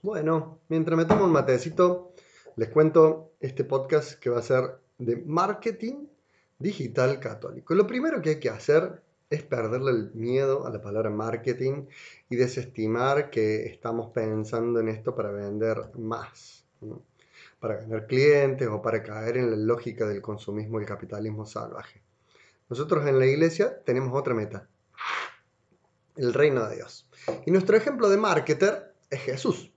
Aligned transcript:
Bueno, 0.00 0.60
mientras 0.68 0.96
me 0.96 1.06
tomo 1.06 1.24
un 1.24 1.32
matecito, 1.32 2.12
les 2.54 2.68
cuento 2.68 3.32
este 3.40 3.64
podcast 3.64 4.12
que 4.20 4.30
va 4.30 4.38
a 4.38 4.42
ser 4.42 4.78
de 4.96 5.16
marketing 5.16 6.06
digital 6.56 7.18
católico. 7.18 7.74
Lo 7.74 7.84
primero 7.84 8.22
que 8.22 8.30
hay 8.30 8.38
que 8.38 8.48
hacer 8.48 9.02
es 9.28 9.42
perderle 9.42 9.90
el 9.90 10.12
miedo 10.14 10.68
a 10.68 10.70
la 10.70 10.80
palabra 10.80 11.10
marketing 11.10 11.86
y 12.30 12.36
desestimar 12.36 13.28
que 13.30 13.66
estamos 13.66 14.12
pensando 14.12 14.78
en 14.78 14.88
esto 14.88 15.16
para 15.16 15.32
vender 15.32 15.90
más, 15.98 16.64
para 17.58 17.78
ganar 17.78 18.06
clientes 18.06 18.68
o 18.68 18.80
para 18.80 19.02
caer 19.02 19.38
en 19.38 19.50
la 19.50 19.56
lógica 19.56 20.06
del 20.06 20.22
consumismo 20.22 20.78
y 20.78 20.82
el 20.82 20.88
capitalismo 20.88 21.44
salvaje. 21.44 22.02
Nosotros 22.68 23.04
en 23.04 23.18
la 23.18 23.26
iglesia 23.26 23.82
tenemos 23.82 24.16
otra 24.16 24.32
meta, 24.32 24.68
el 26.14 26.32
reino 26.32 26.68
de 26.68 26.76
Dios. 26.76 27.08
Y 27.46 27.50
nuestro 27.50 27.76
ejemplo 27.76 28.08
de 28.08 28.16
marketer 28.16 28.94
es 29.10 29.20
Jesús. 29.22 29.67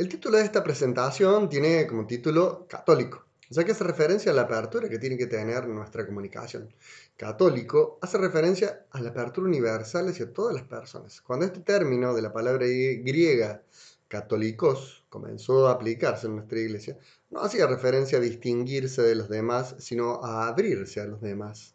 El 0.00 0.08
título 0.08 0.38
de 0.38 0.44
esta 0.44 0.64
presentación 0.64 1.50
tiene 1.50 1.86
como 1.86 2.06
título 2.06 2.66
católico, 2.66 3.26
ya 3.50 3.64
que 3.64 3.72
hace 3.72 3.84
referencia 3.84 4.32
a 4.32 4.34
la 4.34 4.40
apertura 4.40 4.88
que 4.88 4.98
tiene 4.98 5.18
que 5.18 5.26
tener 5.26 5.68
nuestra 5.68 6.06
comunicación. 6.06 6.72
Católico 7.18 7.98
hace 8.00 8.16
referencia 8.16 8.86
a 8.92 9.00
la 9.02 9.10
apertura 9.10 9.46
universal 9.46 10.08
hacia 10.08 10.32
todas 10.32 10.54
las 10.54 10.62
personas. 10.62 11.20
Cuando 11.20 11.44
este 11.44 11.60
término 11.60 12.14
de 12.14 12.22
la 12.22 12.32
palabra 12.32 12.64
griega 12.64 13.60
católicos 14.08 15.04
comenzó 15.10 15.68
a 15.68 15.72
aplicarse 15.72 16.28
en 16.28 16.36
nuestra 16.36 16.60
iglesia, 16.60 16.96
no 17.28 17.42
hacía 17.42 17.66
referencia 17.66 18.16
a 18.16 18.22
distinguirse 18.22 19.02
de 19.02 19.16
los 19.16 19.28
demás, 19.28 19.74
sino 19.80 20.24
a 20.24 20.48
abrirse 20.48 21.02
a 21.02 21.04
los 21.04 21.20
demás. 21.20 21.74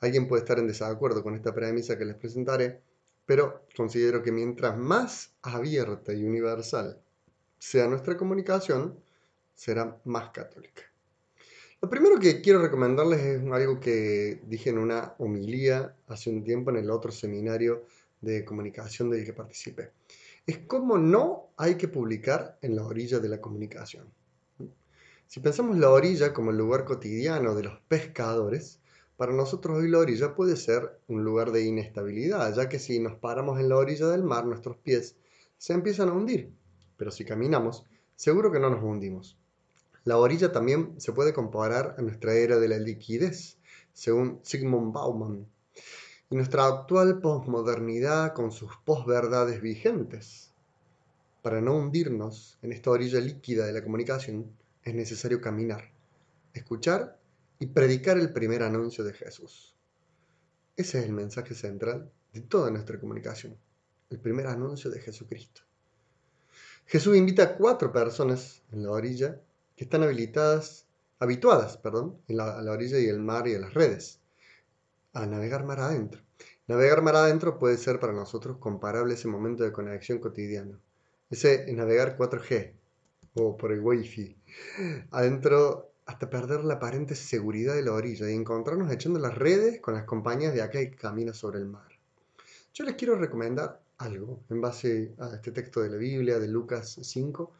Alguien 0.00 0.28
puede 0.28 0.42
estar 0.42 0.58
en 0.58 0.66
desacuerdo 0.66 1.22
con 1.22 1.36
esta 1.36 1.54
premisa 1.54 1.96
que 1.96 2.04
les 2.04 2.16
presentaré, 2.16 2.82
pero 3.24 3.64
considero 3.74 4.22
que 4.22 4.30
mientras 4.30 4.76
más 4.76 5.32
abierta 5.40 6.12
y 6.12 6.22
universal 6.22 7.00
sea 7.62 7.86
nuestra 7.86 8.16
comunicación, 8.16 8.98
será 9.54 9.96
más 10.04 10.30
católica. 10.30 10.82
Lo 11.80 11.88
primero 11.88 12.18
que 12.18 12.40
quiero 12.40 12.60
recomendarles 12.60 13.20
es 13.20 13.52
algo 13.52 13.78
que 13.78 14.40
dije 14.48 14.70
en 14.70 14.78
una 14.78 15.14
homilía 15.18 15.94
hace 16.08 16.30
un 16.30 16.42
tiempo 16.42 16.70
en 16.70 16.78
el 16.78 16.90
otro 16.90 17.12
seminario 17.12 17.84
de 18.20 18.44
comunicación 18.44 19.10
del 19.10 19.24
que 19.24 19.32
participé. 19.32 19.92
Es 20.44 20.58
cómo 20.66 20.98
no 20.98 21.52
hay 21.56 21.76
que 21.76 21.86
publicar 21.86 22.58
en 22.62 22.74
la 22.74 22.84
orilla 22.84 23.20
de 23.20 23.28
la 23.28 23.40
comunicación. 23.40 24.12
Si 25.28 25.38
pensamos 25.38 25.78
la 25.78 25.90
orilla 25.90 26.34
como 26.34 26.50
el 26.50 26.58
lugar 26.58 26.84
cotidiano 26.84 27.54
de 27.54 27.62
los 27.62 27.78
pescadores, 27.86 28.80
para 29.16 29.32
nosotros 29.32 29.78
hoy 29.78 29.88
la 29.88 29.98
orilla 29.98 30.34
puede 30.34 30.56
ser 30.56 30.98
un 31.06 31.22
lugar 31.22 31.52
de 31.52 31.64
inestabilidad, 31.64 32.52
ya 32.56 32.68
que 32.68 32.80
si 32.80 32.98
nos 32.98 33.14
paramos 33.14 33.60
en 33.60 33.68
la 33.68 33.76
orilla 33.76 34.08
del 34.08 34.24
mar, 34.24 34.46
nuestros 34.46 34.78
pies 34.78 35.14
se 35.58 35.74
empiezan 35.74 36.08
a 36.08 36.12
hundir 36.12 36.52
pero 36.96 37.10
si 37.10 37.24
caminamos, 37.24 37.84
seguro 38.16 38.52
que 38.52 38.60
no 38.60 38.70
nos 38.70 38.82
hundimos. 38.82 39.38
La 40.04 40.18
orilla 40.18 40.50
también 40.50 41.00
se 41.00 41.12
puede 41.12 41.32
comparar 41.32 41.94
a 41.96 42.02
nuestra 42.02 42.34
era 42.34 42.58
de 42.58 42.68
la 42.68 42.78
liquidez, 42.78 43.58
según 43.92 44.40
Sigmund 44.42 44.92
Bauman, 44.92 45.46
y 46.28 46.34
nuestra 46.34 46.66
actual 46.66 47.20
posmodernidad 47.20 48.32
con 48.32 48.50
sus 48.50 48.76
posverdades 48.84 49.60
vigentes. 49.60 50.52
Para 51.42 51.60
no 51.60 51.76
hundirnos 51.76 52.58
en 52.62 52.72
esta 52.72 52.90
orilla 52.90 53.20
líquida 53.20 53.66
de 53.66 53.72
la 53.72 53.82
comunicación, 53.82 54.50
es 54.82 54.94
necesario 54.94 55.40
caminar, 55.40 55.92
escuchar 56.52 57.18
y 57.58 57.66
predicar 57.66 58.18
el 58.18 58.32
primer 58.32 58.62
anuncio 58.62 59.04
de 59.04 59.12
Jesús. 59.12 59.76
Ese 60.76 60.98
es 60.98 61.04
el 61.04 61.12
mensaje 61.12 61.54
central 61.54 62.10
de 62.32 62.40
toda 62.40 62.70
nuestra 62.70 62.98
comunicación, 62.98 63.56
el 64.10 64.18
primer 64.18 64.46
anuncio 64.48 64.90
de 64.90 65.00
Jesucristo. 65.00 65.62
Jesús 66.86 67.16
invita 67.16 67.42
a 67.42 67.56
cuatro 67.56 67.92
personas 67.92 68.62
en 68.72 68.82
la 68.82 68.90
orilla 68.90 69.40
que 69.76 69.84
están 69.84 70.02
habilitadas, 70.02 70.86
habituadas 71.18 71.76
perdón, 71.76 72.18
en 72.28 72.36
la, 72.36 72.58
a 72.58 72.62
la 72.62 72.72
orilla 72.72 72.98
y 72.98 73.06
el 73.06 73.20
mar 73.20 73.48
y 73.48 73.54
a 73.54 73.58
las 73.58 73.74
redes, 73.74 74.20
a 75.12 75.26
navegar 75.26 75.64
mar 75.64 75.80
adentro. 75.80 76.20
Navegar 76.68 77.02
mar 77.02 77.16
adentro 77.16 77.58
puede 77.58 77.76
ser 77.76 77.98
para 77.98 78.12
nosotros 78.12 78.58
comparable 78.58 79.12
a 79.12 79.16
ese 79.16 79.28
momento 79.28 79.64
de 79.64 79.72
conexión 79.72 80.18
cotidiano. 80.18 80.78
Ese 81.28 81.72
navegar 81.74 82.16
4G 82.16 82.72
o 83.34 83.56
por 83.56 83.72
el 83.72 83.80
Wi-Fi. 83.80 84.36
Adentro 85.10 85.92
hasta 86.06 86.30
perder 86.30 86.64
la 86.64 86.74
aparente 86.74 87.14
seguridad 87.14 87.74
de 87.74 87.82
la 87.82 87.92
orilla 87.92 88.30
y 88.30 88.34
encontrarnos 88.34 88.90
echando 88.90 89.18
las 89.18 89.34
redes 89.34 89.80
con 89.80 89.94
las 89.94 90.04
compañías 90.04 90.54
de 90.54 90.62
acá 90.62 90.78
que 90.78 90.96
camina 90.96 91.32
sobre 91.32 91.58
el 91.58 91.66
mar. 91.66 91.88
Yo 92.74 92.84
les 92.84 92.94
quiero 92.94 93.16
recomendar 93.16 93.81
algo 94.02 94.40
en 94.50 94.60
base 94.60 95.14
a 95.18 95.34
este 95.34 95.52
texto 95.52 95.80
de 95.80 95.90
la 95.90 95.96
Biblia, 95.96 96.38
de 96.38 96.48
Lucas 96.48 96.98
5, 97.00 97.52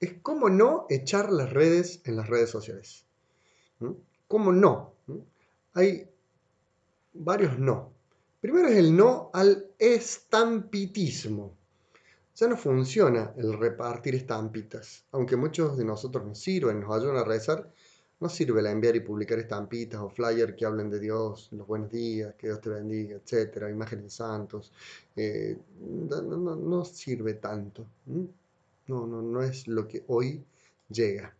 es 0.00 0.14
cómo 0.22 0.48
no 0.48 0.86
echar 0.88 1.32
las 1.32 1.52
redes 1.52 2.00
en 2.04 2.16
las 2.16 2.28
redes 2.28 2.50
sociales. 2.50 3.04
¿Cómo 4.28 4.52
no? 4.52 4.92
Hay 5.74 6.08
varios 7.14 7.58
no. 7.58 7.92
Primero 8.40 8.68
es 8.68 8.76
el 8.76 8.96
no 8.96 9.30
al 9.32 9.70
estampitismo. 9.78 11.54
Ya 12.34 12.48
no 12.48 12.56
funciona 12.56 13.32
el 13.36 13.54
repartir 13.54 14.14
estampitas, 14.14 15.04
aunque 15.12 15.36
muchos 15.36 15.78
de 15.78 15.84
nosotros 15.86 16.26
nos 16.26 16.38
sirven, 16.38 16.80
nos 16.80 16.94
ayudan 16.94 17.16
a 17.16 17.24
rezar, 17.24 17.72
no 18.18 18.28
sirve 18.30 18.62
la 18.62 18.70
enviar 18.70 18.96
y 18.96 19.00
publicar 19.00 19.38
estampitas 19.38 20.00
o 20.00 20.08
flyers 20.08 20.54
que 20.54 20.64
hablen 20.64 20.88
de 20.88 20.98
Dios, 20.98 21.48
los 21.52 21.66
buenos 21.66 21.90
días, 21.90 22.34
que 22.36 22.46
Dios 22.46 22.60
te 22.60 22.70
bendiga, 22.70 23.16
etcétera, 23.16 23.70
imágenes 23.70 24.14
santos. 24.14 24.72
Eh, 25.14 25.56
no, 25.80 26.84
sirve 26.84 27.34
tanto. 27.34 27.86
No, 28.86 29.06
no, 29.06 29.20
no 29.20 29.42
es 29.42 29.68
lo 29.68 29.86
que 29.86 30.04
hoy 30.06 30.42
llega. 30.88 31.34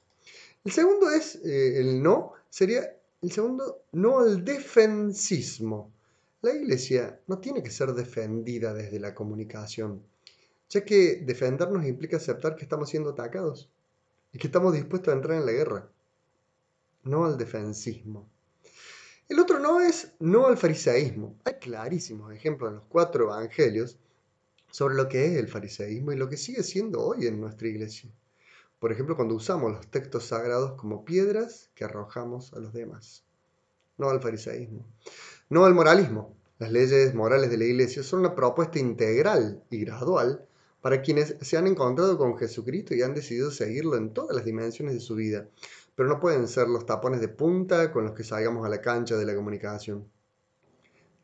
El 0.64 0.72
segundo 0.72 1.10
es, 1.10 1.36
eh, 1.36 1.80
el 1.80 2.02
no, 2.02 2.32
sería 2.50 2.94
el 3.22 3.32
segundo, 3.32 3.84
no 3.92 4.18
al 4.18 4.44
defensismo. 4.44 5.90
La 6.42 6.52
iglesia 6.52 7.18
no 7.26 7.38
tiene 7.38 7.62
que 7.62 7.70
ser 7.70 7.94
defendida 7.94 8.74
desde 8.74 9.00
la 9.00 9.14
comunicación, 9.14 10.02
ya 10.68 10.84
que 10.84 11.22
defendernos 11.24 11.86
implica 11.86 12.18
aceptar 12.18 12.54
que 12.56 12.64
estamos 12.64 12.90
siendo 12.90 13.10
atacados 13.10 13.70
y 14.32 14.38
que 14.38 14.48
estamos 14.48 14.74
dispuestos 14.74 15.12
a 15.12 15.16
entrar 15.16 15.38
en 15.38 15.46
la 15.46 15.52
guerra 15.52 15.90
no 17.06 17.24
al 17.24 17.38
defensismo. 17.38 18.28
El 19.28 19.40
otro 19.40 19.58
no 19.58 19.80
es 19.80 20.12
no 20.20 20.46
al 20.46 20.56
fariseísmo. 20.56 21.36
Hay 21.44 21.54
clarísimos 21.54 22.32
ejemplos 22.32 22.70
en 22.70 22.76
los 22.76 22.84
cuatro 22.88 23.24
evangelios 23.24 23.98
sobre 24.70 24.94
lo 24.94 25.08
que 25.08 25.26
es 25.26 25.36
el 25.36 25.48
fariseísmo 25.48 26.12
y 26.12 26.16
lo 26.16 26.28
que 26.28 26.36
sigue 26.36 26.62
siendo 26.62 27.00
hoy 27.00 27.26
en 27.26 27.40
nuestra 27.40 27.68
iglesia. 27.68 28.10
Por 28.78 28.92
ejemplo, 28.92 29.16
cuando 29.16 29.34
usamos 29.34 29.72
los 29.72 29.90
textos 29.90 30.26
sagrados 30.26 30.72
como 30.72 31.04
piedras 31.04 31.70
que 31.74 31.84
arrojamos 31.84 32.52
a 32.52 32.58
los 32.58 32.72
demás. 32.72 33.24
No 33.96 34.10
al 34.10 34.20
fariseísmo. 34.20 34.86
No 35.48 35.64
al 35.64 35.74
moralismo. 35.74 36.36
Las 36.58 36.70
leyes 36.72 37.14
morales 37.14 37.50
de 37.50 37.58
la 37.58 37.64
iglesia 37.64 38.02
son 38.02 38.20
una 38.20 38.34
propuesta 38.34 38.78
integral 38.78 39.62
y 39.70 39.78
gradual 39.84 40.46
para 40.80 41.02
quienes 41.02 41.36
se 41.40 41.56
han 41.56 41.66
encontrado 41.66 42.16
con 42.16 42.38
Jesucristo 42.38 42.94
y 42.94 43.02
han 43.02 43.14
decidido 43.14 43.50
seguirlo 43.50 43.96
en 43.96 44.12
todas 44.12 44.36
las 44.36 44.44
dimensiones 44.44 44.94
de 44.94 45.00
su 45.00 45.16
vida, 45.16 45.48
pero 45.96 46.10
no 46.10 46.20
pueden 46.20 46.46
ser 46.46 46.68
los 46.68 46.84
tapones 46.84 47.20
de 47.20 47.28
punta 47.28 47.90
con 47.90 48.04
los 48.04 48.12
que 48.12 48.22
salgamos 48.22 48.64
a 48.64 48.68
la 48.68 48.82
cancha 48.82 49.16
de 49.16 49.24
la 49.24 49.34
comunicación. 49.34 50.06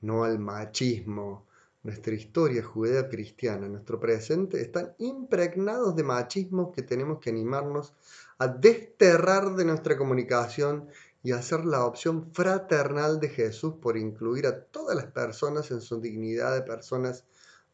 No 0.01 0.25
al 0.25 0.39
machismo. 0.39 1.47
Nuestra 1.85 2.15
historia 2.15 2.63
judeo-cristiana, 2.63 3.69
nuestro 3.69 4.01
presente, 4.01 4.61
están 4.61 4.95
impregnados 4.99 5.95
de 5.95 6.05
machismo 6.05 6.73
que 6.73 6.83
tenemos 6.83 7.19
que 7.19 7.31
animarnos 7.31 7.93
a 8.39 8.47
desterrar 8.49 9.57
de 9.57 9.65
nuestra 9.65 9.99
comunicación 9.99 10.89
y 11.23 11.33
hacer 11.33 11.65
la 11.65 11.85
opción 11.85 12.33
fraternal 12.33 13.21
de 13.21 13.29
Jesús 13.29 13.75
por 13.83 13.97
incluir 13.97 14.47
a 14.47 14.65
todas 14.65 14.97
las 14.97 15.07
personas 15.07 15.71
en 15.71 15.81
su 15.81 16.01
dignidad 16.01 16.55
de 16.55 16.63
personas 16.63 17.25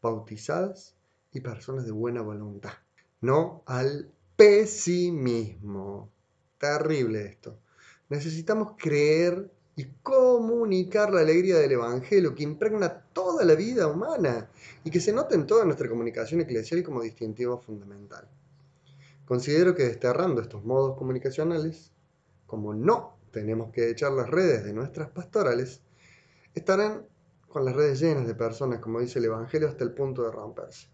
bautizadas 0.02 0.96
y 1.32 1.40
personas 1.40 1.84
de 1.84 1.92
buena 1.92 2.22
voluntad. 2.22 2.72
No 3.20 3.62
al 3.66 4.10
pesimismo 4.36 6.10
terrible 6.58 7.26
esto. 7.26 7.58
Necesitamos 8.08 8.72
creer 8.78 9.50
y 9.76 9.84
comunicar 10.02 11.12
la 11.12 11.20
alegría 11.20 11.56
del 11.56 11.72
Evangelio 11.72 12.34
que 12.34 12.42
impregna 12.42 13.04
toda 13.12 13.44
la 13.44 13.54
vida 13.54 13.86
humana 13.86 14.50
y 14.82 14.90
que 14.90 14.98
se 14.98 15.12
nota 15.12 15.36
en 15.36 15.46
toda 15.46 15.64
nuestra 15.64 15.88
comunicación 15.88 16.40
eclesial 16.40 16.82
como 16.82 17.00
distintivo 17.00 17.58
fundamental. 17.58 18.28
Considero 19.24 19.74
que 19.74 19.84
desterrando 19.84 20.40
estos 20.40 20.64
modos 20.64 20.96
comunicacionales, 20.96 21.92
como 22.46 22.74
no 22.74 23.18
tenemos 23.30 23.70
que 23.70 23.90
echar 23.90 24.10
las 24.12 24.28
redes 24.28 24.64
de 24.64 24.72
nuestras 24.72 25.10
pastorales, 25.10 25.80
estarán 26.54 27.06
con 27.46 27.64
las 27.64 27.76
redes 27.76 28.00
llenas 28.00 28.26
de 28.26 28.34
personas, 28.34 28.80
como 28.80 29.00
dice 29.00 29.18
el 29.18 29.26
Evangelio, 29.26 29.68
hasta 29.68 29.84
el 29.84 29.92
punto 29.92 30.22
de 30.24 30.32
romperse. 30.32 30.88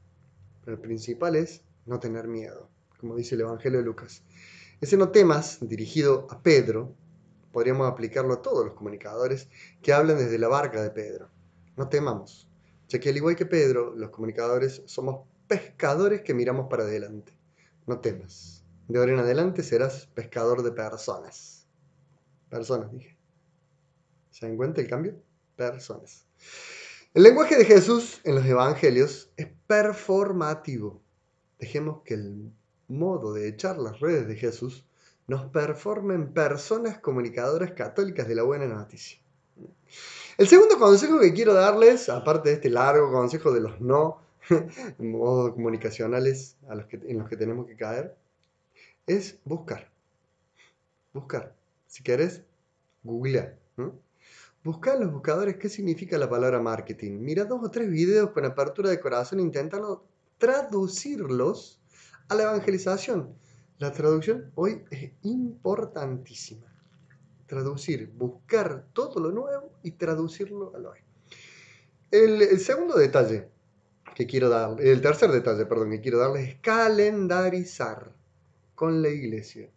Pero 0.64 0.76
el 0.76 0.82
principal 0.82 1.36
es 1.36 1.62
no 1.86 2.00
tener 2.00 2.28
miedo, 2.28 2.68
como 2.98 3.16
dice 3.16 3.34
el 3.34 3.42
Evangelio 3.42 3.78
de 3.78 3.84
Lucas. 3.84 4.22
Ese 4.84 4.98
no 4.98 5.08
temas, 5.08 5.60
dirigido 5.62 6.26
a 6.28 6.42
Pedro, 6.42 6.94
podríamos 7.52 7.90
aplicarlo 7.90 8.34
a 8.34 8.42
todos 8.42 8.66
los 8.66 8.74
comunicadores 8.74 9.48
que 9.80 9.94
hablan 9.94 10.18
desde 10.18 10.38
la 10.38 10.48
barca 10.48 10.82
de 10.82 10.90
Pedro. 10.90 11.30
No 11.74 11.88
temamos, 11.88 12.50
ya 12.88 13.00
que 13.00 13.08
al 13.08 13.16
igual 13.16 13.34
que 13.34 13.46
Pedro, 13.46 13.94
los 13.96 14.10
comunicadores 14.10 14.82
somos 14.84 15.26
pescadores 15.48 16.20
que 16.20 16.34
miramos 16.34 16.66
para 16.68 16.82
adelante, 16.82 17.32
no 17.86 18.00
temas. 18.00 18.62
De 18.86 18.98
ahora 18.98 19.12
en 19.12 19.20
adelante 19.20 19.62
serás 19.62 20.04
pescador 20.08 20.62
de 20.62 20.72
personas. 20.72 21.66
Personas, 22.50 22.92
dije. 22.92 23.16
¿Se 24.32 24.44
dan 24.44 24.58
cuenta 24.58 24.82
el 24.82 24.86
cambio? 24.86 25.16
Personas. 25.56 26.26
El 27.14 27.22
lenguaje 27.22 27.56
de 27.56 27.64
Jesús 27.64 28.20
en 28.24 28.34
los 28.34 28.44
evangelios 28.44 29.32
es 29.38 29.48
performativo. 29.66 31.02
Dejemos 31.58 32.02
que 32.04 32.12
el 32.12 32.52
modo 32.88 33.32
de 33.32 33.48
echar 33.48 33.78
las 33.78 34.00
redes 34.00 34.26
de 34.26 34.36
Jesús 34.36 34.84
nos 35.26 35.46
performen 35.46 36.32
personas 36.32 36.98
comunicadoras 36.98 37.72
católicas 37.72 38.28
de 38.28 38.34
la 38.34 38.42
buena 38.42 38.66
noticia. 38.66 39.18
El 40.36 40.48
segundo 40.48 40.78
consejo 40.78 41.20
que 41.20 41.32
quiero 41.32 41.54
darles, 41.54 42.08
aparte 42.08 42.48
de 42.50 42.56
este 42.56 42.70
largo 42.70 43.10
consejo 43.12 43.52
de 43.52 43.60
los 43.60 43.80
no 43.80 44.20
modos 44.98 45.52
comunicacionales 45.52 46.56
a 46.68 46.74
los 46.74 46.86
que, 46.86 46.96
en 46.96 47.18
los 47.18 47.28
que 47.28 47.36
tenemos 47.36 47.66
que 47.66 47.76
caer, 47.76 48.16
es 49.06 49.38
buscar. 49.44 49.90
Buscar. 51.12 51.54
Si 51.86 52.02
querés, 52.02 52.42
googlea. 53.04 53.56
Buscar 54.64 54.96
en 54.96 55.02
los 55.02 55.12
buscadores 55.12 55.56
qué 55.56 55.68
significa 55.68 56.18
la 56.18 56.28
palabra 56.28 56.60
marketing. 56.60 57.18
Mira 57.20 57.44
dos 57.44 57.62
o 57.62 57.70
tres 57.70 57.88
videos 57.88 58.30
con 58.30 58.44
apertura 58.44 58.90
de 58.90 58.98
corazón 58.98 59.38
intentando 59.40 60.04
traducirlos 60.38 61.80
a 62.28 62.34
la 62.34 62.44
evangelización. 62.44 63.34
La 63.78 63.92
traducción 63.92 64.52
hoy 64.54 64.84
es 64.90 65.10
importantísima. 65.22 66.72
Traducir, 67.46 68.10
buscar 68.14 68.86
todo 68.92 69.20
lo 69.20 69.30
nuevo 69.30 69.72
y 69.82 69.92
traducirlo 69.92 70.74
a 70.74 70.78
lo 70.78 70.90
hoy. 70.90 70.98
El, 72.10 72.60
segundo 72.60 72.96
detalle 72.96 73.48
que 74.14 74.26
quiero 74.26 74.48
dar, 74.48 74.80
el 74.80 75.00
tercer 75.00 75.30
detalle, 75.30 75.66
perdón, 75.66 75.90
que 75.90 76.00
quiero 76.00 76.18
darles 76.18 76.48
es 76.48 76.54
calendarizar 76.60 78.12
con 78.74 79.02
la 79.02 79.08
iglesia. 79.08 79.68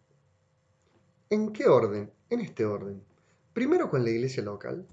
¿En 1.30 1.52
qué 1.52 1.66
orden? 1.66 2.10
En 2.30 2.40
este 2.40 2.64
orden. 2.64 3.02
Primero 3.52 3.90
con 3.90 4.04
la 4.04 4.10
iglesia 4.10 4.42
local, 4.44 4.86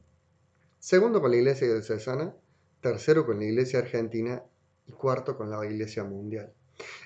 segundo 0.80 1.22
con 1.22 1.30
la 1.32 1.38
iglesia 1.38 1.68
diocesana, 1.68 2.36
tercero 2.82 3.26
con 3.26 3.38
la 3.38 3.46
iglesia 3.46 3.80
argentina 3.80 4.44
y 4.88 4.92
cuarto 4.92 5.38
con 5.38 5.52
la 5.52 5.64
iglesia 5.66 6.04
mundial. 6.04 6.52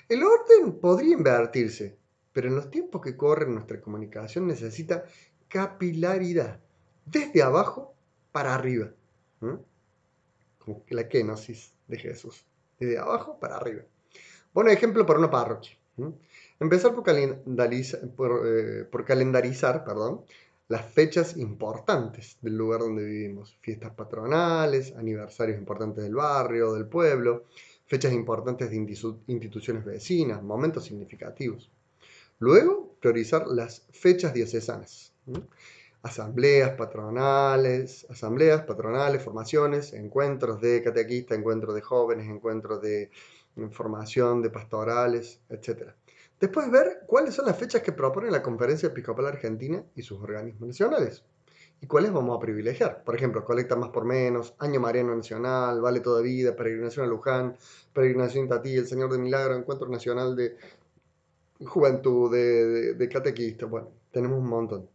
El 0.08 0.22
orden 0.22 0.80
podría 0.80 1.14
invertirse, 1.14 1.96
pero 2.32 2.48
en 2.48 2.56
los 2.56 2.70
tiempos 2.70 3.00
que 3.02 3.16
corren 3.16 3.54
nuestra 3.54 3.80
comunicación 3.80 4.46
necesita 4.46 5.04
capilaridad, 5.48 6.60
desde 7.04 7.42
abajo 7.42 7.94
para 8.32 8.54
arriba. 8.54 8.90
Como 10.58 10.84
la 10.88 11.08
kenosis 11.08 11.72
de 11.88 11.98
Jesús, 11.98 12.44
desde 12.78 12.98
abajo 12.98 13.38
para 13.38 13.56
arriba. 13.56 13.82
Bueno, 14.52 14.70
ejemplo 14.70 15.06
para 15.06 15.18
una 15.18 15.30
parroquia. 15.30 15.76
Empezar 16.58 16.94
por, 16.94 17.04
eh, 18.46 18.84
por 18.84 19.04
calendarizar 19.04 19.84
perdón, 19.84 20.24
las 20.68 20.86
fechas 20.86 21.36
importantes 21.36 22.38
del 22.42 22.56
lugar 22.56 22.80
donde 22.80 23.04
vivimos. 23.04 23.58
Fiestas 23.60 23.92
patronales, 23.92 24.94
aniversarios 24.96 25.58
importantes 25.58 26.04
del 26.04 26.14
barrio, 26.14 26.72
del 26.74 26.86
pueblo, 26.86 27.44
fechas 27.90 28.12
importantes 28.12 28.70
de 28.70 28.76
instituciones 29.26 29.84
vecinas, 29.84 30.40
momentos 30.44 30.84
significativos. 30.84 31.72
Luego, 32.38 32.94
priorizar 33.00 33.48
las 33.48 33.84
fechas 33.90 34.32
diocesanas. 34.32 35.12
Asambleas 36.00 36.70
patronales, 36.76 38.06
asambleas 38.08 38.62
patronales, 38.62 39.22
formaciones, 39.22 39.92
encuentros 39.92 40.60
de 40.60 40.84
catequistas, 40.84 41.36
encuentros 41.36 41.74
de 41.74 41.80
jóvenes, 41.80 42.28
encuentros 42.28 42.80
de 42.80 43.10
formación, 43.72 44.40
de 44.40 44.50
pastorales, 44.50 45.40
etc. 45.48 45.90
Después 46.38 46.70
ver 46.70 47.00
cuáles 47.08 47.34
son 47.34 47.46
las 47.46 47.58
fechas 47.58 47.82
que 47.82 47.90
propone 47.90 48.30
la 48.30 48.40
Conferencia 48.40 48.86
Episcopal 48.86 49.26
Argentina 49.26 49.84
y 49.96 50.02
sus 50.02 50.20
organismos 50.20 50.68
nacionales 50.68 51.24
y 51.80 51.86
cuáles 51.86 52.12
vamos 52.12 52.36
a 52.36 52.40
privilegiar. 52.40 53.02
Por 53.04 53.14
ejemplo, 53.14 53.44
colecta 53.44 53.74
más 53.76 53.90
por 53.90 54.04
menos, 54.04 54.54
Año 54.58 54.80
Mariano 54.80 55.14
Nacional, 55.14 55.80
Vale 55.80 56.00
Toda 56.00 56.20
Vida, 56.20 56.54
Peregrinación 56.54 57.06
a 57.06 57.08
Luján, 57.08 57.56
Peregrinación 57.92 58.48
Tatí, 58.48 58.76
El 58.76 58.86
Señor 58.86 59.10
de 59.10 59.18
Milagro, 59.18 59.54
Encuentro 59.54 59.88
Nacional 59.88 60.36
de 60.36 60.56
Juventud, 61.64 62.30
de, 62.30 62.94
de, 62.94 63.08
Catequista. 63.08 63.66
Bueno, 63.66 63.88
tenemos 64.10 64.38
un 64.38 64.48
montón. 64.48 64.88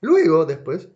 Luego, 0.00 0.44
después, 0.44 0.88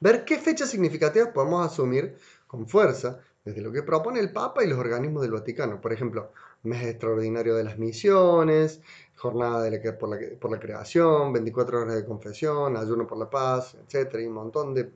ver 0.00 0.24
qué 0.24 0.38
fechas 0.38 0.70
significativas 0.70 1.30
podemos 1.30 1.64
asumir 1.64 2.16
con 2.46 2.66
fuerza 2.66 3.20
desde 3.44 3.62
lo 3.62 3.72
que 3.72 3.82
propone 3.82 4.20
el 4.20 4.32
Papa 4.32 4.62
y 4.62 4.68
los 4.68 4.78
organismos 4.78 5.22
del 5.22 5.32
Vaticano. 5.32 5.80
Por 5.80 5.92
ejemplo, 5.92 6.32
mes 6.62 6.84
extraordinario 6.84 7.54
de 7.54 7.64
las 7.64 7.78
misiones, 7.78 8.80
jornada 9.16 9.62
de 9.62 9.70
la, 9.70 9.98
por, 9.98 10.08
la, 10.08 10.38
por, 10.38 10.50
la, 10.50 10.58
creación, 10.58 11.32
24 11.32 11.80
horas 11.80 11.94
de 11.96 12.04
confesión, 12.04 12.76
ayuno 12.76 13.06
por 13.06 13.18
la 13.18 13.30
paz, 13.30 13.76
etc. 13.76 14.16
Y 14.20 14.26
un 14.26 14.34
montón 14.34 14.74
de, 14.74 14.90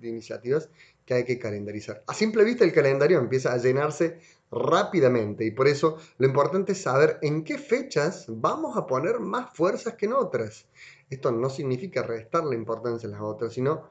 de, 0.00 0.08
iniciativas 0.08 0.68
que 1.04 1.14
hay 1.14 1.24
que 1.24 1.38
calendarizar. 1.38 2.02
A 2.06 2.14
simple 2.14 2.44
vista 2.44 2.64
el 2.64 2.72
calendario 2.72 3.18
empieza 3.18 3.52
a 3.52 3.56
llenarse 3.56 4.18
rápidamente 4.50 5.44
y 5.44 5.50
por 5.50 5.68
eso 5.68 5.98
lo 6.18 6.26
importante 6.26 6.72
es 6.72 6.82
saber 6.82 7.18
en 7.22 7.44
qué 7.44 7.58
fechas 7.58 8.26
vamos 8.28 8.76
a 8.76 8.86
poner 8.86 9.20
más 9.20 9.54
fuerzas 9.54 9.94
que 9.94 10.06
en 10.06 10.14
otras. 10.14 10.66
Esto 11.10 11.32
no 11.32 11.50
significa 11.50 12.02
restar 12.02 12.44
la 12.44 12.54
importancia 12.54 13.08
a 13.08 13.12
las 13.12 13.20
otras, 13.20 13.52
sino 13.52 13.90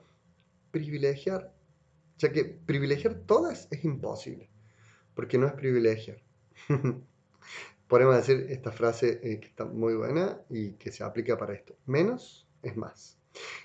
privilegiar 0.72 1.52
ya 2.18 2.32
que 2.32 2.44
privilegiar 2.46 3.16
todas 3.26 3.68
es 3.72 3.84
imposible, 3.86 4.50
porque 5.14 5.38
no 5.38 5.48
es 5.48 5.54
privilegiar. 5.54 6.22
Podemos 7.88 8.16
decir 8.16 8.48
esta 8.50 8.72
frase 8.72 9.20
eh, 9.24 9.40
que 9.40 9.48
está 9.48 9.66
muy 9.66 9.96
buena 9.96 10.42
y 10.50 10.74
que 10.74 10.92
se 10.92 11.04
aplica 11.04 11.38
para 11.38 11.54
esto. 11.54 11.76
Menos 11.86 12.48
es 12.62 12.76
más. 12.76 13.18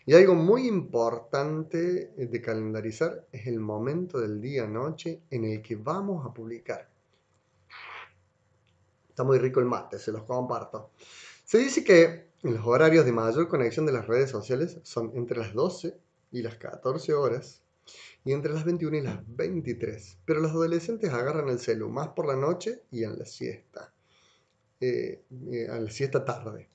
Y 0.06 0.14
algo 0.14 0.34
muy 0.34 0.67
importante 0.69 2.12
eh, 2.17 2.26
de 2.26 2.43
calendarizar 2.43 3.26
es 3.32 3.46
el 3.46 3.58
momento 3.58 4.20
del 4.20 4.40
día-noche 4.40 5.23
en 5.31 5.44
el 5.44 5.62
que 5.62 5.76
vamos 5.76 6.25
a 6.26 6.32
publicar. 6.32 6.88
Está 9.08 9.25
muy 9.25 9.38
rico 9.38 9.61
el 9.61 9.67
mate, 9.67 9.99
se 9.99 10.12
los 10.12 10.23
comparto. 10.23 10.90
Se 11.44 11.58
dice 11.58 11.84
que 11.84 12.32
los 12.43 12.67
horarios 12.67 13.05
de 13.05 13.12
mayor 13.12 13.49
conexión 13.49 13.87
de 13.87 13.93
las 13.93 14.06
redes 14.06 14.31
sociales 14.31 14.79
son 14.82 15.12
entre 15.14 15.38
las 15.38 15.52
12 15.52 15.96
y 16.32 16.43
las 16.43 16.56
14 16.56 17.12
horas 17.14 17.61
y 18.24 18.32
entre 18.32 18.52
las 18.52 18.64
21 18.64 18.96
y 18.96 19.00
las 19.02 19.36
23. 19.36 20.19
Pero 20.24 20.40
los 20.40 20.52
adolescentes 20.52 21.10
agarran 21.10 21.48
el 21.48 21.58
celu 21.58 21.88
más 21.88 22.08
por 22.08 22.26
la 22.26 22.36
noche 22.36 22.82
y 22.90 23.04
en 23.04 23.19
la 23.19 23.26
siesta. 23.26 23.92
Eh, 24.80 25.22
eh 25.50 25.69
a 25.69 25.78
la 25.80 25.90
siesta 25.90 26.24
tarde. 26.24 26.69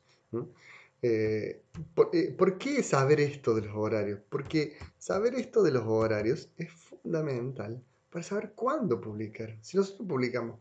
Eh, 1.01 1.61
por, 1.93 2.57
qué 2.57 2.83
saber 2.83 3.19
esto 3.19 3.53
de 3.53 3.61
los 3.61 3.75
horarios? 3.75 4.19
Porque 4.29 4.77
saber 4.97 5.35
esto 5.35 5.63
de 5.63 5.71
los 5.71 5.83
horarios 5.85 6.49
es 6.57 6.71
fundamental 6.71 7.83
para 8.09 8.23
saber 8.23 8.53
cuándo 8.53 8.99
publicar. 8.99 9.57
Si 9.61 9.77
nosotros 9.77 10.07
publicamos 10.07 10.59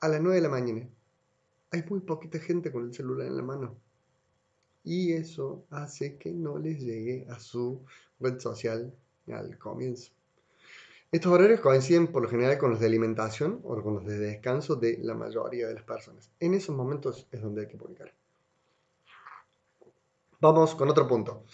a 0.00 0.08
las 0.08 0.20
9 0.20 0.36
de 0.36 0.42
la 0.42 0.48
mañana, 0.48 0.88
hay 1.70 1.84
muy 1.88 2.00
poquita 2.00 2.38
gente 2.38 2.72
con 2.72 2.86
el 2.86 2.94
celular 2.94 3.26
en 3.26 3.36
la 3.36 3.42
mano. 3.42 3.76
Y 4.84 5.12
eso 5.12 5.66
hace 5.70 6.16
que 6.16 6.32
no 6.32 6.58
les 6.58 6.80
llegue 6.80 7.26
a 7.28 7.38
su 7.40 7.84
red 8.20 8.38
social 8.38 8.94
al 9.32 9.58
comienzo. 9.58 10.12
Estos 11.10 11.32
horarios 11.32 11.60
coinciden 11.60 12.08
por 12.08 12.22
lo 12.22 12.28
general 12.28 12.58
con 12.58 12.70
los 12.70 12.80
de 12.80 12.86
alimentación 12.86 13.60
o 13.64 13.82
con 13.82 13.94
los 13.94 14.04
de 14.04 14.18
descanso 14.18 14.76
de 14.76 14.98
la 14.98 15.14
mayoría 15.14 15.66
de 15.66 15.74
las 15.74 15.84
personas. 15.84 16.30
En 16.38 16.52
esos 16.52 16.76
momentos 16.76 17.26
es 17.32 17.40
donde 17.40 17.62
hay 17.62 17.68
que 17.68 17.78
publicar. 17.78 18.12
Vamos 20.40 20.74
con 20.74 20.90
otro 20.90 21.08
punto. 21.08 21.44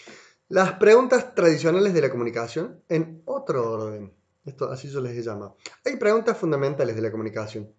Las 0.49 0.73
preguntas 0.73 1.35
tradicionales 1.35 1.95
de 1.95 2.03
la 2.03 2.11
comunicación 2.11 2.83
en 2.89 3.23
otro 3.27 3.73
orden. 3.73 4.13
Esto 4.45 4.71
así 4.71 4.91
se 4.91 5.01
les 5.01 5.25
llama. 5.25 5.55
Hay 5.85 5.97
preguntas 5.97 6.37
fundamentales 6.37 6.97
de 6.97 7.03
la 7.03 7.11
comunicación. 7.11 7.73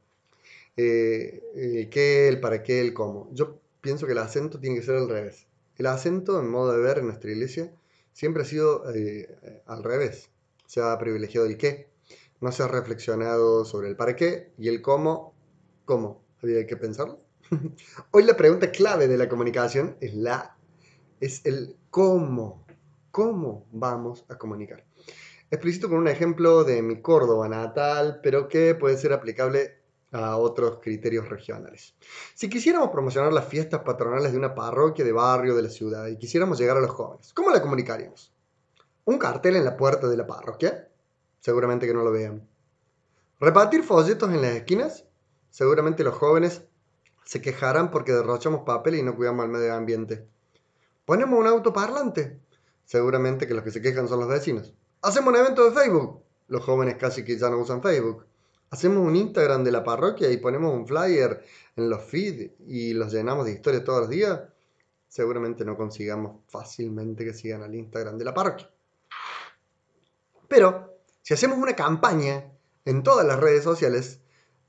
Eh, 0.77 1.43
el 1.55 1.89
qué, 1.89 2.27
el 2.27 2.39
para 2.39 2.63
qué, 2.63 2.81
el 2.81 2.93
cómo. 2.93 3.29
Yo 3.33 3.59
pienso 3.81 4.05
que 4.05 4.13
el 4.13 4.17
acento 4.17 4.59
tiene 4.59 4.77
que 4.77 4.81
ser 4.81 4.95
al 4.95 5.09
revés. 5.09 5.45
El 5.77 5.85
acento, 5.87 6.39
en 6.39 6.49
modo 6.49 6.71
de 6.71 6.81
ver 6.81 6.99
en 6.99 7.05
nuestra 7.05 7.31
iglesia, 7.31 7.71
siempre 8.15 8.43
ha 8.43 8.45
sido 8.45 8.89
eh, 8.95 9.61
al 9.67 9.83
revés. 9.83 10.29
Se 10.65 10.81
ha 10.81 10.97
privilegiado 10.97 11.45
el 11.45 11.57
qué, 11.57 11.89
no 12.39 12.51
se 12.51 12.63
ha 12.63 12.67
reflexionado 12.67 13.65
sobre 13.65 13.89
el 13.89 13.95
para 13.95 14.15
qué 14.15 14.53
y 14.57 14.69
el 14.69 14.81
cómo. 14.81 15.35
¿Cómo? 15.83 16.23
Había 16.41 16.65
que 16.65 16.77
pensarlo. 16.77 17.19
Hoy 18.11 18.23
la 18.23 18.37
pregunta 18.37 18.71
clave 18.71 19.07
de 19.07 19.17
la 19.17 19.29
comunicación 19.29 19.97
es 19.99 20.15
la 20.15 20.57
es 21.19 21.45
el 21.45 21.77
cómo. 21.91 22.65
¿Cómo 23.11 23.67
vamos 23.71 24.25
a 24.29 24.37
comunicar? 24.37 24.85
Explicito 25.51 25.89
con 25.89 25.99
un 25.99 26.07
ejemplo 26.07 26.63
de 26.63 26.81
mi 26.81 27.01
Córdoba 27.01 27.47
natal, 27.47 28.19
pero 28.23 28.47
que 28.47 28.75
puede 28.75 28.97
ser 28.97 29.13
aplicable 29.13 29.77
a 30.15 30.37
otros 30.37 30.79
criterios 30.81 31.27
regionales. 31.27 31.93
Si 32.33 32.49
quisiéramos 32.49 32.89
promocionar 32.89 33.33
las 33.33 33.47
fiestas 33.47 33.81
patronales 33.81 34.31
de 34.31 34.37
una 34.37 34.55
parroquia, 34.55 35.03
de 35.03 35.11
barrio, 35.11 35.55
de 35.55 35.63
la 35.63 35.69
ciudad, 35.69 36.07
y 36.07 36.17
quisiéramos 36.17 36.57
llegar 36.57 36.77
a 36.77 36.79
los 36.79 36.91
jóvenes, 36.91 37.33
¿cómo 37.33 37.51
la 37.51 37.61
comunicaríamos? 37.61 38.31
¿Un 39.03 39.17
cartel 39.17 39.57
en 39.57 39.65
la 39.65 39.75
puerta 39.75 40.07
de 40.07 40.15
la 40.15 40.25
parroquia? 40.25 40.87
Seguramente 41.41 41.85
que 41.85 41.93
no 41.93 42.03
lo 42.03 42.11
vean. 42.11 42.47
¿Repartir 43.39 43.83
folletos 43.83 44.31
en 44.31 44.41
las 44.41 44.55
esquinas? 44.55 45.05
Seguramente 45.51 46.03
los 46.03 46.15
jóvenes 46.15 46.63
Se 47.25 47.41
quejarán 47.41 47.89
porque 47.89 48.13
derrochamos 48.13 48.61
papel 48.61 48.95
y 48.95 49.03
no 49.03 49.15
cuidamos 49.15 49.43
al 49.43 49.49
medio 49.49 49.73
ambiente. 49.73 50.27
Ponemos 51.05 51.39
un 51.39 51.47
auto 51.47 51.73
parlante. 51.73 52.39
Seguramente 52.85 53.47
que 53.47 53.55
los 53.55 53.63
que 53.63 53.71
se 53.71 53.81
quejan 53.81 54.07
son 54.07 54.19
los 54.19 54.29
vecinos. 54.29 54.73
Hacemos 55.01 55.33
un 55.33 55.39
evento 55.39 55.65
de 55.65 55.71
Facebook. 55.71 56.21
Los 56.47 56.63
jóvenes 56.63 56.97
casi 56.97 57.25
que 57.25 57.37
ya 57.37 57.49
no 57.49 57.57
usan 57.57 57.81
Facebook. 57.81 58.25
Hacemos 58.75 59.07
un 59.07 59.15
Instagram 59.15 59.63
de 59.63 59.71
la 59.71 59.85
parroquia 59.85 60.29
y 60.29 60.35
ponemos 60.35 60.73
un 60.73 60.85
flyer 60.85 61.45
en 61.77 61.89
los 61.89 62.03
feeds 62.03 62.59
y 62.67 62.93
los 62.93 63.13
llenamos 63.13 63.45
de 63.45 63.53
historias 63.53 63.85
todos 63.85 64.01
los 64.01 64.09
días. 64.09 64.41
Seguramente 65.07 65.63
no 65.63 65.77
consigamos 65.77 66.41
fácilmente 66.49 67.23
que 67.23 67.33
sigan 67.33 67.63
al 67.63 67.73
Instagram 67.73 68.17
de 68.17 68.25
la 68.25 68.33
parroquia. 68.33 68.69
Pero 70.49 70.99
si 71.21 71.33
hacemos 71.33 71.57
una 71.57 71.73
campaña 71.73 72.51
en 72.83 73.01
todas 73.01 73.25
las 73.25 73.39
redes 73.39 73.63
sociales 73.63 74.19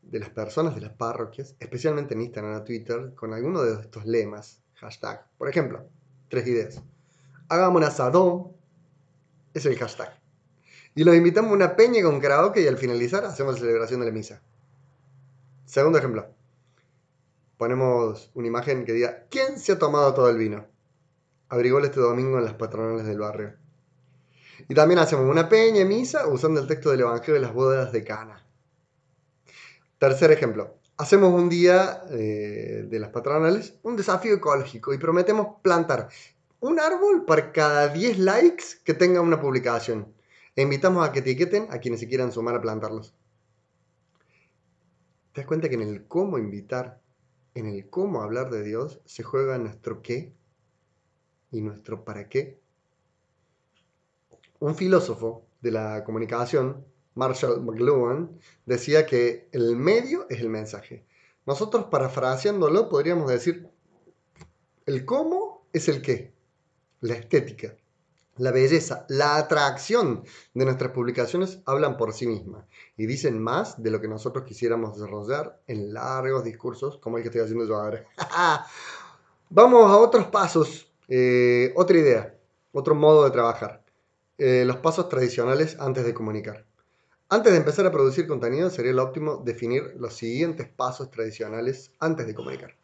de 0.03 0.21
las 0.21 0.31
personas 0.31 0.77
de 0.77 0.83
las 0.83 0.93
parroquias, 0.93 1.57
especialmente 1.59 2.15
en 2.15 2.21
Instagram 2.21 2.61
o 2.61 2.63
Twitter, 2.63 3.13
con 3.17 3.35
alguno 3.35 3.63
de 3.63 3.73
estos 3.73 4.07
lemas, 4.07 4.63
hashtag, 4.75 5.27
por 5.37 5.49
ejemplo, 5.49 5.85
tres 6.29 6.47
ideas. 6.47 6.81
Hagamos 7.49 7.79
un 7.79 7.89
asadón, 7.89 8.53
es 9.53 9.67
el 9.67 9.77
hashtag. 9.77 10.26
Y 10.97 11.05
los 11.05 11.15
invitamos 11.15 11.51
a 11.51 11.55
una 11.55 11.77
peña 11.77 12.03
con 12.03 12.19
karaoke 12.21 12.63
y 12.63 12.67
al 12.67 12.79
finalizar 12.79 13.23
hacemos 13.27 13.57
la 13.57 13.61
celebración 13.61 14.01
de 14.01 14.07
la 14.07 14.13
misa. 14.13 14.41
Segundo 15.67 15.99
ejemplo. 15.99 16.27
Ponemos 17.59 18.31
una 18.33 18.47
imagen 18.47 18.87
que 18.87 18.95
diga, 18.95 19.27
¿quién 19.31 19.59
se 19.59 19.73
ha 19.73 19.79
tomado 19.79 20.15
todo 20.15 20.31
el 20.31 20.39
vino? 20.39 20.67
Abrigó 21.51 21.81
este 21.81 22.01
domingo 22.01 22.39
en 22.39 22.47
las 22.47 22.55
patronales 22.55 23.05
del 23.05 23.19
barrio. 23.19 23.53
Y 24.71 24.75
también 24.75 24.99
hacemos 24.99 25.31
una 25.31 25.51
peña 25.51 25.85
misa 25.85 26.27
usando 26.29 26.63
el 26.63 26.67
texto 26.67 26.91
del 26.91 27.01
Evangelio 27.01 27.35
de 27.35 27.41
las 27.41 27.53
bodas 27.53 27.93
de 27.93 28.03
Cana. 28.03 28.43
Tercer 29.99 30.33
ejemplo. 30.33 30.79
Hacemos 30.97 31.35
un 31.35 31.51
día 31.51 32.05
eh, 32.09 32.87
de 32.89 32.99
las 32.99 33.11
patronales 33.11 33.75
un 33.83 33.97
desafío 33.97 34.33
ecológico 34.33 34.95
y 34.95 34.99
prometemos 34.99 35.61
plantar 35.61 36.09
un 36.61 36.81
árbol 36.81 37.27
para 37.27 37.53
cada 37.53 37.89
10 37.89 38.19
likes 38.19 38.65
que 38.83 38.95
tenga 38.95 39.21
una 39.21 39.39
publicación. 39.39 40.16
E 40.57 40.63
invitamos 40.63 41.07
a 41.07 41.13
que 41.13 41.19
etiqueten 41.19 41.69
a 41.71 41.79
quienes 41.79 42.01
se 42.01 42.09
quieran 42.09 42.33
sumar 42.33 42.55
a 42.55 42.63
plantarlos. 42.63 43.15
¿Te 45.33 45.43
das 45.43 45.47
cuenta 45.47 45.69
que 45.69 45.75
en 45.75 45.83
el 45.83 46.07
cómo 46.07 46.39
invitar, 46.39 47.03
en 47.55 47.67
el 47.67 47.91
cómo 47.91 48.23
hablar 48.23 48.51
de 48.51 48.63
Dios, 48.63 49.03
se 49.05 49.23
juega 49.23 49.59
nuestro 49.59 50.01
qué 50.01 50.33
y 51.51 51.61
nuestro 51.61 52.07
para 52.07 52.31
qué? 52.31 52.59
Un 54.59 54.75
filósofo 54.75 55.45
de 55.61 55.73
la 55.73 56.05
comunicación, 56.05 56.87
Marshall 57.15 57.63
McLuhan, 57.63 58.41
decía 58.65 59.05
que 59.05 59.49
el 59.53 59.77
medio 59.77 60.27
es 60.31 60.41
el 60.41 60.49
mensaje. 60.49 61.05
Nosotros, 61.45 61.85
parafraseándolo, 61.91 62.89
podríamos 62.89 63.29
decir, 63.29 63.69
el 64.87 65.05
cómo 65.05 65.67
es 65.75 65.89
el 65.91 66.01
qué, 66.01 66.33
la 67.01 67.15
estética, 67.15 67.77
la 68.39 68.51
belleza, 68.51 69.07
la 69.09 69.37
atracción 69.37 70.25
de 70.55 70.65
nuestras 70.65 70.93
publicaciones 70.93 71.61
hablan 71.65 71.97
por 71.97 72.13
sí 72.13 72.27
mismas 72.27 72.67
y 72.97 73.07
dicen 73.07 73.43
más 73.43 73.83
de 73.83 73.91
lo 73.91 74.01
que 74.01 74.09
nosotros 74.09 74.45
quisiéramos 74.45 74.95
desarrollar 74.95 75.61
en 75.67 75.95
largos 75.95 76.45
discursos 76.45 76.99
como 76.99 77.17
el 77.17 77.23
que 77.23 77.29
estoy 77.29 77.43
haciendo 77.43 77.67
yo 77.67 77.77
ahora. 77.77 78.05
Vamos 79.49 79.91
a 79.91 79.97
otros 79.97 80.27
pasos, 80.27 80.93
eh, 81.09 81.73
otra 81.77 81.97
idea, 81.97 82.35
otro 82.73 82.95
modo 82.95 83.25
de 83.25 83.31
trabajar. 83.31 83.83
Eh, 84.39 84.65
los 84.67 84.77
pasos 84.77 85.09
tradicionales 85.09 85.77
antes 85.79 86.05
de 86.05 86.13
comunicar. 86.13 86.67
Antes 87.29 87.53
de 87.53 87.59
empezar 87.59 87.87
a 87.87 87.91
producir 87.91 88.27
contenido 88.27 88.71
sería 88.71 88.93
lo 88.93 89.03
óptimo 89.03 89.43
definir 89.45 89.95
los 89.99 90.15
siguientes 90.15 90.69
pasos 90.69 91.11
tradicionales 91.11 91.91
antes 91.99 92.27
de 92.27 92.35
comunicar. 92.35 92.77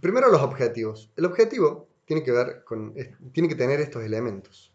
Primero 0.00 0.30
los 0.30 0.42
objetivos. 0.42 1.10
El 1.16 1.24
objetivo 1.24 1.88
tiene 2.04 2.22
que, 2.22 2.32
ver 2.32 2.64
con, 2.64 2.94
tiene 3.32 3.48
que 3.48 3.54
tener 3.54 3.80
estos 3.80 4.02
elementos. 4.04 4.69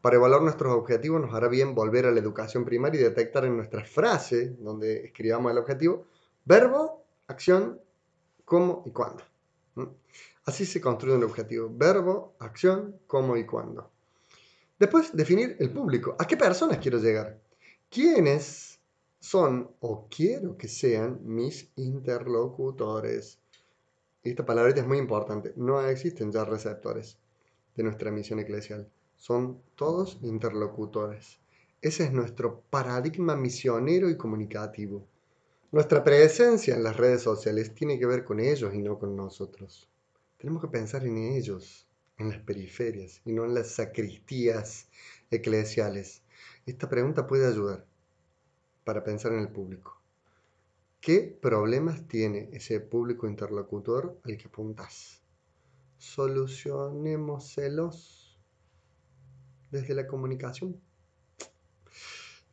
Para 0.00 0.16
evaluar 0.16 0.42
nuestros 0.42 0.72
objetivos 0.72 1.20
nos 1.20 1.34
hará 1.34 1.48
bien 1.48 1.74
volver 1.74 2.06
a 2.06 2.12
la 2.12 2.20
educación 2.20 2.64
primaria 2.64 3.00
y 3.00 3.04
detectar 3.04 3.44
en 3.44 3.56
nuestra 3.56 3.84
frase, 3.84 4.50
donde 4.58 5.06
escribamos 5.06 5.50
el 5.50 5.58
objetivo, 5.58 6.06
verbo, 6.44 7.04
acción, 7.26 7.80
cómo 8.44 8.82
y 8.86 8.92
cuándo. 8.92 9.24
Así 10.44 10.64
se 10.64 10.80
construye 10.80 11.16
un 11.16 11.24
objetivo. 11.24 11.68
Verbo, 11.72 12.36
acción, 12.38 13.00
cómo 13.06 13.36
y 13.36 13.44
cuándo. 13.44 13.90
Después, 14.78 15.16
definir 15.16 15.56
el 15.58 15.70
público. 15.70 16.14
¿A 16.18 16.26
qué 16.26 16.36
personas 16.36 16.78
quiero 16.78 16.98
llegar? 16.98 17.40
¿Quiénes 17.90 18.78
son 19.18 19.70
o 19.80 20.06
quiero 20.08 20.56
que 20.56 20.68
sean 20.68 21.20
mis 21.24 21.72
interlocutores? 21.76 23.40
Esta 24.22 24.46
palabra 24.46 24.72
es 24.72 24.86
muy 24.86 24.98
importante. 24.98 25.52
No 25.56 25.80
existen 25.80 26.30
ya 26.30 26.44
receptores 26.44 27.18
de 27.74 27.82
nuestra 27.82 28.10
misión 28.10 28.38
eclesial. 28.38 28.88
Son 29.16 29.60
todos 29.74 30.18
interlocutores. 30.22 31.38
Ese 31.82 32.04
es 32.04 32.12
nuestro 32.12 32.62
paradigma 32.70 33.36
misionero 33.36 34.08
y 34.08 34.16
comunicativo. 34.16 35.06
Nuestra 35.72 36.04
presencia 36.04 36.74
en 36.74 36.82
las 36.82 36.96
redes 36.96 37.22
sociales 37.22 37.74
tiene 37.74 37.98
que 37.98 38.06
ver 38.06 38.24
con 38.24 38.40
ellos 38.40 38.74
y 38.74 38.82
no 38.82 38.98
con 38.98 39.16
nosotros. 39.16 39.88
Tenemos 40.38 40.62
que 40.62 40.68
pensar 40.68 41.04
en 41.04 41.18
ellos 41.18 41.86
en 42.18 42.30
las 42.30 42.40
periferias 42.40 43.20
y 43.24 43.32
no 43.32 43.44
en 43.44 43.54
las 43.54 43.70
sacristías 43.72 44.88
eclesiales? 45.30 46.22
Esta 46.64 46.88
pregunta 46.88 47.26
puede 47.26 47.46
ayudar 47.46 47.84
para 48.84 49.04
pensar 49.04 49.32
en 49.32 49.40
el 49.40 49.48
público. 49.48 50.00
¿Qué 51.00 51.36
problemas 51.40 52.06
tiene 52.08 52.48
ese 52.52 52.80
público 52.80 53.26
interlocutor 53.26 54.18
al 54.24 54.36
que 54.36 54.48
apuntas? 54.48 55.22
Solucionémoselos 55.98 58.25
desde 59.80 59.94
la 59.94 60.06
comunicación. 60.06 60.80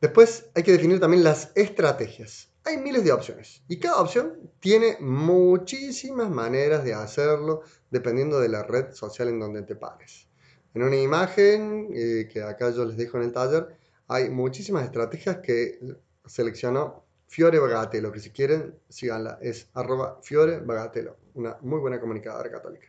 Después 0.00 0.50
hay 0.54 0.62
que 0.62 0.72
definir 0.72 1.00
también 1.00 1.24
las 1.24 1.52
estrategias. 1.54 2.50
Hay 2.64 2.78
miles 2.78 3.04
de 3.04 3.12
opciones 3.12 3.62
y 3.68 3.78
cada 3.78 4.00
opción 4.00 4.50
tiene 4.60 4.96
muchísimas 5.00 6.30
maneras 6.30 6.84
de 6.84 6.94
hacerlo 6.94 7.62
dependiendo 7.90 8.40
de 8.40 8.48
la 8.48 8.62
red 8.62 8.92
social 8.92 9.28
en 9.28 9.38
donde 9.38 9.62
te 9.62 9.76
pares. 9.76 10.28
En 10.74 10.82
una 10.82 10.96
imagen 10.96 11.90
eh, 11.94 12.28
que 12.30 12.42
acá 12.42 12.70
yo 12.70 12.84
les 12.84 12.96
dejo 12.96 13.18
en 13.18 13.24
el 13.24 13.32
taller, 13.32 13.76
hay 14.08 14.28
muchísimas 14.30 14.84
estrategias 14.84 15.38
que 15.38 15.78
seleccionó 16.26 17.04
Fiore 17.26 17.58
Bagatelo, 17.58 18.12
que 18.12 18.20
si 18.20 18.30
quieren, 18.30 18.74
síganla, 18.88 19.38
es 19.40 19.68
arroba 19.74 20.18
Fiore 20.22 20.60
Bagatelo, 20.60 21.16
una 21.34 21.56
muy 21.62 21.80
buena 21.80 22.00
comunicadora 22.00 22.50
católica. 22.50 22.88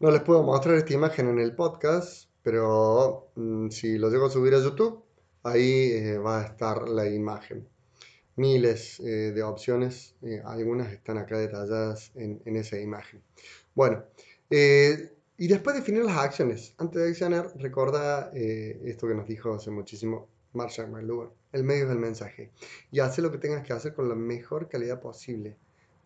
No 0.00 0.10
les 0.10 0.22
puedo 0.22 0.42
mostrar 0.42 0.74
esta 0.76 0.92
imagen 0.92 1.28
en 1.28 1.38
el 1.38 1.54
podcast, 1.54 2.28
pero 2.44 3.30
mm, 3.34 3.70
si 3.70 3.98
lo 3.98 4.10
llego 4.10 4.26
a 4.26 4.30
subir 4.30 4.54
a 4.54 4.60
YouTube, 4.60 5.02
ahí 5.42 5.92
eh, 5.92 6.18
va 6.18 6.42
a 6.42 6.44
estar 6.44 6.88
la 6.88 7.08
imagen 7.08 7.66
miles 8.36 9.00
eh, 9.00 9.32
de 9.32 9.42
opciones, 9.42 10.14
eh, 10.22 10.42
algunas 10.44 10.92
están 10.92 11.18
acá 11.18 11.38
detalladas 11.38 12.12
en, 12.16 12.56
esa 12.56 12.78
imagen. 12.78 13.22
Bueno, 13.74 14.04
y 14.50 15.48
después 15.48 15.74
definir 15.74 16.04
las 16.04 16.18
acciones. 16.18 16.74
Antes 16.78 17.02
de 17.02 17.08
accionar, 17.08 17.52
recuerda 17.56 18.30
esto 18.34 19.08
que 19.08 19.14
nos 19.14 19.26
dijo 19.26 19.54
hace 19.54 19.70
muchísimo 19.70 20.28
Marshall 20.52 20.90
McLuhan, 20.90 21.30
el 21.52 21.64
medio 21.64 21.88
del 21.88 21.98
mensaje. 21.98 22.50
Y 22.92 23.00
hace 23.00 23.22
lo 23.22 23.32
que 23.32 23.38
tengas 23.38 23.66
que 23.66 23.72
hacer 23.72 23.94
con 23.94 24.08
la 24.08 24.14
mejor 24.14 24.68
calidad 24.68 25.00
posible. 25.00 25.56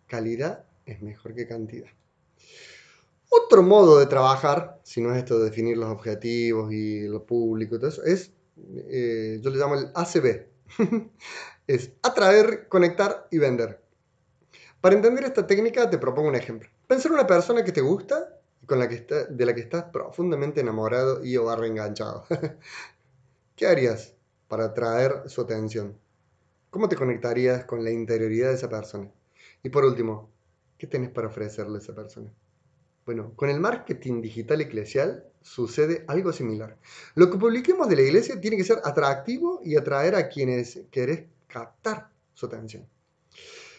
Calidad 0.06 0.64
es 0.86 1.02
mejor 1.02 1.34
que 1.34 1.46
cantidad. 1.46 1.90
Otro 3.28 3.62
modo 3.62 3.98
de 3.98 4.06
trabajar, 4.06 4.80
si 4.82 5.00
no 5.00 5.12
es 5.12 5.18
esto 5.18 5.38
de 5.38 5.46
definir 5.46 5.76
los 5.76 5.90
objetivos 5.90 6.72
y 6.72 7.06
lo 7.06 7.24
público 7.24 7.76
y 7.76 8.10
es, 8.10 8.32
yo 8.56 9.50
le 9.50 9.58
llamo 9.58 9.74
el 9.74 9.90
ACB, 9.94 10.46
es 11.66 11.92
atraer, 12.02 12.68
conectar 12.68 13.28
y 13.30 13.38
vender. 13.38 13.82
Para 14.80 14.94
entender 14.94 15.24
esta 15.24 15.46
técnica 15.46 15.90
te 15.90 15.98
propongo 15.98 16.28
un 16.28 16.36
ejemplo. 16.36 16.68
Pensar 16.86 17.10
en 17.10 17.18
una 17.18 17.26
persona 17.26 17.64
que 17.64 17.72
te 17.72 17.80
gusta 17.80 18.38
y 18.62 18.66
con 18.66 18.78
la 18.78 18.88
que 18.88 19.04
de 19.28 19.46
la 19.46 19.54
que 19.54 19.60
estás 19.60 19.84
profundamente 19.84 20.60
enamorado 20.60 21.24
y 21.24 21.36
o 21.36 21.44
barra 21.44 21.66
enganchado. 21.66 22.24
¿Qué 23.56 23.66
harías 23.66 24.14
para 24.46 24.66
atraer 24.66 25.28
su 25.28 25.40
atención? 25.40 25.98
¿Cómo 26.70 26.88
te 26.88 26.96
conectarías 26.96 27.64
con 27.64 27.82
la 27.82 27.90
interioridad 27.90 28.48
de 28.50 28.54
esa 28.54 28.68
persona? 28.68 29.10
Y 29.62 29.70
por 29.70 29.84
último, 29.84 30.30
¿qué 30.78 30.86
tienes 30.86 31.10
para 31.10 31.28
ofrecerle 31.28 31.78
a 31.78 31.80
esa 31.80 31.94
persona? 31.94 32.32
Bueno, 33.08 33.32
con 33.36 33.48
el 33.48 33.58
marketing 33.58 34.20
digital 34.20 34.60
eclesial 34.60 35.24
sucede 35.40 36.04
algo 36.08 36.30
similar. 36.30 36.76
Lo 37.14 37.30
que 37.30 37.38
publiquemos 37.38 37.88
de 37.88 37.96
la 37.96 38.02
iglesia 38.02 38.38
tiene 38.38 38.58
que 38.58 38.64
ser 38.64 38.82
atractivo 38.84 39.62
y 39.64 39.76
atraer 39.76 40.14
a 40.14 40.28
quienes 40.28 40.80
querés 40.90 41.24
captar 41.46 42.10
su 42.34 42.44
atención. 42.44 42.86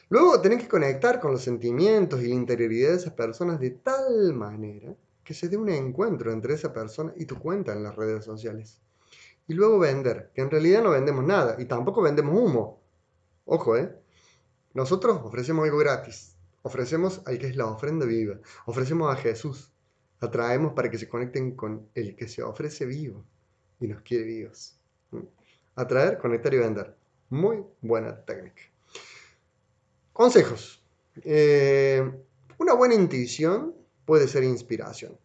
Luego 0.09 0.41
tenés 0.41 0.63
que 0.63 0.67
conectar 0.67 1.19
con 1.19 1.31
los 1.31 1.43
sentimientos 1.43 2.23
y 2.23 2.27
la 2.29 2.33
interioridad 2.33 2.89
de 2.89 2.95
esas 2.95 3.13
personas 3.13 3.59
de 3.59 3.69
tal 3.69 4.33
manera 4.33 4.95
que 5.23 5.35
se 5.35 5.47
dé 5.47 5.57
un 5.57 5.69
encuentro 5.69 6.31
entre 6.31 6.55
esa 6.55 6.73
persona 6.73 7.13
y 7.15 7.25
tu 7.25 7.37
cuenta 7.37 7.73
en 7.73 7.83
las 7.83 7.95
redes 7.95 8.25
sociales. 8.25 8.81
Y 9.47 9.53
luego 9.53 9.77
vender, 9.77 10.31
que 10.33 10.41
en 10.41 10.49
realidad 10.49 10.81
no 10.81 10.89
vendemos 10.89 11.23
nada 11.23 11.55
y 11.59 11.65
tampoco 11.65 12.01
vendemos 12.01 12.35
humo. 12.35 12.81
Ojo, 13.45 13.77
¿eh? 13.77 13.95
Nosotros 14.73 15.21
ofrecemos 15.23 15.65
algo 15.65 15.77
gratis, 15.77 16.35
Ofrecemos 16.61 17.21
al 17.25 17.39
que 17.39 17.47
es 17.47 17.55
la 17.55 17.67
ofrenda 17.67 18.05
viva. 18.05 18.39
Ofrecemos 18.65 19.13
a 19.13 19.17
Jesús. 19.17 19.71
Atraemos 20.19 20.73
para 20.73 20.89
que 20.89 20.97
se 20.97 21.07
conecten 21.07 21.55
con 21.55 21.89
el 21.95 22.15
que 22.15 22.27
se 22.27 22.43
ofrece 22.43 22.85
vivo 22.85 23.23
y 23.79 23.87
nos 23.87 24.01
quiere 24.01 24.25
vivos. 24.25 24.77
¿Mm? 25.11 25.19
Atraer, 25.75 26.17
conectar 26.17 26.53
y 26.53 26.57
vender. 26.57 26.95
Muy 27.29 27.63
buena 27.81 28.25
técnica. 28.25 28.63
Consejos. 30.11 30.83
Eh, 31.23 32.11
una 32.57 32.73
buena 32.73 32.95
intuición 32.95 33.73
puede 34.05 34.27
ser 34.27 34.43
inspiración. 34.43 35.17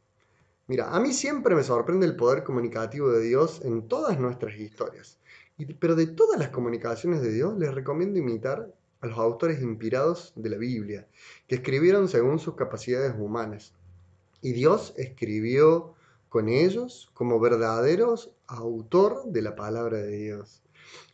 Mira, 0.67 0.95
a 0.95 1.01
mí 1.01 1.13
siempre 1.13 1.55
me 1.55 1.63
sorprende 1.63 2.07
el 2.07 2.17
poder 2.17 2.45
comunicativo 2.45 3.11
de 3.11 3.23
Dios 3.23 3.61
en 3.65 3.89
todas 3.89 4.19
nuestras 4.19 4.57
historias. 4.57 5.19
pero 5.79 5.95
de 5.95 6.07
todas 6.07 6.39
las 6.39 6.49
comunicaciones 6.49 7.23
de 7.23 7.33
Dios, 7.33 7.57
les 7.59 7.73
recomiendo 7.75 8.19
imitar 8.19 8.73
a 9.05 9.07
los 9.07 9.19
autores 9.19 9.61
inspirados 9.61 10.33
de 10.35 10.49
la 10.49 10.57
Biblia, 10.57 11.07
que 11.47 11.57
escribieron 11.57 12.09
según 12.09 12.39
sus 12.39 12.55
capacidades 12.55 13.15
humanas. 13.19 13.75
Y 14.41 14.53
Dios 14.53 14.95
escribió 14.97 15.95
con 16.31 16.49
ellos 16.49 17.11
como 17.13 17.39
verdaderos 17.39 18.31
autor 18.47 19.25
de 19.27 19.43
la 19.43 19.55
palabra 19.57 19.99
de 19.99 20.17
Dios. 20.17 20.63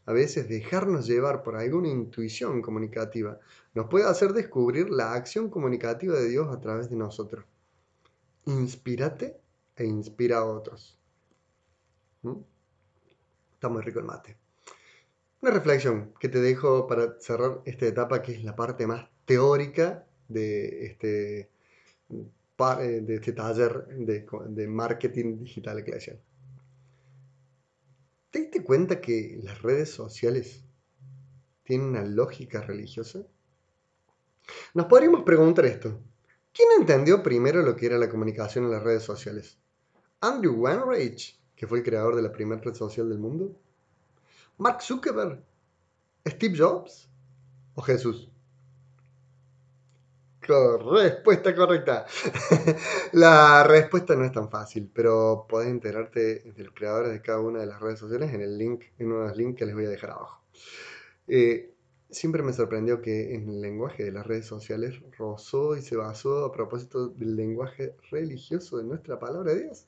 A 0.07 0.13
veces 0.13 0.49
dejarnos 0.49 1.09
llevar 1.09 1.43
por 1.43 1.57
alguna 1.57 1.89
intuición 1.89 2.63
comunicativa 2.63 3.41
nos 3.75 3.89
puede 3.89 4.07
hacer 4.07 4.33
descubrir 4.35 4.89
la 4.89 5.13
acción 5.15 5.51
comunicativa 5.51 6.15
de 6.15 6.29
Dios 6.29 6.49
a 6.55 6.61
través 6.61 6.91
de 6.91 6.97
nosotros. 6.97 7.45
Inspírate 8.47 9.37
e 9.77 9.85
inspira 9.85 10.39
a 10.39 10.45
otros. 10.45 10.97
¿Mm? 12.23 12.37
Está 13.55 13.69
muy 13.69 13.83
rico 13.83 13.99
el 13.99 14.05
mate. 14.05 14.37
Una 15.43 15.53
reflexión 15.53 16.13
que 16.21 16.29
te 16.29 16.39
dejo 16.39 16.87
para 16.87 17.19
cerrar 17.19 17.63
esta 17.65 17.87
etapa, 17.87 18.21
que 18.21 18.33
es 18.33 18.45
la 18.45 18.55
parte 18.55 18.87
más 18.87 19.09
teórica 19.25 20.07
de 20.29 20.85
este, 20.85 21.51
eh, 22.11 23.01
de 23.03 23.15
este 23.15 23.33
taller 23.33 23.87
de, 23.87 24.69
marketing 24.69 25.39
digital 25.39 25.79
eclesial. 25.79 26.21
¿Te 28.31 28.41
diste 28.41 28.63
cuenta 28.63 29.01
que 29.01 29.41
las 29.43 29.63
redes 29.63 29.89
sociales 29.89 30.63
tienen 31.65 31.89
una 31.89 32.05
lógica 32.05 32.61
religiosa? 32.61 33.27
Nos 34.75 34.87
podríamos 34.87 35.23
preguntar 35.23 35.65
esto. 35.65 36.03
¿Quién 36.53 36.69
entendió 36.79 37.23
primero 37.23 37.63
lo 37.63 37.77
que 37.77 37.87
era 37.87 37.97
la 37.97 38.11
comunicación 38.11 38.67
en 38.67 38.73
las 38.73 38.83
redes 38.83 39.05
sociales? 39.05 39.57
¿Andrew 40.21 40.55
Wanreich, 40.55 41.41
que 41.57 41.67
fue 41.67 41.79
el 41.79 41.85
creador 41.85 42.15
de 42.15 42.23
la 42.23 42.33
primera 42.33 42.61
red 42.61 42.75
social 42.75 43.09
del 43.09 43.19
mundo? 43.19 43.57
¿Mark 44.61 44.83
Zuckerberg? 44.83 45.43
¿Steve 46.29 46.55
Jobs? 46.55 47.09
¿O 47.75 47.81
Jesús? 47.81 48.31
Respuesta 50.43 51.55
correcta. 51.55 52.05
la 53.13 53.65
respuesta 53.65 54.15
no 54.17 54.27
es 54.27 54.33
tan 54.33 54.51
fácil, 54.51 54.91
pero 54.93 55.47
podés 55.49 55.69
enterarte 55.69 56.41
de 56.41 56.65
los 56.65 56.75
creadores 56.75 57.11
de 57.11 57.23
cada 57.23 57.41
una 57.41 57.61
de 57.61 57.67
las 57.69 57.81
redes 57.81 58.01
sociales 58.01 58.35
en 58.35 58.43
el 58.43 58.59
link, 58.59 58.85
en 58.99 59.07
uno 59.07 59.23
de 59.23 59.29
los 59.29 59.37
links 59.39 59.59
que 59.59 59.65
les 59.65 59.75
voy 59.75 59.87
a 59.87 59.89
dejar 59.89 60.11
abajo. 60.11 60.45
Eh, 61.27 61.73
siempre 62.11 62.43
me 62.43 62.53
sorprendió 62.53 63.01
que 63.01 63.35
en 63.35 63.49
el 63.49 63.63
lenguaje 63.63 64.05
de 64.05 64.13
las 64.13 64.27
redes 64.27 64.45
sociales 64.45 65.01
rozó 65.17 65.75
y 65.75 65.81
se 65.81 65.97
basó 65.97 66.45
a 66.45 66.53
propósito 66.53 67.09
del 67.09 67.35
lenguaje 67.35 67.95
religioso 68.11 68.77
de 68.77 68.85
nuestra 68.85 69.19
palabra 69.19 69.55
de 69.55 69.63
Dios. 69.63 69.87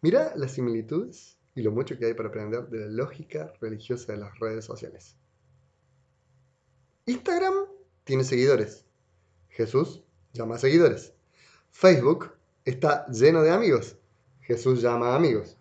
Mira 0.00 0.32
las 0.34 0.52
similitudes 0.52 1.33
y 1.54 1.62
lo 1.62 1.70
mucho 1.70 1.98
que 1.98 2.06
hay 2.06 2.14
para 2.14 2.28
aprender 2.28 2.68
de 2.68 2.80
la 2.80 2.86
lógica 2.86 3.52
religiosa 3.60 4.12
de 4.12 4.18
las 4.18 4.38
redes 4.38 4.64
sociales. 4.64 5.16
Instagram 7.06 7.54
tiene 8.04 8.24
seguidores. 8.24 8.84
Jesús 9.50 10.02
llama 10.32 10.56
a 10.56 10.58
seguidores. 10.58 11.12
Facebook 11.70 12.32
está 12.64 13.06
lleno 13.08 13.42
de 13.42 13.50
amigos. 13.50 13.96
Jesús 14.40 14.82
llama 14.82 15.12
a 15.12 15.16
amigos. 15.16 15.56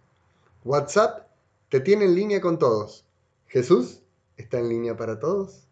WhatsApp 0.64 1.28
te 1.70 1.80
tiene 1.80 2.06
en 2.06 2.16
línea 2.16 2.42
con 2.42 2.58
todos. 2.58 3.06
Jesús 3.48 4.02
está 4.38 4.60
en 4.60 4.70
línea 4.70 4.96
para 4.98 5.20
todos. 5.20 5.68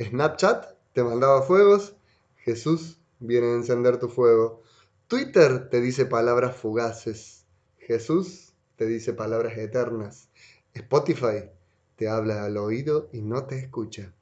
Snapchat 0.00 0.74
te 0.92 1.02
mandaba 1.02 1.42
fuegos. 1.42 1.96
Jesús 2.36 3.00
viene 3.18 3.48
a 3.48 3.54
encender 3.54 3.98
tu 3.98 4.08
fuego. 4.08 4.62
Twitter 5.08 5.68
te 5.70 5.80
dice 5.80 6.06
palabras 6.06 6.56
fugaces. 6.56 7.44
Jesús 7.78 8.45
te 8.76 8.86
dice 8.86 9.12
palabras 9.12 9.56
eternas. 9.56 10.28
Spotify 10.74 11.50
te 11.96 12.08
habla 12.08 12.44
al 12.44 12.56
oído 12.58 13.08
y 13.12 13.22
no 13.22 13.44
te 13.44 13.58
escucha. 13.58 14.12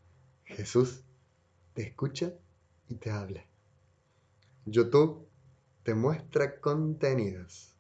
Jesús 0.45 1.03
te 1.75 1.83
escucha 1.83 2.33
y 2.89 2.95
te 2.95 3.11
habla. 3.11 3.45
YouTube 4.65 5.27
te 5.83 5.95
muestra 5.95 6.61
contenidos. 6.61 7.75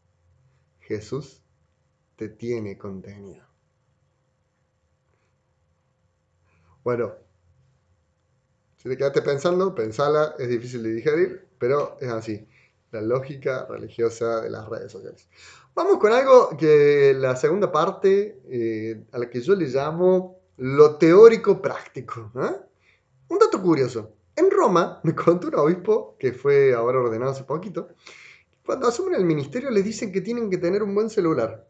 Jesús 0.80 1.40
te 2.16 2.28
tiene 2.28 2.76
contenido. 2.76 3.44
Bueno, 6.82 7.14
si 8.76 8.90
te 8.90 8.98
quedaste 8.98 9.22
pensando, 9.22 9.74
pensala, 9.74 10.34
es 10.38 10.48
difícil 10.48 10.82
de 10.82 10.92
digerir, 10.92 11.48
pero 11.58 11.96
es 12.00 12.10
así, 12.10 12.46
la 12.94 13.02
lógica 13.02 13.66
religiosa 13.68 14.40
de 14.40 14.50
las 14.50 14.68
redes 14.68 14.92
sociales. 14.92 15.28
Vamos 15.74 15.98
con 15.98 16.12
algo 16.12 16.56
que 16.56 17.14
la 17.16 17.34
segunda 17.34 17.72
parte, 17.72 18.40
eh, 18.48 19.04
a 19.10 19.18
la 19.18 19.28
que 19.28 19.40
yo 19.40 19.56
le 19.56 19.66
llamo 19.66 20.38
lo 20.58 20.96
teórico 20.96 21.60
práctico. 21.60 22.30
¿eh? 22.36 22.56
Un 23.28 23.38
dato 23.38 23.60
curioso. 23.60 24.12
En 24.36 24.50
Roma, 24.50 25.00
me 25.04 25.14
contó 25.14 25.48
un 25.48 25.56
obispo, 25.56 26.16
que 26.18 26.32
fue 26.32 26.72
ahora 26.72 27.00
ordenado 27.00 27.32
hace 27.32 27.42
poquito, 27.42 27.88
cuando 28.64 28.86
asumen 28.86 29.14
el 29.14 29.24
ministerio 29.24 29.70
les 29.70 29.84
dicen 29.84 30.12
que 30.12 30.20
tienen 30.20 30.48
que 30.48 30.58
tener 30.58 30.82
un 30.82 30.94
buen 30.94 31.10
celular. 31.10 31.66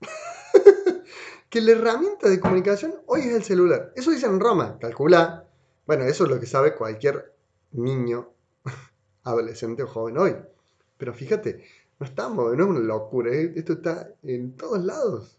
que 1.48 1.60
la 1.60 1.72
herramienta 1.72 2.28
de 2.28 2.40
comunicación 2.40 2.96
hoy 3.06 3.20
es 3.20 3.34
el 3.34 3.44
celular. 3.44 3.92
Eso 3.94 4.10
dicen 4.10 4.32
en 4.32 4.40
Roma, 4.40 4.76
calcula. 4.80 5.46
Bueno, 5.86 6.04
eso 6.04 6.24
es 6.24 6.30
lo 6.30 6.40
que 6.40 6.46
sabe 6.46 6.74
cualquier 6.74 7.32
niño, 7.72 8.32
adolescente 9.24 9.82
o 9.82 9.86
joven 9.86 10.18
hoy. 10.18 10.36
Pero 10.96 11.14
fíjate, 11.14 11.64
no 11.98 12.06
estamos, 12.06 12.56
no 12.56 12.64
es 12.64 12.70
una 12.70 12.80
locura, 12.80 13.32
esto 13.32 13.74
está 13.74 14.12
en 14.22 14.56
todos 14.56 14.84
lados. 14.84 15.38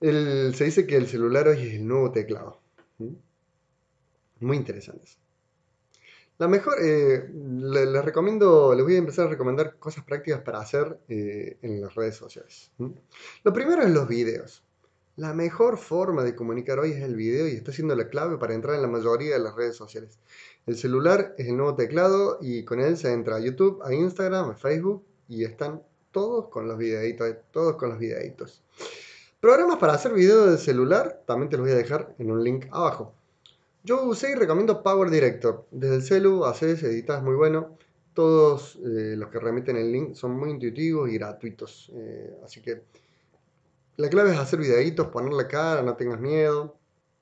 se 0.00 0.64
dice 0.64 0.86
que 0.86 0.96
el 0.96 1.06
celular 1.06 1.48
hoy 1.48 1.60
es 1.62 1.74
el 1.74 1.86
nuevo 1.86 2.10
teclado. 2.12 2.60
Muy 4.40 4.56
interesantes. 4.56 5.18
La 6.36 6.48
mejor, 6.48 6.74
eh, 6.82 7.30
les, 7.32 8.04
recomiendo, 8.04 8.74
les 8.74 8.84
voy 8.84 8.96
a 8.96 8.98
empezar 8.98 9.28
a 9.28 9.30
recomendar 9.30 9.78
cosas 9.78 10.04
prácticas 10.04 10.40
para 10.40 10.58
hacer 10.58 10.98
eh, 11.08 11.58
en 11.62 11.80
las 11.80 11.94
redes 11.94 12.16
sociales. 12.16 12.72
Lo 13.44 13.52
primero 13.52 13.82
es 13.82 13.90
los 13.90 14.08
videos. 14.08 14.64
La 15.16 15.32
mejor 15.32 15.78
forma 15.78 16.24
de 16.24 16.34
comunicar 16.34 16.80
hoy 16.80 16.90
es 16.90 17.02
el 17.02 17.14
video 17.14 17.46
y 17.46 17.52
está 17.52 17.70
siendo 17.70 17.94
la 17.94 18.08
clave 18.08 18.36
para 18.36 18.52
entrar 18.52 18.74
en 18.74 18.82
la 18.82 18.88
mayoría 18.88 19.34
de 19.34 19.38
las 19.38 19.54
redes 19.54 19.76
sociales. 19.76 20.18
El 20.66 20.76
celular 20.76 21.34
es 21.36 21.46
el 21.48 21.56
nuevo 21.56 21.74
teclado 21.74 22.38
y 22.40 22.64
con 22.64 22.80
él 22.80 22.96
se 22.96 23.12
entra 23.12 23.36
a 23.36 23.40
YouTube, 23.40 23.82
a 23.82 23.92
Instagram, 23.92 24.50
a 24.50 24.54
Facebook 24.54 25.04
y 25.28 25.44
están 25.44 25.82
todos 26.10 26.48
con 26.48 26.66
los 26.66 26.78
videitos, 26.78 27.34
todos 27.50 27.76
con 27.76 27.90
los 27.90 27.98
videitos. 27.98 28.62
Programas 29.40 29.76
para 29.76 29.92
hacer 29.92 30.14
videos 30.14 30.50
de 30.50 30.56
celular, 30.56 31.22
también 31.26 31.50
te 31.50 31.58
los 31.58 31.66
voy 31.66 31.74
a 31.74 31.78
dejar 31.78 32.14
en 32.18 32.30
un 32.30 32.42
link 32.42 32.66
abajo. 32.70 33.12
Yo 33.82 34.02
usé 34.04 34.30
y 34.30 34.34
recomiendo 34.34 34.82
Power 34.82 35.10
Director. 35.10 35.66
Desde 35.70 35.96
el 35.96 36.02
celu 36.02 36.46
haces, 36.46 36.82
editas 36.82 37.22
muy 37.22 37.34
bueno. 37.34 37.76
Todos 38.14 38.76
eh, 38.76 39.16
los 39.18 39.28
que 39.28 39.38
remiten 39.38 39.76
el 39.76 39.92
link 39.92 40.14
son 40.14 40.30
muy 40.38 40.50
intuitivos 40.50 41.10
y 41.10 41.18
gratuitos. 41.18 41.92
Eh, 41.94 42.38
así 42.42 42.62
que 42.62 42.84
la 43.98 44.08
clave 44.08 44.32
es 44.32 44.38
hacer 44.38 44.60
videitos, 44.60 45.08
poner 45.08 45.34
la 45.34 45.46
cara, 45.46 45.82
no 45.82 45.94
tengas 45.94 46.18
miedo. 46.18 46.74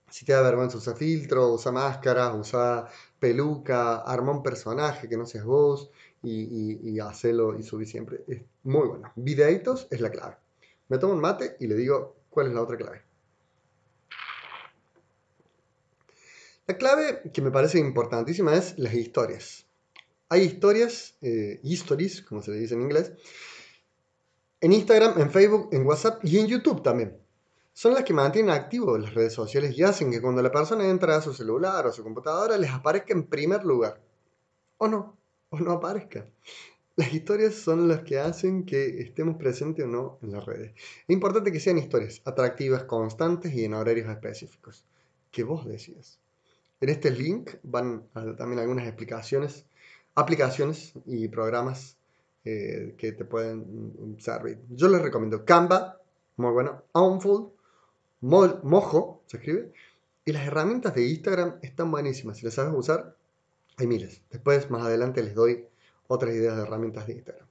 Si 0.09 0.25
te 0.25 0.33
da 0.33 0.43
vergüenza, 0.43 0.79
usa 0.79 0.95
filtro, 0.95 1.53
usa 1.53 1.73
máscara, 1.73 2.33
usa 2.35 2.89
peluca, 3.23 3.99
arma 3.99 4.33
un 4.33 4.43
personaje 4.43 5.09
que 5.09 5.17
no 5.17 5.27
seas 5.27 5.45
vos 5.45 5.93
y, 6.25 6.81
y, 6.83 6.99
hacelo 6.99 7.57
y 7.57 7.63
subí 7.63 7.87
siempre. 7.87 8.25
Es 8.27 8.43
muy 8.65 8.89
bueno. 8.89 9.13
Videitos 9.15 9.87
es 9.93 10.01
la 10.01 10.11
clave. 10.11 10.39
Me 10.89 10.99
tomo 10.99 11.13
un 11.13 11.21
mate 11.21 11.57
y 11.61 11.69
le 11.69 11.77
digo 11.77 12.17
cuál 12.31 12.49
es 12.49 12.53
la 12.53 12.63
otra 12.63 12.77
clave. 12.77 13.03
La 16.67 16.77
clave 16.77 17.31
que 17.33 17.43
me 17.43 17.53
parece 17.53 17.79
importantísima 17.79 18.57
es 18.57 18.77
las 18.77 18.93
historias. 18.93 19.67
Hay 20.29 20.43
historias, 20.43 21.15
eh, 21.23 21.61
stories, 21.63 22.23
como 22.23 22.43
se 22.43 22.51
le 22.51 22.57
dice 22.57 22.75
en 22.75 22.83
inglés, 22.83 23.13
en 24.61 24.73
Instagram, 24.73 25.21
en 25.21 25.31
Facebook, 25.31 25.69
en 25.71 25.87
WhatsApp 25.87 26.25
y 26.25 26.41
en 26.41 26.49
YouTube 26.49 26.83
también. 26.83 27.22
Son 27.75 27.95
las 27.95 28.05
que 28.05 28.13
mantienen 28.13 28.51
activos 28.51 29.01
las 29.01 29.15
redes 29.15 29.33
sociales 29.33 29.77
y 29.77 29.83
hacen 29.83 30.11
que 30.11 30.21
cuando 30.21 30.43
la 30.43 30.53
persona 30.53 30.89
entra 30.89 31.17
a 31.17 31.23
su 31.23 31.33
celular 31.33 31.87
o 31.87 31.93
su 31.93 32.03
computadora 32.03 32.59
les 32.59 32.71
aparezca 32.71 33.15
en 33.15 33.25
primer 33.25 33.65
lugar. 33.65 34.01
O 34.77 34.89
no, 34.89 35.17
o 35.49 35.59
no 35.59 35.73
aparezca. 35.73 36.27
Las 36.97 37.15
historias 37.15 37.55
son 37.55 37.89
las 37.89 38.03
que 38.03 38.19
hacen 38.19 38.67
que 38.67 39.01
estemos 39.01 39.37
presentes 39.37 39.87
o 39.87 39.89
no 39.89 40.19
en 40.23 40.33
las 40.33 40.45
redes. 40.45 40.73
Es 40.77 41.11
importante 41.15 41.51
que 41.51 41.61
sean 41.61 41.79
historias 41.79 42.21
atractivas, 42.27 42.85
constantes 42.85 43.55
y 43.55 43.65
en 43.65 43.73
horarios 43.73 44.11
específicos. 44.11 44.85
Que 45.31 45.43
vos 45.43 45.65
decidas. 45.65 46.19
En 46.83 46.91
este 46.91 47.11
link 47.11 47.53
van 47.63 48.09
también 48.37 48.59
algunas 48.59 48.87
explicaciones, 48.87 49.65
aplicaciones 50.15 50.93
y 51.07 51.29
programas 51.29 51.97
eh, 52.45 52.95
que 52.99 53.13
te 53.13 53.25
pueden 53.25 54.17
servir. 54.19 54.59
Yo 54.69 54.89
les 54.89 55.01
recomiendo 55.01 55.47
Canva, 55.47 55.99
muy 56.37 56.51
bueno, 56.51 56.83
Onful, 56.93 57.53
Mojo, 58.23 59.23
se 59.27 59.37
escribe, 59.37 59.73
y 60.25 60.33
las 60.33 60.47
herramientas 60.47 60.95
de 60.95 61.07
Instagram 61.07 61.59
están 61.63 61.91
buenísimas. 61.91 62.39
Si 62.39 62.45
las 62.45 62.55
sabes 62.55 62.73
usar, 62.75 63.17
hay 63.77 63.87
miles. 63.87 64.23
Después, 64.31 64.71
más 64.71 64.83
adelante, 64.83 65.23
les 65.23 65.35
doy 65.35 65.67
otras 66.07 66.35
ideas 66.35 66.57
de 66.57 66.63
herramientas 66.63 67.07
de 67.07 67.15
Instagram. 67.15 67.47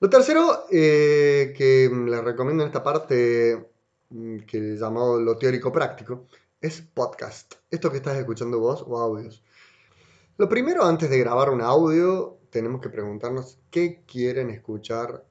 Lo 0.00 0.08
tercero 0.08 0.64
eh, 0.72 1.52
que 1.56 1.90
les 2.06 2.24
recomiendo 2.24 2.62
en 2.62 2.68
esta 2.68 2.82
parte, 2.82 3.68
mm, 4.08 4.38
que 4.40 4.76
llamado 4.76 5.20
lo 5.20 5.36
teórico 5.36 5.70
práctico, 5.70 6.26
es 6.60 6.80
podcast. 6.80 7.54
Esto 7.70 7.90
que 7.90 7.98
estás 7.98 8.16
escuchando 8.16 8.58
vos 8.58 8.82
o 8.86 8.98
audios. 8.98 9.42
Lo 10.38 10.48
primero, 10.48 10.84
antes 10.84 11.10
de 11.10 11.18
grabar 11.18 11.50
un 11.50 11.60
audio, 11.60 12.38
tenemos 12.48 12.80
que 12.80 12.88
preguntarnos 12.88 13.58
qué 13.70 14.02
quieren 14.06 14.48
escuchar 14.48 15.22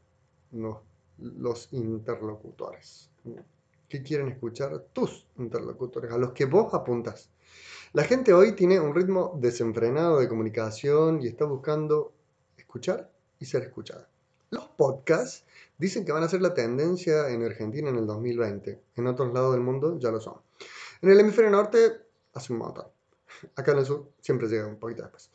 los 1.18 1.74
interlocutores. 1.74 3.10
¿Qué 3.89 4.04
quieren 4.04 4.28
escuchar 4.28 4.80
tus 4.93 5.25
interlocutores? 5.39 6.12
A 6.12 6.17
los 6.19 6.32
que 6.34 6.45
vos 6.45 6.71
apuntas. 6.75 7.32
La 7.93 8.04
gente 8.04 8.34
hoy 8.34 8.52
tiene 8.52 8.80
un 8.80 8.93
ritmo 8.93 9.36
desenfrenado 9.41 10.19
de 10.19 10.30
comunicación 10.30 11.23
y 11.23 11.28
está 11.28 11.45
buscando 11.45 12.13
escuchar 12.56 13.10
y 13.39 13.45
ser 13.45 13.63
escuchada. 13.63 14.08
Los 14.52 14.65
podcasts 14.67 15.43
dicen 15.80 16.06
que 16.06 16.12
van 16.12 16.21
a 16.21 16.30
ser 16.30 16.43
la 16.43 16.54
tendencia 16.54 17.30
en 17.30 17.43
Argentina 17.43 17.89
en 17.89 17.95
el 17.95 18.06
2020. 18.06 18.80
En 18.95 19.08
otros 19.08 19.34
lados 19.34 19.54
del 19.54 19.62
mundo 19.62 19.97
ya 19.97 20.12
lo 20.12 20.21
son. 20.21 20.36
En 21.02 21.10
el 21.10 21.19
hemisferio 21.19 21.49
norte 21.49 21.99
hace 22.36 22.54
un 22.54 22.60
montón. 22.60 22.86
Acá 23.56 23.71
en 23.71 23.80
el 23.80 23.86
sur 23.86 24.12
siempre 24.21 24.47
llega 24.47 24.67
un 24.67 24.78
poquito 24.78 25.02
después. 25.02 25.32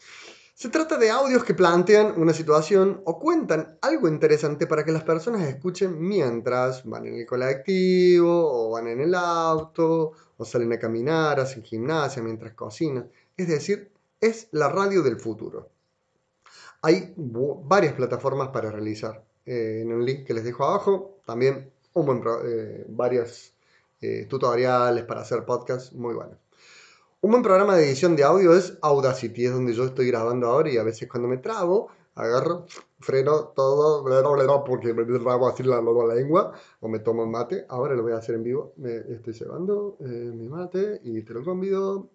Se 0.57 0.69
trata 0.69 0.97
de 0.99 1.11
audios 1.11 1.43
que 1.43 1.53
plantean 1.53 2.15
una 2.17 2.33
situación 2.33 3.03
o 3.07 3.19
cuentan 3.19 3.77
algo 3.83 4.07
interesante 4.07 4.69
para 4.69 4.85
que 4.85 4.93
las 4.93 5.03
personas 5.03 5.43
escuchen 5.43 6.01
mientras 6.01 6.85
van 6.85 7.07
en 7.07 7.17
el 7.17 7.27
colectivo 7.27 8.69
o 8.69 8.71
van 8.71 8.87
en 8.87 9.01
el 9.01 9.17
auto 9.17 10.13
o 10.37 10.45
salen 10.45 10.73
a 10.73 10.79
caminar, 10.79 11.41
hacen 11.41 11.65
gimnasia 11.65 12.23
mientras 12.23 12.55
cocinan. 12.55 13.11
Es 13.37 13.49
decir, 13.49 13.91
es 14.21 14.47
la 14.53 14.69
radio 14.69 15.03
del 15.03 15.19
futuro. 15.19 15.71
Hay 16.83 17.13
varias 17.17 17.95
plataformas 17.95 18.51
para 18.51 18.71
realizar. 18.71 19.25
Eh, 19.47 19.81
en 19.83 19.93
un 19.93 20.05
link 20.05 20.25
que 20.25 20.35
les 20.35 20.45
dejo 20.45 20.65
abajo, 20.65 21.19
también 21.27 21.71
un 21.95 22.07
buen 22.07 22.23
eh, 22.47 22.85
varios 22.89 23.53
eh, 24.01 24.27
tutoriales 24.29 25.05
para 25.05 25.23
hacer 25.23 25.45
podcasts 25.45 25.93
muy 25.93 26.15
buenos. 26.15 26.44
Un 27.25 27.31
buen 27.31 27.43
programa 27.43 27.75
de 27.75 27.87
edición 27.87 28.17
de 28.17 28.23
audio 28.23 28.55
es 28.55 28.77
Audacity, 28.83 29.47
es 29.47 29.53
donde 29.55 29.73
yo 29.73 29.85
estoy 29.87 30.09
grabando 30.09 30.47
ahora 30.47 30.71
y 30.71 30.77
a 30.77 30.83
veces 30.83 31.09
cuando 31.09 31.27
me 31.27 31.39
trabo, 31.39 31.89
agarro, 32.17 32.67
freno 33.01 33.45
todo, 33.57 34.05
porque 34.63 34.93
me 34.93 35.07
trabo 35.07 35.49
así 35.49 35.63
la, 35.63 35.81
la 35.81 36.15
lengua, 36.15 36.53
o 36.81 36.89
me 36.89 36.99
tomo 36.99 37.23
un 37.23 37.31
mate. 37.31 37.65
Ahora 37.71 37.95
lo 37.95 38.03
voy 38.03 38.13
a 38.13 38.19
hacer 38.19 38.35
en 38.35 38.43
vivo. 38.43 38.75
Me 38.77 38.97
estoy 38.97 39.33
llevando 39.33 39.97
eh, 40.01 40.05
mi 40.05 40.51
mate 40.51 41.01
y 41.03 41.23
te 41.23 41.33
lo 41.33 41.43
convido. 41.43 42.11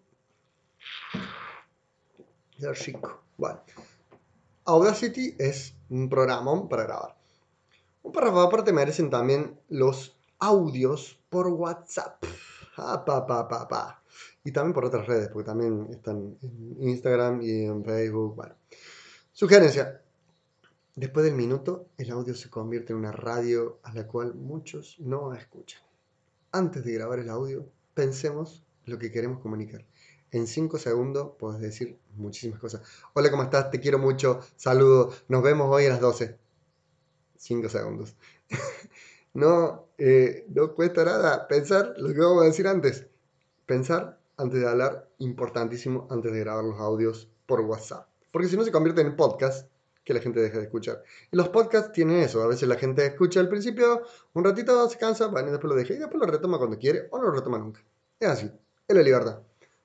Ya 2.60 2.74
chico. 2.74 3.24
Bueno. 3.36 3.62
Audacity 4.66 5.38
es 5.40 5.74
un 5.90 6.08
programa 6.08 6.70
para 6.70 6.84
grabar. 6.84 7.18
Un 8.04 8.12
párrafo 8.12 8.42
aparte 8.42 8.72
merecen 8.74 9.10
también 9.10 9.60
los 9.70 10.16
audios 10.38 11.20
por 11.32 11.48
WhatsApp. 11.48 12.24
Ah, 12.78 13.04
pa, 13.04 13.26
pa, 13.26 13.48
pa, 13.48 13.68
pa 13.68 13.99
y 14.44 14.52
también 14.52 14.74
por 14.74 14.86
otras 14.86 15.08
redes, 15.08 15.30
porque 15.30 15.46
también 15.46 15.88
están 15.92 16.38
en 16.42 16.78
Instagram 16.88 17.42
y 17.42 17.66
en 17.66 17.84
Facebook. 17.84 18.36
Bueno. 18.36 18.56
Sugerencia. 19.32 20.02
Después 20.96 21.26
del 21.26 21.36
minuto, 21.36 21.88
el 21.98 22.12
audio 22.12 22.36
se 22.36 22.50
convierte 22.50 22.92
en 22.94 23.00
una 23.00 23.12
radio 23.12 23.80
a 23.84 23.94
la 23.94 24.06
cual 24.06 24.34
muchos 24.36 24.98
no 25.00 25.34
escuchan. 25.34 25.82
Antes 26.52 26.84
de 26.84 26.94
grabar 26.94 27.20
el 27.20 27.30
audio, 27.30 27.66
pensemos 27.94 28.66
lo 28.86 28.98
que 28.98 29.12
queremos 29.12 29.40
comunicar. 29.40 29.86
En 30.32 30.46
5 30.46 30.78
segundos 30.78 31.32
puedes 31.40 31.62
decir 31.62 31.98
muchísimas 32.16 32.60
cosas. 32.60 32.82
Hola, 33.14 33.32
¿cómo 33.32 33.44
estás? 33.44 33.72
Te 33.72 33.80
quiero 33.80 33.98
mucho. 33.98 34.42
Saludos. 34.58 35.24
Nos 35.28 35.42
vemos 35.42 35.74
hoy 35.74 35.86
a 35.86 35.90
las 35.90 36.02
12. 36.02 36.38
5 37.38 37.70
segundos. 37.70 38.16
no, 39.34 39.88
eh, 39.98 40.46
no 40.50 40.76
cuesta 40.76 41.06
nada 41.06 41.48
pensar 41.48 41.94
lo 41.98 42.14
que 42.14 42.20
vamos 42.20 42.44
a 42.44 42.46
decir 42.46 42.68
antes. 42.68 43.08
Pensar 43.66 44.20
antes 44.40 44.62
de 44.62 44.68
hablar, 44.68 45.10
importantísimo 45.20 46.08
antes 46.10 46.32
de 46.32 46.40
grabar 46.40 46.64
los 46.64 46.80
audios 46.80 47.30
por 47.46 47.62
WhatsApp. 47.62 48.08
Porque 48.32 48.48
si 48.48 48.56
no 48.56 48.64
se 48.64 48.72
convierte 48.72 49.02
en 49.02 49.16
podcast 49.16 49.70
que 50.04 50.14
la 50.14 50.22
gente 50.22 50.40
deja 50.40 50.58
de 50.58 50.64
escuchar. 50.64 51.04
Y 51.32 51.36
los 51.36 51.50
podcasts 51.50 51.92
tienen 51.92 52.18
eso. 52.22 52.42
A 52.42 52.48
veces 52.48 52.68
la 52.68 52.78
gente 52.78 53.06
escucha 53.06 53.42
al 53.42 53.50
principio, 53.50 54.02
un 54.34 54.44
ratito 54.44 54.90
se 54.90 54.98
cansa, 54.98 55.28
bueno, 55.28 55.50
y 55.50 55.52
después 55.52 55.70
lo 55.70 55.78
deja 55.78 55.94
y 55.94 55.98
después 55.98 56.20
lo 56.20 56.26
retoma 56.26 56.58
cuando 56.58 56.80
quiere 56.80 57.08
o 57.12 57.18
no 57.18 57.26
lo 57.26 57.32
retoma 57.32 57.60
nunca. 57.60 57.84
Es 58.20 58.30
así. 58.30 58.52
Es 58.88 58.96
la 58.96 59.04
libertad. 59.04 59.42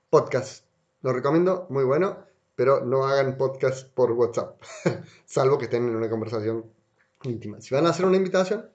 Podcast. 0.09 0.65
Lo 1.01 1.13
recomiendo, 1.13 1.67
muy 1.69 1.83
bueno, 1.83 2.25
pero 2.55 2.83
no 2.83 3.05
hagan 3.05 3.37
podcast 3.37 3.87
por 3.89 4.13
WhatsApp. 4.13 4.59
Salvo 5.25 5.57
que 5.57 5.65
estén 5.65 5.87
en 5.87 5.95
una 5.95 6.09
conversación 6.09 6.65
íntima. 7.23 7.59
Si 7.61 7.75
van 7.75 7.85
a 7.85 7.89
hacer 7.89 8.05
una 8.05 8.17
invitación 8.17 8.67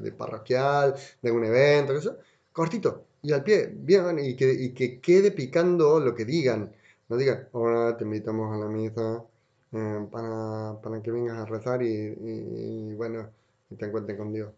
de 0.00 0.12
parroquial, 0.12 0.94
de 1.22 1.32
un 1.32 1.44
evento, 1.44 1.94
eso, 1.94 2.18
cortito, 2.52 3.06
y 3.22 3.32
al 3.32 3.44
pie, 3.44 3.70
bien, 3.72 4.18
y 4.18 4.34
que, 4.34 4.52
y 4.52 4.74
que 4.74 5.00
quede 5.00 5.30
picando 5.30 6.00
lo 6.00 6.14
que 6.14 6.24
digan. 6.24 6.72
No 7.08 7.16
digan, 7.16 7.48
ahora 7.52 7.96
te 7.96 8.04
invitamos 8.04 8.52
a 8.54 8.58
la 8.58 8.68
misa 8.68 9.24
eh, 9.72 10.06
para, 10.10 10.80
para, 10.82 11.02
que 11.02 11.10
vengas 11.12 11.38
a 11.38 11.44
rezar 11.46 11.82
y, 11.82 12.94
bueno, 12.94 13.30
y 13.70 13.76
te 13.76 13.86
encuentres 13.86 14.18
con 14.18 14.32
Dios. 14.32 14.52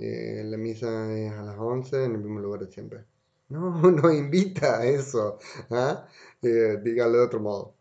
Eh, 0.00 0.42
la 0.44 0.56
misa 0.56 1.12
es 1.16 1.32
a 1.32 1.42
las 1.42 1.58
11 1.58 2.04
en 2.04 2.12
el 2.12 2.18
mismo 2.18 2.40
lugar 2.40 2.60
de 2.60 2.72
siempre. 2.72 3.04
No, 3.50 3.80
no 3.90 4.12
invita 4.12 4.80
a 4.80 4.86
eso. 4.86 5.38
¿ah? 5.70 6.06
Eh, 6.42 6.78
dígalo 6.82 7.18
de 7.18 7.24
otro 7.24 7.40
modo. 7.40 7.74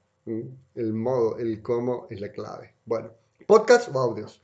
El 0.75 0.93
modo, 0.93 1.37
el 1.37 1.61
cómo 1.61 2.07
es 2.09 2.21
la 2.21 2.31
clave. 2.31 2.73
Bueno, 2.85 3.11
podcast 3.47 3.93
o 3.95 3.99
audios. 3.99 4.41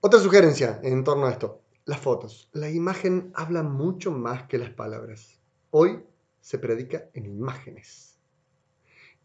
Otra 0.00 0.20
sugerencia 0.20 0.80
en 0.82 1.02
torno 1.04 1.26
a 1.26 1.30
esto. 1.30 1.60
Las 1.88 2.00
fotos. 2.02 2.50
La 2.52 2.68
imagen 2.68 3.32
habla 3.34 3.62
mucho 3.62 4.10
más 4.10 4.42
que 4.42 4.58
las 4.58 4.68
palabras. 4.68 5.40
Hoy 5.70 6.04
se 6.38 6.58
predica 6.58 7.08
en 7.14 7.24
imágenes 7.24 8.20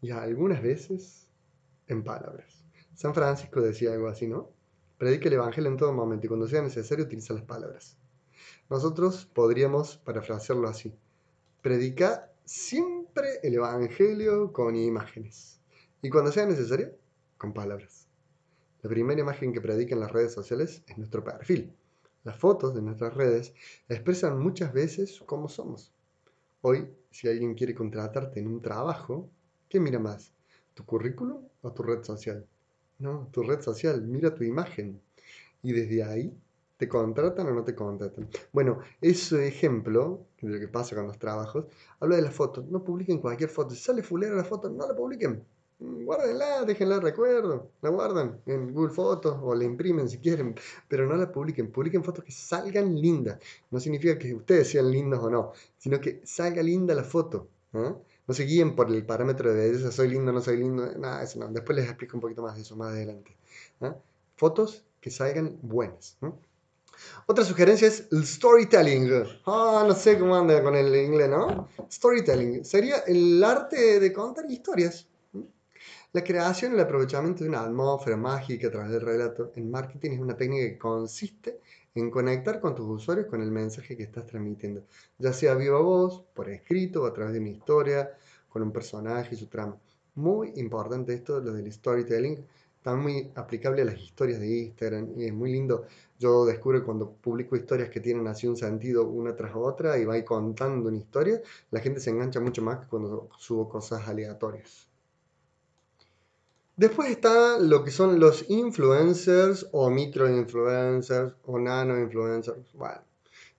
y 0.00 0.12
algunas 0.12 0.62
veces 0.62 1.28
en 1.88 2.02
palabras. 2.02 2.64
San 2.94 3.12
Francisco 3.12 3.60
decía 3.60 3.92
algo 3.92 4.08
así, 4.08 4.26
¿no? 4.26 4.50
Predica 4.96 5.28
el 5.28 5.34
Evangelio 5.34 5.70
en 5.70 5.76
todo 5.76 5.92
momento 5.92 6.24
y 6.24 6.28
cuando 6.28 6.48
sea 6.48 6.62
necesario 6.62 7.04
utiliza 7.04 7.34
las 7.34 7.42
palabras. 7.42 7.98
Nosotros 8.70 9.26
podríamos 9.26 9.98
parafrasearlo 9.98 10.66
así. 10.66 10.96
Predica 11.60 12.32
siempre 12.46 13.40
el 13.42 13.56
Evangelio 13.56 14.54
con 14.54 14.74
imágenes 14.74 15.60
y 16.00 16.08
cuando 16.08 16.32
sea 16.32 16.46
necesario, 16.46 16.96
con 17.36 17.52
palabras. 17.52 18.08
La 18.80 18.88
primera 18.88 19.20
imagen 19.20 19.52
que 19.52 19.60
predica 19.60 19.94
en 19.94 20.00
las 20.00 20.12
redes 20.12 20.32
sociales 20.32 20.82
es 20.86 20.96
nuestro 20.96 21.22
perfil 21.22 21.76
las 22.24 22.36
fotos 22.36 22.74
de 22.74 22.82
nuestras 22.82 23.14
redes 23.14 23.54
expresan 23.88 24.40
muchas 24.40 24.72
veces 24.72 25.22
cómo 25.26 25.48
somos. 25.48 25.92
Hoy, 26.62 26.88
si 27.10 27.28
alguien 27.28 27.54
quiere 27.54 27.74
contratarte 27.74 28.40
en 28.40 28.46
un 28.46 28.62
trabajo, 28.62 29.28
¿qué 29.68 29.78
mira 29.78 29.98
más? 29.98 30.32
¿Tu 30.72 30.84
currículum 30.84 31.46
o 31.60 31.72
tu 31.72 31.82
red 31.82 32.02
social? 32.02 32.46
No, 32.98 33.28
tu 33.30 33.42
red 33.42 33.60
social, 33.60 34.02
mira 34.02 34.34
tu 34.34 34.42
imagen. 34.42 35.00
Y 35.62 35.72
desde 35.72 36.02
ahí 36.02 36.34
te 36.78 36.88
contratan 36.88 37.46
o 37.48 37.52
no 37.52 37.62
te 37.62 37.74
contratan. 37.74 38.28
Bueno, 38.52 38.80
ese 39.00 39.46
ejemplo 39.46 40.26
de 40.40 40.48
lo 40.48 40.58
que 40.58 40.68
pasa 40.68 40.96
con 40.96 41.06
los 41.06 41.18
trabajos, 41.18 41.66
habla 42.00 42.16
de 42.16 42.22
las 42.22 42.34
fotos. 42.34 42.64
No 42.66 42.82
publiquen 42.82 43.18
cualquier 43.18 43.50
foto. 43.50 43.74
Si 43.74 43.82
sale 43.82 44.02
fulera 44.02 44.34
la 44.34 44.44
foto, 44.44 44.70
no 44.70 44.88
la 44.88 44.96
publiquen. 44.96 45.44
Guárdenla, 46.04 46.64
déjenla 46.64 47.00
recuerdo, 47.00 47.70
la 47.82 47.90
guardan 47.90 48.40
en 48.46 48.72
Google 48.72 48.92
Fotos 48.92 49.38
o 49.42 49.54
la 49.54 49.64
imprimen 49.64 50.08
si 50.08 50.18
quieren, 50.18 50.54
pero 50.88 51.06
no 51.06 51.14
la 51.16 51.30
publiquen, 51.30 51.70
publiquen 51.70 52.02
fotos 52.02 52.24
que 52.24 52.32
salgan 52.32 52.94
lindas. 53.00 53.38
No 53.70 53.78
significa 53.80 54.18
que 54.18 54.34
ustedes 54.34 54.70
sean 54.70 54.90
lindos 54.90 55.22
o 55.22 55.30
no, 55.30 55.52
sino 55.78 56.00
que 56.00 56.22
salga 56.24 56.62
linda 56.62 56.94
la 56.94 57.04
foto. 57.04 57.48
¿eh? 57.74 57.94
No 58.26 58.34
se 58.34 58.44
guíen 58.44 58.74
por 58.74 58.90
el 58.90 59.04
parámetro 59.04 59.52
de 59.52 59.56
belleza, 59.56 59.92
soy 59.92 60.08
lindo, 60.08 60.32
no 60.32 60.40
soy 60.40 60.56
lindo, 60.56 60.90
nada, 60.98 61.22
eso 61.22 61.38
no. 61.38 61.48
Después 61.48 61.76
les 61.76 61.86
explico 61.86 62.16
un 62.16 62.22
poquito 62.22 62.42
más 62.42 62.56
de 62.56 62.62
eso 62.62 62.76
más 62.76 62.92
adelante. 62.92 63.36
¿eh? 63.80 63.92
Fotos 64.36 64.84
que 65.00 65.10
salgan 65.10 65.58
buenas. 65.60 66.16
Otra 67.26 67.44
sugerencia 67.44 67.88
es 67.88 68.08
el 68.10 68.24
storytelling. 68.24 69.10
Ah, 69.44 69.84
no 69.86 69.94
sé 69.94 70.18
cómo 70.18 70.34
anda 70.34 70.62
con 70.62 70.74
el 70.76 70.94
inglés, 70.94 71.28
¿no? 71.28 71.68
Storytelling 71.90 72.64
sería 72.64 72.98
el 73.06 73.42
arte 73.44 74.00
de 74.00 74.12
contar 74.12 74.50
historias. 74.50 75.06
La 76.14 76.22
creación 76.22 76.70
y 76.70 76.74
el 76.76 76.80
aprovechamiento 76.80 77.42
de 77.42 77.50
una 77.50 77.64
atmósfera 77.64 78.16
mágica 78.16 78.68
a 78.68 78.70
través 78.70 78.92
del 78.92 79.00
relato 79.00 79.50
en 79.56 79.68
marketing 79.68 80.12
es 80.12 80.20
una 80.20 80.36
técnica 80.36 80.64
que 80.68 80.78
consiste 80.78 81.58
en 81.92 82.08
conectar 82.08 82.60
con 82.60 82.76
tus 82.76 82.86
usuarios 82.86 83.26
con 83.26 83.42
el 83.42 83.50
mensaje 83.50 83.96
que 83.96 84.04
estás 84.04 84.24
transmitiendo, 84.24 84.84
ya 85.18 85.32
sea 85.32 85.56
viva 85.56 85.80
voz, 85.80 86.22
por 86.32 86.48
escrito 86.50 87.02
o 87.02 87.06
a 87.06 87.12
través 87.12 87.32
de 87.34 87.40
una 87.40 87.48
historia, 87.48 88.16
con 88.48 88.62
un 88.62 88.70
personaje 88.70 89.34
y 89.34 89.38
su 89.38 89.48
trama. 89.48 89.76
Muy 90.14 90.52
importante 90.54 91.14
esto, 91.14 91.40
lo 91.40 91.52
del 91.52 91.72
storytelling, 91.72 92.46
está 92.76 92.94
muy 92.94 93.32
aplicable 93.34 93.82
a 93.82 93.86
las 93.86 93.98
historias 93.98 94.38
de 94.38 94.56
Instagram 94.56 95.18
y 95.18 95.24
es 95.24 95.32
muy 95.34 95.50
lindo. 95.50 95.84
Yo 96.20 96.44
descubro 96.44 96.84
cuando 96.84 97.10
publico 97.10 97.56
historias 97.56 97.90
que 97.90 97.98
tienen 97.98 98.28
así 98.28 98.46
un 98.46 98.56
sentido 98.56 99.08
una 99.08 99.34
tras 99.34 99.56
otra 99.56 99.98
y 99.98 100.04
va 100.04 100.24
contando 100.24 100.90
una 100.90 100.98
historia, 100.98 101.42
la 101.72 101.80
gente 101.80 101.98
se 101.98 102.10
engancha 102.10 102.38
mucho 102.38 102.62
más 102.62 102.78
que 102.78 102.86
cuando 102.86 103.30
subo 103.36 103.68
cosas 103.68 104.06
aleatorias. 104.06 104.93
Después 106.76 107.08
está 107.08 107.58
lo 107.60 107.84
que 107.84 107.92
son 107.92 108.18
los 108.18 108.50
influencers 108.50 109.68
o 109.70 109.90
microinfluencers 109.90 111.34
o 111.44 111.58
nano-influencers. 111.58 112.72
Bueno, 112.72 113.00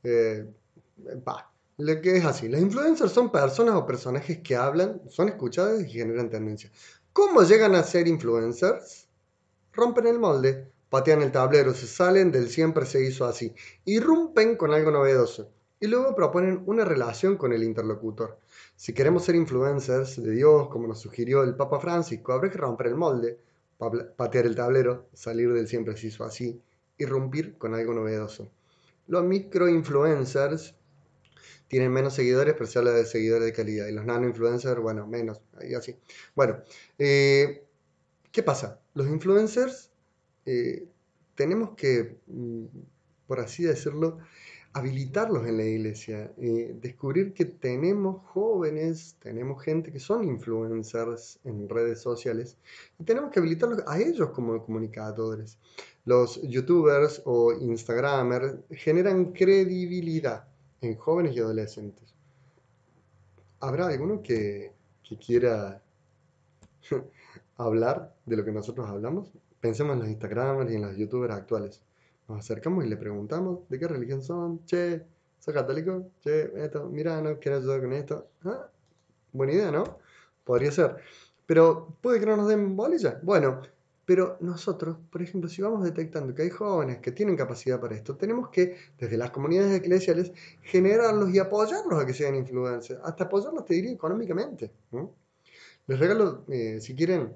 eh, 0.03 0.45
lo 1.77 2.01
que 2.01 2.17
es 2.17 2.25
así. 2.25 2.49
Los 2.49 2.59
influencers 2.59 3.13
son 3.13 3.31
personas 3.31 3.75
o 3.75 3.85
personajes 3.85 4.39
que 4.39 4.57
hablan, 4.57 5.01
son 5.09 5.29
escuchados 5.29 5.81
y 5.81 5.89
generan 5.89 6.29
tendencia. 6.29 6.69
¿Cómo 7.13 7.43
llegan 7.43 7.75
a 7.75 7.83
ser 7.83 8.07
influencers? 8.07 9.07
Rompen 9.71 10.07
el 10.07 10.19
molde, 10.19 10.69
patean 10.89 11.21
el 11.21 11.31
tablero, 11.31 11.73
se 11.73 11.87
salen 11.87 12.31
del 12.33 12.49
siempre 12.49 12.85
se 12.85 13.05
hizo 13.05 13.25
así, 13.25 13.53
irrumpen 13.85 14.57
con 14.57 14.73
algo 14.73 14.91
novedoso 14.91 15.54
y 15.79 15.87
luego 15.87 16.15
proponen 16.15 16.63
una 16.65 16.85
relación 16.85 17.37
con 17.37 17.53
el 17.53 17.63
interlocutor. 17.63 18.39
Si 18.75 18.93
queremos 18.93 19.25
ser 19.25 19.35
influencers 19.35 20.21
de 20.21 20.31
Dios, 20.31 20.69
como 20.69 20.87
nos 20.87 21.01
sugirió 21.01 21.43
el 21.43 21.55
Papa 21.55 21.79
Francisco, 21.79 22.33
habrá 22.33 22.49
que 22.49 22.57
romper 22.57 22.87
el 22.87 22.95
molde, 22.95 23.39
patear 24.15 24.45
el 24.45 24.55
tablero, 24.55 25.07
salir 25.13 25.51
del 25.53 25.67
siempre 25.67 25.97
se 25.97 26.07
hizo 26.07 26.23
así, 26.23 26.61
irrumpir 26.97 27.57
con 27.57 27.73
algo 27.73 27.93
novedoso. 27.93 28.49
Los 29.07 29.23
microinfluencers 29.23 30.75
tienen 31.67 31.91
menos 31.91 32.13
seguidores, 32.13 32.53
pero 32.53 32.67
se 32.67 32.79
habla 32.79 32.91
de 32.91 33.05
seguidores 33.05 33.45
de 33.45 33.53
calidad. 33.53 33.87
Y 33.87 33.91
los 33.91 34.05
nano-influencers, 34.05 34.79
bueno, 34.81 35.07
menos, 35.07 35.41
así. 35.77 35.95
Bueno, 36.35 36.63
eh, 36.97 37.65
¿qué 38.31 38.43
pasa? 38.43 38.79
Los 38.93 39.07
influencers 39.07 39.91
eh, 40.45 40.87
tenemos 41.35 41.75
que, 41.75 42.19
mm, 42.27 42.65
por 43.27 43.39
así 43.39 43.63
decirlo, 43.63 44.19
habilitarlos 44.75 45.47
en 45.47 45.55
la 45.55 45.63
iglesia, 45.63 46.33
eh, 46.37 46.75
descubrir 46.81 47.33
que 47.33 47.45
tenemos 47.45 48.21
jóvenes, 48.25 49.15
tenemos 49.21 49.63
gente 49.63 49.89
que 49.89 50.01
son 50.01 50.25
influencers 50.25 51.39
en 51.45 51.69
redes 51.69 52.01
sociales 52.01 52.57
y 52.99 53.05
tenemos 53.05 53.31
que 53.31 53.39
habilitarlos 53.39 53.83
a 53.87 53.97
ellos 53.97 54.31
como 54.31 54.61
comunicadores. 54.65 55.57
Los 56.03 56.41
youtubers 56.41 57.21
o 57.23 57.53
instagramers 57.53 58.55
generan 58.71 59.31
credibilidad 59.31 60.45
en 60.81 60.97
jóvenes 60.97 61.37
y 61.37 61.39
adolescentes. 61.39 62.13
¿Habrá 63.61 63.87
alguno 63.87 64.21
que, 64.21 64.73
que 65.07 65.17
quiera 65.17 65.81
hablar 67.55 68.13
de 68.25 68.35
lo 68.35 68.43
que 68.43 68.51
nosotros 68.51 68.89
hablamos? 68.89 69.31
Pensemos 69.61 69.93
en 69.93 69.99
los 69.99 70.09
instagramers 70.09 70.69
y 70.69 70.75
en 70.75 70.81
los 70.81 70.97
youtubers 70.97 71.33
actuales. 71.33 71.81
Nos 72.27 72.39
acercamos 72.39 72.85
y 72.85 72.89
le 72.89 72.97
preguntamos 72.97 73.67
de 73.69 73.79
qué 73.79 73.87
religión 73.87 74.21
son. 74.21 74.65
Che, 74.65 75.03
¿sos 75.39 75.53
católico? 75.53 76.11
Che, 76.21 76.51
esto, 76.63 76.89
mira, 76.89 77.21
¿no 77.21 77.39
quieres 77.39 77.61
ayudar 77.61 77.81
con 77.81 77.93
esto? 77.93 78.27
Ah, 78.43 78.69
buena 79.31 79.53
idea, 79.53 79.71
¿no? 79.71 79.99
Podría 80.43 80.71
ser. 80.71 80.97
Pero 81.45 81.95
puede 82.01 82.19
que 82.19 82.25
no 82.25 82.37
nos 82.37 82.47
den 82.47 82.75
bolilla. 82.75 83.19
Bueno, 83.21 83.61
pero 84.05 84.37
nosotros, 84.39 84.97
por 85.11 85.21
ejemplo, 85.21 85.49
si 85.49 85.61
vamos 85.61 85.83
detectando 85.83 86.33
que 86.33 86.43
hay 86.43 86.49
jóvenes 86.49 86.99
que 86.99 87.11
tienen 87.11 87.35
capacidad 87.35 87.79
para 87.79 87.95
esto, 87.95 88.15
tenemos 88.15 88.49
que, 88.49 88.77
desde 88.99 89.17
las 89.17 89.31
comunidades 89.31 89.73
eclesiales, 89.73 90.31
generarlos 90.61 91.31
y 91.31 91.39
apoyarlos 91.39 92.01
a 92.01 92.05
que 92.05 92.13
sean 92.13 92.35
influencers. 92.35 92.99
Hasta 93.03 93.25
apoyarlos, 93.25 93.65
te 93.65 93.73
diría, 93.75 93.91
económicamente. 93.91 94.71
Les 95.87 95.99
regalo, 95.99 96.45
eh, 96.49 96.79
si 96.81 96.95
quieren, 96.95 97.33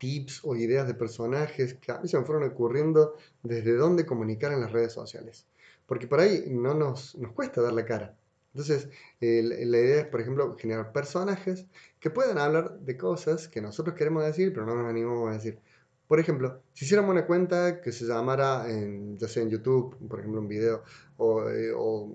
tips 0.00 0.40
o 0.44 0.56
ideas 0.56 0.88
de 0.88 0.94
personajes 0.94 1.74
que 1.74 1.92
a 1.92 2.00
mí 2.00 2.08
se 2.08 2.18
me 2.18 2.24
fueron 2.24 2.50
ocurriendo 2.50 3.14
desde 3.44 3.74
dónde 3.74 4.06
comunicar 4.06 4.52
en 4.52 4.62
las 4.62 4.72
redes 4.72 4.92
sociales. 4.92 5.46
Porque 5.86 6.08
por 6.08 6.20
ahí 6.20 6.44
no 6.48 6.74
nos, 6.74 7.16
nos 7.16 7.32
cuesta 7.32 7.60
dar 7.60 7.74
la 7.74 7.84
cara. 7.84 8.16
Entonces, 8.52 8.88
la 9.20 9.78
idea 9.78 10.00
es, 10.00 10.06
por 10.06 10.20
ejemplo, 10.20 10.56
generar 10.58 10.92
personajes 10.92 11.66
que 12.00 12.10
puedan 12.10 12.38
hablar 12.38 12.80
de 12.80 12.96
cosas 12.96 13.46
que 13.46 13.60
nosotros 13.60 13.94
queremos 13.94 14.24
decir, 14.24 14.52
pero 14.52 14.66
no 14.66 14.74
nos 14.74 14.88
animamos 14.90 15.30
a 15.30 15.34
decir. 15.34 15.60
Por 16.08 16.18
ejemplo, 16.18 16.60
si 16.72 16.86
hiciéramos 16.86 17.12
una 17.12 17.26
cuenta 17.26 17.80
que 17.80 17.92
se 17.92 18.04
llamara, 18.06 18.68
en, 18.68 19.16
ya 19.18 19.28
sea 19.28 19.44
en 19.44 19.50
YouTube, 19.50 19.96
por 20.08 20.18
ejemplo, 20.18 20.40
un 20.40 20.48
video, 20.48 20.82
o, 21.18 21.48
eh, 21.48 21.72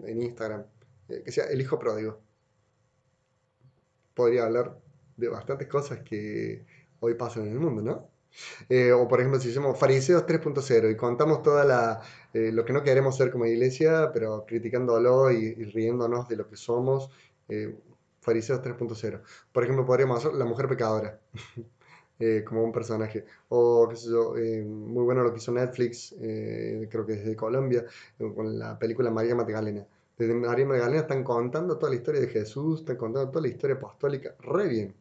en 0.10 0.22
Instagram, 0.22 0.66
eh, 1.08 1.22
que 1.24 1.32
sea 1.32 1.46
El 1.46 1.62
Hijo 1.62 1.80
Pródigo, 1.80 2.20
podría 4.14 4.44
hablar 4.44 4.78
de 5.16 5.30
bastantes 5.30 5.68
cosas 5.70 6.00
que 6.02 6.66
hoy 7.00 7.16
pasa 7.16 7.42
en 7.42 7.48
el 7.48 7.60
mundo, 7.60 7.82
¿no? 7.82 8.16
Eh, 8.70 8.92
o 8.92 9.08
por 9.08 9.20
ejemplo, 9.20 9.40
si 9.40 9.50
hacemos 9.50 9.78
fariseos 9.80 10.26
3.0 10.26 10.92
y 10.92 10.96
contamos 10.98 11.42
toda 11.42 11.64
la, 11.66 12.02
eh, 12.34 12.52
lo 12.52 12.66
que 12.66 12.74
no 12.74 12.84
queremos 12.84 13.18
ser 13.18 13.32
como 13.32 13.46
iglesia, 13.46 14.12
pero 14.14 14.46
criticándolo 14.46 15.32
y, 15.32 15.54
riéndonos 15.66 16.28
de 16.28 16.36
lo 16.36 16.48
que 16.48 16.56
somos, 16.56 17.10
eh, 17.50 17.76
fariseos 18.22 18.62
3.0. 18.62 19.22
Por 19.52 19.64
ejemplo, 19.64 19.86
podríamos 19.86 20.20
hacer 20.20 20.34
la 20.34 20.46
mujer 20.46 20.68
pecadora. 20.68 21.20
como 22.48 22.64
un 22.64 22.72
personaje. 22.72 23.26
O, 23.50 23.90
qué 23.90 23.98
sé 23.98 24.10
yo, 24.10 24.34
muy 24.66 25.04
bueno 25.04 25.22
lo 25.22 25.34
que 25.34 25.40
hizo 25.40 25.52
Netflix, 25.52 26.16
creo 26.18 27.06
que 27.06 27.14
es 27.14 27.26
de 27.26 27.36
Colombia, 27.36 27.84
con 28.18 28.58
la 28.58 28.80
película 28.80 29.12
María 29.12 29.36
Magdalena. 29.36 29.86
Desde 30.18 30.34
María 30.34 30.66
Magdalena 30.66 31.02
están 31.02 31.26
contando 31.26 31.78
toda 31.78 31.90
la 31.90 31.98
historia 31.98 32.22
de 32.22 32.28
Jesús, 32.28 32.80
están 32.80 32.96
contando 32.96 33.30
toda 33.30 33.42
la 33.42 33.50
historia 33.50 33.76
apostólica, 33.76 34.34
re 34.40 34.68
bien. 34.70 34.96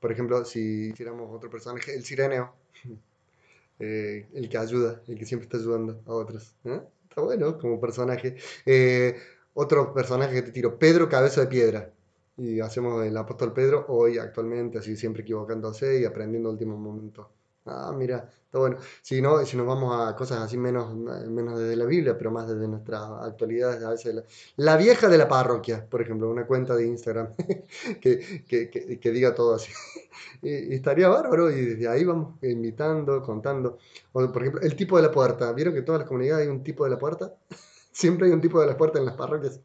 Por 0.00 0.12
ejemplo, 0.12 0.44
si 0.44 0.90
hiciéramos 0.90 1.34
otro 1.34 1.50
personaje, 1.50 1.94
el 1.94 2.04
sireneo, 2.04 2.52
eh, 3.78 4.26
el 4.34 4.48
que 4.48 4.58
ayuda, 4.58 5.02
el 5.08 5.18
que 5.18 5.24
siempre 5.24 5.46
está 5.46 5.58
ayudando 5.58 6.02
a 6.06 6.12
otros. 6.12 6.54
Está 6.64 7.20
bueno 7.22 7.58
como 7.58 7.80
personaje. 7.80 8.36
Eh, 8.64 9.16
otro 9.54 9.94
personaje 9.94 10.34
que 10.34 10.42
te 10.42 10.52
tiro, 10.52 10.78
Pedro 10.78 11.08
Cabeza 11.08 11.40
de 11.40 11.46
Piedra. 11.46 11.92
Y 12.36 12.60
hacemos 12.60 13.04
el 13.06 13.16
apóstol 13.16 13.54
Pedro 13.54 13.86
hoy, 13.88 14.18
actualmente, 14.18 14.78
así 14.78 14.96
siempre 14.96 15.22
equivocándose 15.22 16.00
y 16.00 16.04
aprendiendo 16.04 16.50
último 16.50 16.76
momento. 16.76 17.30
Ah, 17.66 17.92
mira, 17.96 18.30
está 18.44 18.58
bueno. 18.58 18.78
Si 19.02 19.20
no, 19.20 19.44
si 19.44 19.56
nos 19.56 19.66
vamos 19.66 20.00
a 20.00 20.14
cosas 20.14 20.38
así 20.40 20.56
menos, 20.56 20.94
menos 20.94 21.58
desde 21.58 21.74
la 21.76 21.84
Biblia, 21.84 22.16
pero 22.16 22.30
más 22.30 22.48
desde 22.48 22.68
nuestra 22.68 23.24
actualidad, 23.24 23.82
a 23.84 23.90
veces 23.90 24.22
la, 24.56 24.76
vieja 24.76 25.08
de 25.08 25.18
la 25.18 25.28
parroquia, 25.28 25.84
por 25.88 26.00
ejemplo, 26.00 26.30
una 26.30 26.46
cuenta 26.46 26.76
de 26.76 26.86
Instagram 26.86 27.34
que, 28.00 28.44
que, 28.46 29.00
que, 29.00 29.10
diga 29.10 29.34
todo 29.34 29.54
así. 29.56 29.72
y, 30.42 30.74
estaría 30.74 31.08
bárbaro 31.08 31.50
y 31.50 31.60
desde 31.60 31.88
ahí 31.88 32.04
vamos 32.04 32.36
invitando, 32.42 33.20
contando. 33.22 33.78
O, 34.12 34.30
por 34.30 34.42
ejemplo, 34.42 34.62
el 34.62 34.76
tipo 34.76 34.96
de 34.96 35.02
la 35.02 35.10
puerta. 35.10 35.52
¿Vieron 35.52 35.74
que 35.74 35.80
en 35.80 35.84
todas 35.84 36.00
las 36.00 36.08
comunidades 36.08 36.46
hay 36.46 36.52
un 36.52 36.62
tipo 36.62 36.84
de 36.84 36.90
la 36.90 36.98
puerta? 36.98 37.34
siempre 37.96 38.28
hay 38.28 38.32
un 38.32 38.40
tipo 38.42 38.60
de 38.60 38.66
la 38.66 38.76
puerta 38.76 38.98
en 38.98 39.06
las 39.06 39.14
parroquias. 39.16 39.60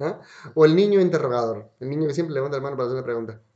¿Ah? 0.00 0.20
O 0.54 0.64
el 0.64 0.74
niño 0.74 1.00
interrogador, 1.00 1.70
el 1.80 1.90
niño 1.90 2.08
que 2.08 2.14
siempre 2.14 2.34
levanta 2.34 2.56
la 2.56 2.62
mano 2.62 2.76
para 2.76 2.88
hacer 2.88 2.98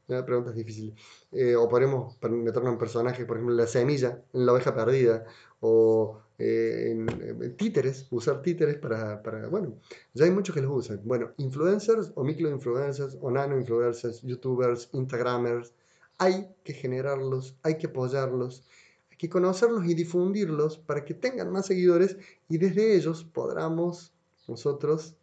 una 0.09 0.25
pregunta 0.25 0.53
difíciles. 0.53 0.95
Eh, 1.33 1.55
o 1.55 1.69
podemos 1.69 2.19
meternos 2.23 2.73
en 2.73 2.79
personajes, 2.79 3.27
por 3.27 3.37
ejemplo, 3.37 3.55
la 3.55 3.67
semilla, 3.67 4.23
en 4.33 4.47
la 4.47 4.53
oveja 4.53 4.75
perdida, 4.75 5.25
o 5.61 6.21
eh, 6.39 6.91
en, 6.91 7.57
títeres, 7.57 8.07
usar 8.11 8.43
títeres 8.43 8.77
para, 8.77 9.23
para, 9.23 9.49
bueno, 9.49 9.79
ya 10.15 10.25
hay 10.25 10.31
muchos 10.31 10.55
que 10.55 10.63
los 10.63 10.73
usan. 10.73 11.01
Bueno, 11.05 11.33
influencers 11.37 12.13
o 12.15 12.25
microinfluencers 12.25 13.19
o 13.21 13.31
nano-influencers, 13.31 14.23
youtubers, 14.23 14.89
instagramers, 14.93 15.75
hay 16.19 16.49
que 16.65 16.73
generarlos, 16.73 17.57
hay 17.63 17.77
que 17.79 17.87
apoyarlos, 17.89 18.65
hay 19.11 19.17
que 19.19 19.29
conocerlos 19.29 19.85
y 19.87 19.95
difundirlos 19.95 20.79
para 20.79 21.05
que 21.05 21.15
tengan 21.15 21.53
más 21.53 21.67
seguidores 21.67 22.17
y 22.49 22.59
desde 22.59 22.97
ellos 22.97 23.25
podamos 23.25 24.13
nosotros 24.49 25.15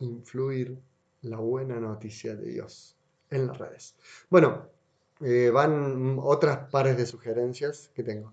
influir 0.00 0.78
la 1.22 1.38
buena 1.38 1.78
noticia 1.80 2.34
de 2.34 2.46
Dios 2.50 2.97
en 3.30 3.46
las 3.46 3.58
redes. 3.58 3.94
Bueno, 4.30 4.68
eh, 5.20 5.50
van 5.50 6.18
otras 6.20 6.70
pares 6.70 6.96
de 6.96 7.06
sugerencias 7.06 7.90
que 7.94 8.02
tengo. 8.02 8.32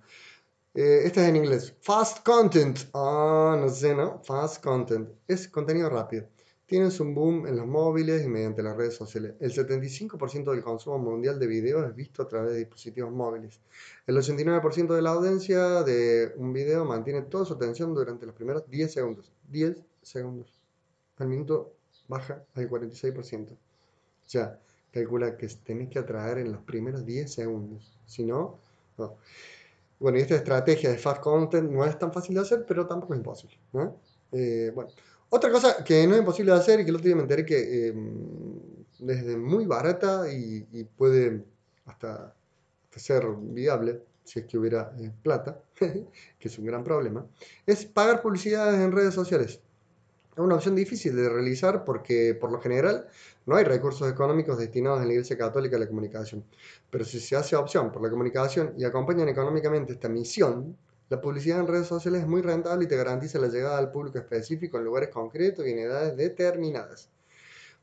Eh, 0.73 1.03
esta 1.05 1.23
es 1.23 1.29
en 1.29 1.38
inglés. 1.38 1.73
Fast 1.79 2.23
content. 2.25 2.77
Ah, 2.93 3.58
no 3.60 3.69
sé, 3.69 3.95
¿no? 3.95 4.21
Fast 4.23 4.63
content. 4.63 5.10
Es 5.27 5.47
contenido 5.47 5.89
rápido. 5.89 6.27
Tienes 6.65 6.99
un 6.99 7.13
boom 7.13 7.45
en 7.47 7.55
los 7.58 7.67
móviles 7.67 8.25
y 8.25 8.27
mediante 8.27 8.63
las 8.63 8.75
redes 8.75 8.95
sociales. 8.95 9.36
El 9.39 9.53
75% 9.53 10.51
del 10.51 10.63
consumo 10.63 10.97
mundial 10.97 11.39
de 11.39 11.47
videos 11.47 11.88
es 11.88 11.95
visto 11.95 12.23
a 12.23 12.27
través 12.27 12.51
de 12.51 12.58
dispositivos 12.58 13.12
móviles. 13.12 13.62
El 14.08 14.17
89% 14.17 14.95
de 14.95 15.01
la 15.01 15.12
audiencia 15.12 15.84
de 15.84 16.34
un 16.38 16.53
video 16.53 16.84
mantiene 16.84 17.21
toda 17.21 17.45
su 17.45 17.53
atención 17.53 17.93
durante 17.93 18.25
los 18.25 18.36
primeros 18.36 18.67
10 18.69 18.91
segundos. 18.91 19.31
10 19.49 19.81
segundos. 20.01 20.60
Al 21.17 21.27
minuto 21.27 21.73
baja 22.08 22.43
al 22.55 22.69
46%. 22.69 23.51
O 23.51 23.58
sea, 24.25 24.60
calcula 24.95 25.36
que 25.38 25.47
tenés 25.65 25.89
que 25.89 25.99
atraer 25.99 26.38
en 26.38 26.53
los 26.53 26.62
primeros 26.62 27.05
10 27.05 27.31
segundos. 27.31 27.93
Si 28.05 28.23
no, 28.23 28.60
no. 28.97 29.17
Bueno, 29.99 30.17
y 30.17 30.21
esta 30.21 30.36
estrategia 30.36 30.89
de 30.89 30.97
fast 30.97 31.21
content 31.21 31.69
no 31.69 31.84
es 31.86 31.99
tan 31.99 32.13
fácil 32.13 32.36
de 32.36 32.41
hacer, 32.41 32.65
pero 32.65 32.88
tampoco 32.88 33.13
es 33.13 33.17
imposible. 33.17 33.58
Eh, 34.31 34.71
bueno, 34.73 34.89
otra 35.29 35.51
cosa 35.51 35.84
que 35.84 36.08
no 36.08 36.13
es 36.13 36.19
imposible 36.19 36.53
de 36.53 36.58
hacer 36.58 36.79
y 36.79 36.84
que 36.84 36.89
el 36.91 36.95
otro 36.95 37.08
día 37.08 37.15
me 37.15 37.45
que 37.45 37.88
em, 37.88 38.53
desde 38.99 39.36
muy 39.36 39.65
barata 39.65 40.31
y, 40.31 40.84
puede 40.97 41.43
hasta, 41.86 42.34
ser 42.95 43.25
viable 43.38 44.01
si 44.23 44.39
es 44.39 44.45
que 44.45 44.58
hubiera 44.58 44.95
eh, 44.97 45.12
plata, 45.21 45.62
que 45.75 46.08
es 46.39 46.58
un 46.58 46.65
gran 46.65 46.84
problema, 46.86 47.25
es 47.65 47.86
pagar 47.86 48.21
publicidades 48.21 48.79
en 48.79 48.93
redes 48.93 49.13
sociales. 49.13 49.60
Es 50.36 50.39
una 50.39 50.56
opción 50.56 50.76
difícil 50.76 51.15
de 51.15 51.30
realizar 51.30 51.86
porque 51.86 52.36
por 52.36 52.52
lo 52.52 52.60
general 52.60 53.08
no 53.45 53.56
hay 53.56 53.63
recursos 53.63 54.12
económicos 54.12 54.58
destinados 54.58 55.02
en 55.02 55.08
la 55.08 55.13
Iglesia 55.13 55.38
Católica 55.38 55.78
a 55.78 55.80
la 55.80 55.88
comunicación. 55.88 56.43
Pero 56.89 57.06
si 57.06 57.21
se 57.21 57.38
hace 57.38 57.56
opción 57.56 57.89
por 57.89 58.02
la 58.02 58.10
comunicación 58.10 58.74
y 58.78 58.84
acompañan 58.84 59.30
económicamente 59.30 59.93
esta 59.93 60.10
misión, 60.10 60.78
la 61.08 61.21
publicidad 61.21 61.62
en 61.62 61.67
redes 61.67 61.88
sociales 61.88 62.24
es 62.24 62.28
muy 62.28 62.41
rentable 62.41 62.84
y 62.84 62.88
te 62.88 62.98
garantiza 62.98 63.39
la 63.39 63.48
llegada 63.48 63.78
al 63.78 63.91
público 63.91 64.17
específico 64.17 64.78
en 64.78 64.84
lugares 64.84 65.08
concretos 65.08 65.65
y 65.65 65.71
en 65.71 65.80
edades 65.80 66.17
determinadas. 66.17 67.10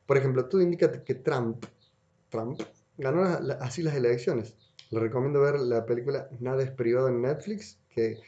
Por 0.04 0.18
ejemplo, 0.18 0.44
tú 0.44 0.60
indicas 0.60 0.90
que 1.06 1.14
Trump, 1.14 1.64
ganó 2.98 3.22
así 3.60 3.82
las 3.82 3.94
elecciones. 3.94 4.56
Le 4.90 5.00
recomiendo 5.00 5.40
ver 5.40 5.58
la 5.58 5.86
película 5.86 6.28
Nada 6.40 6.62
es 6.62 6.70
privado 6.70 7.08
en 7.08 7.22
Netflix, 7.22 7.78
que 7.88 8.18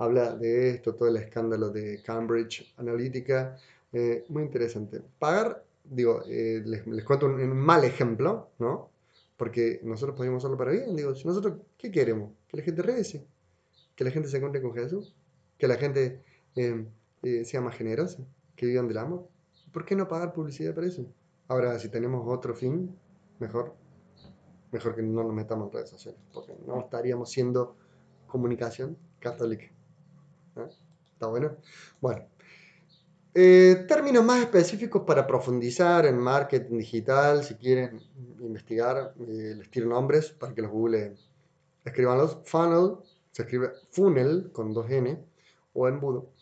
habla 0.00 0.34
de 0.34 0.70
esto, 0.70 0.94
todo 0.94 1.10
el 1.10 1.16
escándalo 1.16 1.68
de 1.68 2.02
Cambridge 2.02 2.72
Analytica. 2.78 3.56
Eh, 3.92 4.24
muy 4.28 4.44
interesante. 4.44 5.02
Pagar, 5.18 5.62
digo, 5.84 6.22
eh, 6.26 6.62
les, 6.64 7.04
cuento 7.04 7.26
un, 7.26 7.54
mal 7.54 7.84
ejemplo, 7.84 8.48
¿no? 8.58 8.88
Porque 9.36 9.78
nosotros 9.82 10.16
podemos 10.16 10.42
hacerlo 10.42 10.56
para 10.56 10.72
bien. 10.72 10.96
Digo, 10.96 11.10
nosotros, 11.10 11.58
¿qué 11.76 11.90
queremos? 11.90 12.32
Que 12.48 12.56
la 12.56 12.62
gente 12.62 12.80
regrese, 12.80 13.26
que 13.94 14.04
la 14.04 14.10
gente 14.10 14.28
se 14.30 14.38
encuentre 14.38 14.62
con 14.62 14.72
Jesús, 14.72 15.14
que 15.58 15.68
la 15.68 15.76
gente 15.76 16.22
eh, 16.56 16.86
sea 17.44 17.60
más 17.60 17.76
generosa, 17.76 18.24
que 18.56 18.64
vivan 18.64 18.88
del 18.88 18.98
amor. 18.98 19.28
¿Por 19.70 19.84
qué 19.84 19.96
no 19.96 20.08
pagar 20.08 20.32
publicidad 20.32 20.74
para 20.74 20.86
eso? 20.86 21.04
Ahora, 21.46 21.78
si 21.78 21.90
tenemos 21.90 22.26
otro 22.26 22.54
fin, 22.54 22.96
mejor, 23.38 23.74
mejor 24.72 24.94
que 24.94 25.02
no 25.02 25.24
nos 25.24 25.34
metamos 25.34 25.66
en 25.66 25.72
redes 25.74 25.90
sociales, 25.90 26.20
porque 26.32 26.54
no 26.66 26.80
estaríamos 26.80 27.30
siendo 27.30 27.76
comunicación 28.26 28.96
católica. 29.18 29.66
¿Eh? 31.20 31.24
¿Está 31.24 31.26
bueno? 31.26 31.56
Bueno. 32.00 32.26
Eh, 33.32 33.84
términos 33.86 34.24
más 34.24 34.40
específicos 34.40 35.02
para 35.06 35.26
profundizar 35.26 36.04
en 36.06 36.18
marketing 36.18 36.78
digital, 36.78 37.44
si 37.44 37.54
quieren 37.54 38.00
investigar, 38.40 39.14
eh, 39.20 39.54
les 39.56 39.70
tiro 39.70 39.86
nombres 39.86 40.30
para 40.30 40.52
que 40.52 40.62
los 40.62 40.70
google 40.70 41.14
escribanlos. 41.84 42.38
Funnel, 42.44 42.96
se 43.30 43.42
escribe 43.42 43.70
funnel 43.90 44.50
con 44.52 44.72
dos 44.72 44.90
N 44.90 45.24
o 45.74 45.86
embudo. 45.88 46.32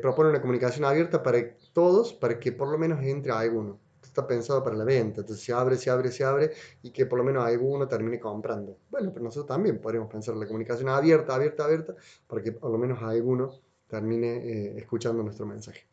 propone 0.00 0.30
una 0.30 0.40
comunicación 0.40 0.84
abierta 0.84 1.20
para 1.22 1.38
todos, 1.72 2.12
para 2.12 2.38
que 2.38 2.52
por 2.52 2.68
lo 2.68 2.78
menos 2.78 3.02
entre 3.02 3.32
alguno. 3.32 3.80
Está 4.02 4.24
pensado 4.26 4.62
para 4.62 4.76
la 4.76 4.84
venta, 4.84 5.22
entonces 5.22 5.44
se 5.44 5.52
abre, 5.52 5.76
se 5.76 5.90
abre, 5.90 6.12
se 6.12 6.22
abre 6.22 6.52
y 6.82 6.90
que 6.92 7.06
por 7.06 7.18
lo 7.18 7.24
menos 7.24 7.44
alguno 7.44 7.88
termine 7.88 8.20
comprando. 8.20 8.78
Bueno, 8.90 9.10
pero 9.12 9.24
nosotros 9.24 9.48
también 9.48 9.80
podríamos 9.80 10.08
pensar 10.12 10.34
en 10.34 10.40
la 10.40 10.46
comunicación 10.46 10.88
abierta, 10.88 11.34
abierta, 11.34 11.64
abierta, 11.64 11.94
para 12.28 12.40
que 12.40 12.52
por 12.52 12.70
lo 12.70 12.78
menos 12.78 13.02
alguno 13.02 13.50
termine 13.94 14.36
eh, 14.36 14.78
escuchando 14.78 15.22
nuestro 15.22 15.46
mensaje. 15.46 15.86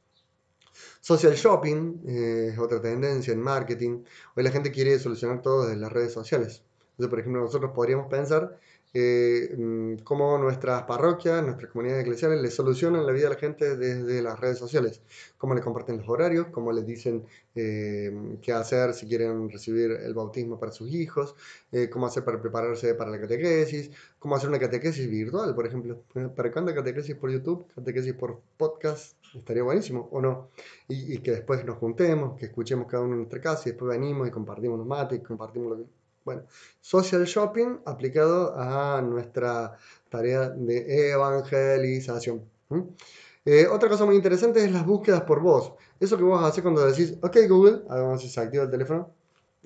Social 0.99 1.33
shopping 1.33 1.99
eh, 2.07 2.49
es 2.53 2.59
otra 2.59 2.81
tendencia 2.81 3.33
en 3.33 3.39
marketing. 3.39 4.03
Hoy 4.35 4.43
la 4.43 4.51
gente 4.51 4.71
quiere 4.71 4.97
solucionar 4.97 5.41
todo 5.41 5.67
desde 5.67 5.79
las 5.79 5.91
redes 5.91 6.13
sociales. 6.13 6.63
Entonces, 6.91 7.09
por 7.09 7.19
ejemplo, 7.19 7.41
nosotros 7.41 7.71
podríamos 7.73 8.07
pensar 8.07 8.59
eh, 8.93 9.55
mm, 9.57 10.03
cómo 10.03 10.37
nuestras 10.37 10.83
parroquias, 10.83 11.41
nuestras 11.43 11.71
comunidades 11.71 12.03
eclesiales 12.03 12.41
le 12.41 12.51
solucionan 12.51 13.05
la 13.05 13.13
vida 13.13 13.27
a 13.27 13.29
la 13.31 13.37
gente 13.37 13.77
desde 13.77 14.21
las 14.21 14.37
redes 14.37 14.57
sociales, 14.57 15.01
cómo 15.37 15.55
le 15.55 15.61
comparten 15.61 15.97
los 15.97 16.09
horarios, 16.09 16.47
cómo 16.51 16.73
les 16.73 16.85
dicen 16.85 17.25
eh, 17.55 18.37
qué 18.41 18.51
hacer 18.51 18.93
si 18.93 19.07
quieren 19.07 19.49
recibir 19.49 19.91
el 19.91 20.13
bautismo 20.13 20.59
para 20.59 20.73
sus 20.73 20.89
hijos, 20.91 21.35
eh, 21.71 21.89
cómo 21.89 22.05
hacer 22.07 22.25
para 22.25 22.41
prepararse 22.41 22.93
para 22.95 23.11
la 23.11 23.21
catequesis, 23.21 23.91
cómo 24.19 24.35
hacer 24.35 24.49
una 24.49 24.59
catequesis 24.59 25.09
virtual, 25.09 25.55
por 25.55 25.65
ejemplo. 25.67 26.03
¿Para 26.35 26.51
cuándo 26.51 26.73
catequesis 26.75 27.15
por 27.15 27.31
YouTube? 27.31 27.67
Catequesis 27.73 28.13
por 28.13 28.41
podcast, 28.57 29.15
estaría 29.33 29.63
buenísimo, 29.63 30.09
¿o 30.11 30.21
no? 30.21 30.49
Y, 30.89 31.19
que 31.19 31.31
después 31.31 31.63
nos 31.63 31.77
juntemos, 31.77 32.37
que 32.37 32.47
escuchemos 32.47 32.87
cada 32.87 33.03
uno 33.03 33.13
en 33.13 33.19
nuestra 33.19 33.39
casa 33.39 33.69
y 33.69 33.71
después 33.71 33.89
venimos 33.89 34.27
y 34.27 34.31
compartimos 34.31 34.77
los 34.77 34.87
mates, 34.87 35.21
compartimos 35.21 35.69
lo 35.69 35.77
que 35.77 36.00
bueno, 36.23 36.43
social 36.79 37.23
shopping 37.25 37.79
aplicado 37.85 38.53
a 38.57 39.01
nuestra 39.01 39.77
tarea 40.09 40.49
de 40.49 41.11
evangelización. 41.11 42.43
Eh, 43.45 43.67
otra 43.67 43.89
cosa 43.89 44.05
muy 44.05 44.15
interesante 44.15 44.63
es 44.63 44.71
las 44.71 44.85
búsquedas 44.85 45.21
por 45.21 45.41
voz. 45.41 45.73
Eso 45.99 46.17
que 46.17 46.23
vos 46.23 46.43
haces 46.43 46.61
cuando 46.61 46.85
decís, 46.85 47.17
ok 47.21 47.37
Google, 47.49 47.81
a 47.89 47.95
ver, 47.95 48.19
si 48.19 48.29
se 48.29 48.39
activa 48.39 48.63
el 48.63 48.71
teléfono. 48.71 49.11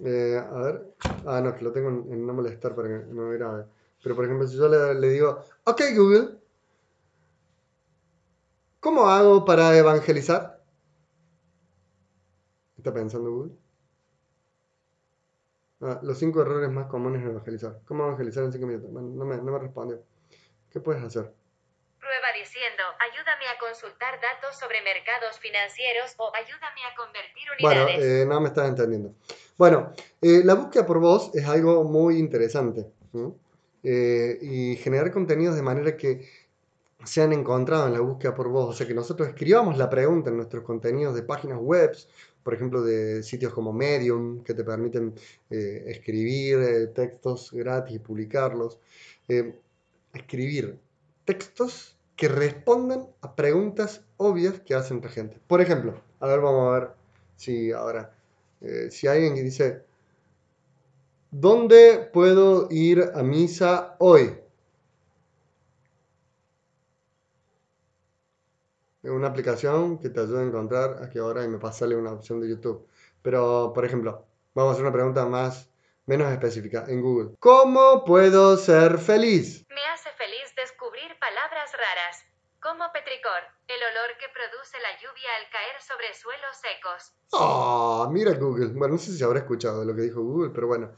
Eh, 0.03 0.37
a 0.37 0.61
ver, 0.61 0.95
ah, 1.25 1.41
no, 1.41 1.55
que 1.55 1.63
lo 1.63 1.71
tengo 1.71 1.89
en, 1.89 2.25
no 2.25 2.33
molestar 2.33 2.75
para 2.75 2.87
que 2.87 3.05
no 3.13 3.23
me 3.23 3.37
grabe. 3.37 3.65
Pero 4.03 4.15
por 4.15 4.25
ejemplo, 4.25 4.47
si 4.47 4.57
yo 4.57 4.67
le, 4.67 4.95
le 4.95 5.09
digo, 5.09 5.43
ok 5.65 5.81
Google, 5.95 6.39
¿cómo 8.79 9.07
hago 9.09 9.45
para 9.45 9.77
evangelizar? 9.77 10.63
¿Está 12.77 12.93
pensando 12.93 13.31
Google? 13.31 13.64
Ah, 15.81 15.99
los 16.03 16.17
cinco 16.17 16.41
errores 16.41 16.69
más 16.69 16.87
comunes 16.87 17.21
en 17.21 17.29
evangelizar. 17.29 17.79
¿Cómo 17.85 18.05
evangelizar 18.05 18.43
en 18.43 18.51
cinco 18.51 18.67
minutos? 18.67 18.91
no, 18.91 19.25
me, 19.25 19.37
no 19.37 19.51
me 19.51 19.59
respondió. 19.59 20.01
¿Qué 20.71 20.79
puedes 20.79 21.03
hacer? 21.03 21.31
Prueba 21.99 22.27
diciendo, 22.37 22.83
ayúdame 22.99 23.47
a 23.47 23.57
consultar 23.59 24.19
datos 24.21 24.59
sobre 24.59 24.81
mercados 24.83 25.39
financieros 25.39 26.13
o 26.17 26.31
ayúdame 26.35 26.81
a 26.83 26.95
convertir 26.95 27.47
unidades. 27.57 27.97
Bueno, 27.97 28.03
eh, 28.03 28.25
no 28.25 28.41
me 28.41 28.47
estás 28.49 28.69
entendiendo. 28.69 29.13
Bueno, 29.57 29.93
eh, 30.21 30.41
la 30.43 30.53
búsqueda 30.53 30.85
por 30.85 30.99
voz 30.99 31.33
es 31.33 31.47
algo 31.47 31.83
muy 31.83 32.17
interesante. 32.17 32.85
Eh, 33.83 34.37
y 34.41 34.75
generar 34.77 35.11
contenidos 35.11 35.55
de 35.55 35.61
manera 35.61 35.95
que 35.95 36.27
se 37.05 37.21
han 37.21 37.31
encontrado 37.33 37.87
en 37.87 37.93
la 37.93 38.01
búsqueda 38.01 38.33
por 38.35 38.49
voz. 38.49 38.69
O 38.69 38.73
sea, 38.73 38.87
que 38.87 38.93
nosotros 38.93 39.29
escribamos 39.29 39.77
la 39.77 39.89
pregunta 39.89 40.29
en 40.29 40.37
nuestros 40.37 40.63
contenidos 40.63 41.15
de 41.15 41.23
páginas 41.23 41.59
web 41.59 41.95
por 42.45 42.53
ejemplo, 42.53 42.83
de 42.83 43.23
sitios 43.23 43.51
como 43.51 43.73
Medium, 43.73 44.43
que 44.43 44.53
te 44.53 44.63
permiten 44.63 45.15
eh, 45.49 45.85
escribir 45.87 46.59
eh, 46.59 46.87
textos 46.93 47.51
gratis 47.51 47.95
y 47.95 47.97
publicarlos. 47.97 48.77
Eh, 49.27 49.55
escribir 50.13 50.77
textos 51.25 51.97
que 52.15 52.27
respondan 52.27 53.07
a 53.21 53.35
preguntas 53.35 54.05
obvias 54.17 54.59
que 54.59 54.75
hacen 54.75 55.01
la 55.01 55.09
gente. 55.09 55.39
Por 55.47 55.59
ejemplo, 55.59 55.99
a 56.19 56.27
ver, 56.27 56.39
vamos 56.39 56.67
a 56.67 56.79
ver 56.79 56.89
si 57.35 57.71
ahora, 57.71 58.13
si 58.91 59.07
alguien 59.07 59.33
que 59.33 59.41
dice, 59.41 59.81
¿dónde 61.31 62.07
puedo 62.13 62.67
ir 62.69 63.09
a 63.15 63.23
misa 63.23 63.95
hoy? 63.97 64.44
Una 69.09 69.27
aplicación 69.27 69.99
que 69.99 70.09
te 70.09 70.19
ayuda 70.19 70.41
a 70.41 70.45
encontrar 70.45 71.03
a 71.03 71.09
qué 71.09 71.21
hora 71.21 71.43
y 71.43 71.47
me 71.47 71.57
pasa 71.57 71.85
una 71.85 72.11
opción 72.11 72.41
de 72.41 72.49
YouTube. 72.49 72.87
Pero, 73.21 73.71
por 73.73 73.85
ejemplo, 73.85 74.25
vamos 74.53 74.71
a 74.71 74.73
hacer 74.73 74.85
una 74.85 74.93
pregunta 74.93 75.25
más, 75.25 75.69
menos 76.05 76.31
específica 76.31 76.85
en 76.87 77.01
Google. 77.01 77.35
¿Cómo 77.39 78.03
puedo 78.05 78.57
ser 78.57 78.97
feliz? 78.99 79.65
Me 79.69 79.81
hace 79.93 80.09
feliz 80.17 80.53
descubrir 80.55 81.17
palabras 81.19 81.71
raras, 81.73 82.23
como 82.59 82.83
petricor, 82.91 83.43
el 83.67 83.77
olor 83.77 84.17
que 84.19 84.25
produce 84.33 84.77
la 84.81 84.97
lluvia 84.97 85.29
al 85.39 85.49
caer 85.51 85.81
sobre 85.81 86.13
suelos 86.13 86.57
secos. 86.57 87.13
Ah, 87.33 88.09
mira 88.11 88.33
Google. 88.33 88.73
Bueno, 88.73 88.95
no 88.95 88.99
sé 88.99 89.11
si 89.11 89.23
habrá 89.23 89.39
escuchado 89.39 89.85
lo 89.85 89.95
que 89.95 90.01
dijo 90.01 90.21
Google, 90.21 90.51
pero 90.53 90.67
bueno. 90.67 90.91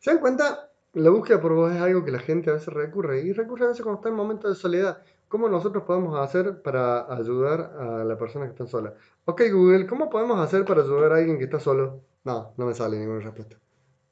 ¿Se 0.00 0.10
dan 0.10 0.20
cuenta? 0.20 0.68
La 0.94 1.10
búsqueda 1.10 1.40
por 1.40 1.54
voz 1.54 1.72
es 1.72 1.80
algo 1.80 2.04
que 2.04 2.10
la 2.10 2.18
gente 2.18 2.50
a 2.50 2.54
veces 2.54 2.74
recurre 2.74 3.20
y 3.20 3.32
recurre 3.32 3.64
a 3.64 3.68
veces 3.68 3.82
cuando 3.82 4.00
está 4.00 4.08
en 4.08 4.14
momentos 4.14 4.54
de 4.54 4.60
soledad. 4.60 5.02
¿Cómo 5.32 5.48
nosotros 5.48 5.84
podemos 5.84 6.20
hacer 6.20 6.60
para 6.60 7.10
ayudar 7.10 7.74
a 7.80 8.04
la 8.04 8.18
persona 8.18 8.44
que 8.44 8.50
está 8.50 8.66
sola? 8.66 8.92
Ok, 9.24 9.40
Google, 9.50 9.86
¿cómo 9.86 10.10
podemos 10.10 10.38
hacer 10.38 10.66
para 10.66 10.82
ayudar 10.82 11.10
a 11.10 11.16
alguien 11.16 11.38
que 11.38 11.44
está 11.44 11.58
solo? 11.58 12.02
No, 12.22 12.52
no 12.58 12.66
me 12.66 12.74
sale 12.74 12.98
ninguna 12.98 13.20
respuesta. 13.20 13.56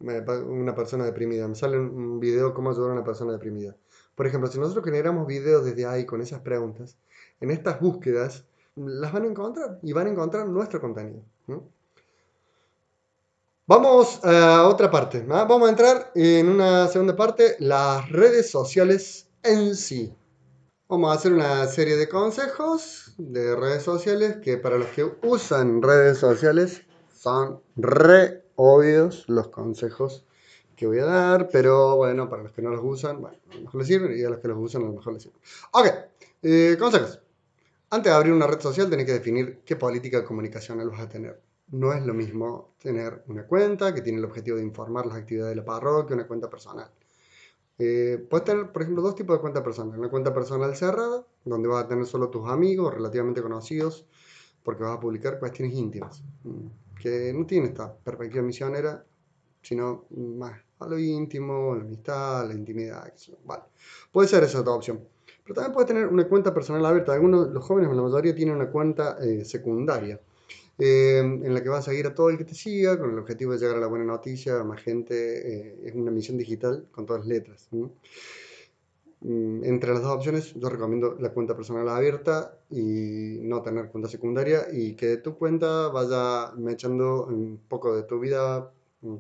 una 0.01 0.75
persona 0.75 1.05
deprimida. 1.05 1.47
Me 1.47 1.55
sale 1.55 1.79
un 1.79 2.21
video 2.21 2.55
cómo 2.55 2.71
ayudar 2.71 2.93
a 2.93 2.95
una 2.95 3.05
persona 3.05 3.33
deprimida. 3.33 3.77
Por 4.15 4.27
ejemplo, 4.27 4.51
si 4.51 4.59
nosotros 4.59 4.83
generamos 4.83 5.27
videos 5.27 5.63
desde 5.63 5.85
ahí 5.85 6.07
con 6.07 6.23
esas 6.23 6.41
preguntas, 6.41 6.97
en 7.39 7.51
estas 7.51 7.79
búsquedas 7.81 8.47
las 8.77 9.13
van 9.13 9.25
a 9.25 9.27
encontrar 9.27 9.79
y 9.83 9.93
van 9.93 10.07
a 10.07 10.11
encontrar 10.13 10.49
nuestro 10.49 10.81
contenido. 10.81 11.21
Vamos 13.67 14.25
a 14.25 14.67
otra 14.67 14.91
parte. 14.91 15.23
Vamos 15.29 15.69
a 15.69 15.71
entrar 15.71 16.13
en 16.15 16.49
una 16.49 16.89
segunda 16.89 17.15
parte, 17.15 17.57
las 17.59 18.09
redes 18.09 18.51
sociales 18.51 19.29
en 19.43 19.75
sí. 19.75 20.17
Vamos 20.91 21.13
a 21.13 21.15
hacer 21.21 21.33
una 21.33 21.69
serie 21.69 21.97
de 21.97 22.09
consejos 22.09 23.15
de 23.17 23.55
redes 23.55 23.85
sociales 23.85 24.39
que 24.43 24.57
para 24.57 24.77
los 24.77 24.89
que 24.89 25.09
usan 25.23 25.83
redes 25.83 26.19
sociales 26.19 26.83
son 27.15 27.61
re 27.77 28.43
obvios 28.57 29.25
los 29.29 29.51
consejos 29.51 30.27
que 30.75 30.89
voy 30.89 30.99
a 30.99 31.05
dar, 31.05 31.49
pero 31.53 31.95
bueno, 31.95 32.29
para 32.29 32.43
los 32.43 32.51
que 32.51 32.61
no 32.61 32.71
los 32.71 32.81
usan, 32.83 33.21
bueno, 33.21 33.39
a 33.53 33.55
lo 33.55 33.61
mejor 33.61 33.79
les 33.79 33.87
sirven 33.87 34.19
y 34.19 34.25
a 34.25 34.31
los 34.31 34.41
que 34.41 34.49
los 34.49 34.59
usan 34.59 34.83
a 34.83 34.87
lo 34.87 34.95
mejor 34.95 35.13
les 35.13 35.23
sirven. 35.23 35.41
Ok, 35.71 35.87
eh, 36.43 36.77
consejos. 36.77 37.23
Antes 37.91 38.11
de 38.11 38.17
abrir 38.17 38.33
una 38.33 38.49
red 38.49 38.61
social 38.61 38.91
tenés 38.91 39.07
que 39.07 39.13
definir 39.13 39.61
qué 39.65 39.77
política 39.77 40.25
comunicacional 40.25 40.91
vas 40.91 41.03
a 41.03 41.09
tener. 41.09 41.41
no 41.69 41.93
es 41.93 42.05
lo 42.05 42.15
mismo 42.15 42.75
tener 42.83 43.23
una 43.29 43.47
cuenta 43.47 43.95
que 43.95 44.01
tiene 44.01 44.19
el 44.19 44.25
objetivo 44.25 44.57
de 44.57 44.65
informar 44.65 45.07
las 45.07 45.19
actividades 45.19 45.53
de 45.53 45.63
la 45.63 45.65
parroquia, 45.65 46.17
una 46.17 46.27
cuenta 46.27 46.51
personal. 46.51 46.91
Eh, 47.83 48.19
puedes 48.29 48.45
tener, 48.45 48.71
por 48.73 48.83
ejemplo, 48.83 49.03
dos 49.03 49.15
tipos 49.15 49.37
de 49.37 49.41
cuenta 49.41 49.63
personal. 49.63 49.99
Una 49.99 50.11
cuenta 50.11 50.35
personal 50.35 50.77
cerrada, 50.77 51.25
donde 51.47 51.67
vas 51.67 51.85
a 51.85 51.89
tener 51.89 52.05
solo 52.05 52.29
tus 52.29 52.47
amigos 52.47 52.93
relativamente 52.93 53.41
conocidos, 53.41 54.07
porque 54.63 54.83
vas 54.83 54.99
a 54.99 55.01
publicar 55.01 55.39
cuestiones 55.39 55.75
íntimas, 55.75 56.23
mm, 56.45 57.01
que 57.01 57.33
no 57.33 57.47
tiene 57.47 57.69
esta 57.69 57.91
perspectiva 57.95 58.43
misionera, 58.43 59.03
sino 59.63 60.05
más 60.11 60.61
a 60.79 60.87
lo 60.87 60.99
íntimo, 60.99 61.73
a 61.73 61.77
la 61.77 61.83
amistad, 61.83 62.41
a 62.43 62.45
la 62.47 62.55
intimidad. 62.55 63.13
Vale. 63.45 63.63
Puede 64.13 64.29
ser 64.29 64.45
esa 64.45 64.61
otra 64.61 64.75
opción. 64.75 65.01
Pero 65.43 65.55
también 65.55 65.73
puedes 65.73 65.89
tener 65.89 66.07
una 66.07 66.29
cuenta 66.29 66.53
personal 66.53 66.85
abierta. 66.85 67.15
Algunos, 67.15 67.49
los 67.49 67.65
jóvenes, 67.65 67.95
la 67.95 68.03
mayoría, 68.03 68.35
tienen 68.35 68.57
una 68.57 68.71
cuenta 68.71 69.17
eh, 69.23 69.45
secundaria. 69.45 70.21
Eh, 70.83 71.19
en 71.19 71.53
la 71.53 71.63
que 71.63 71.69
vas 71.69 71.87
a 71.87 71.91
seguir 71.91 72.07
a 72.07 72.15
todo 72.15 72.31
el 72.31 72.39
que 72.39 72.45
te 72.45 72.55
siga 72.55 72.99
con 72.99 73.11
el 73.11 73.19
objetivo 73.19 73.53
de 73.53 73.59
llegar 73.59 73.77
a 73.77 73.81
la 73.81 73.87
buena 73.87 74.07
noticia, 74.07 74.59
a 74.59 74.65
más 74.65 74.81
gente. 74.81 75.15
Eh, 75.15 75.81
es 75.85 75.95
una 75.95 76.11
misión 76.11 76.39
digital 76.39 76.87
con 76.91 77.05
todas 77.05 77.21
las 77.21 77.29
letras. 77.29 77.69
Mm, 79.21 79.65
entre 79.65 79.93
las 79.93 80.03
dos 80.03 80.13
opciones, 80.13 80.55
yo 80.55 80.69
recomiendo 80.71 81.17
la 81.21 81.31
cuenta 81.35 81.55
personal 81.55 81.87
abierta 81.89 82.59
y 82.71 83.41
no 83.43 83.61
tener 83.63 83.91
cuenta 83.91 84.09
secundaria 84.09 84.69
y 84.73 84.95
que 84.95 85.19
tu 85.19 85.37
cuenta 85.37 85.89
vaya 85.89 86.55
echando 86.71 87.27
un 87.27 87.61
poco 87.69 87.95
de 87.95 88.05
tu 88.05 88.19
vida 88.19 88.73
mm, 89.03 89.17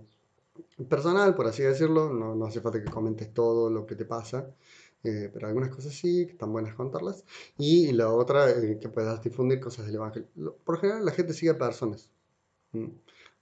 personal, 0.88 1.34
por 1.34 1.46
así 1.46 1.62
decirlo. 1.62 2.11
No, 2.11 2.34
no 2.34 2.46
hace 2.46 2.61
falta 2.62 2.82
que 2.82 2.90
comentes 2.90 3.34
todo 3.34 3.68
lo 3.70 3.86
que 3.86 3.96
te 3.96 4.06
pasa. 4.06 4.48
Eh, 5.03 5.30
pero 5.32 5.46
algunas 5.48 5.70
cosas 5.70 5.94
sí, 5.94 6.26
que 6.26 6.32
están 6.32 6.53
buenas 6.53 6.74
contarlas. 6.74 7.24
Y 7.59 7.92
la 7.92 8.12
otra, 8.12 8.51
eh, 8.51 8.78
que 8.80 8.88
puedas 8.88 9.22
difundir 9.22 9.61
cosas 9.61 9.86
del 9.86 9.96
Evangelio. 9.96 10.28
Por 10.64 10.78
general, 10.80 11.05
la 11.05 11.12
gente 11.12 11.32
sigue 11.32 11.53
a 11.53 11.59
personas. 11.59 12.11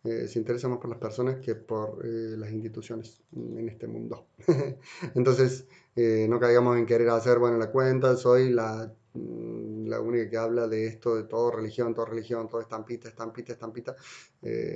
Eh, 0.05 0.29
se 0.29 0.39
interesa 0.39 0.69
más 0.69 0.79
por 0.79 0.91
las 0.91 0.99
personas 0.99 1.37
que 1.41 1.55
por 1.55 2.05
las 2.05 2.51
instituciones 2.53 3.21
en 3.35 3.69
este 3.69 3.87
mundo. 3.89 4.27
Entonces, 5.15 5.67
no 5.97 6.39
caigamos 6.41 6.77
en 6.79 6.87
querer 6.87 7.09
hacer, 7.11 7.39
bueno, 7.39 7.59
la 7.59 7.71
cuenta, 7.73 8.17
soy 8.17 8.51
la, 8.51 8.93
mm, 9.15 9.87
la 9.89 10.01
única 10.01 10.31
que 10.31 10.37
habla 10.37 10.69
de 10.69 10.87
esto, 10.87 11.17
de 11.17 11.25
todo 11.25 11.51
religión, 11.51 11.95
todo 11.95 12.07
religión, 12.07 12.49
todo 12.49 12.61
estampita, 12.61 13.09
estampita, 13.09 13.53
estampita. 13.53 13.97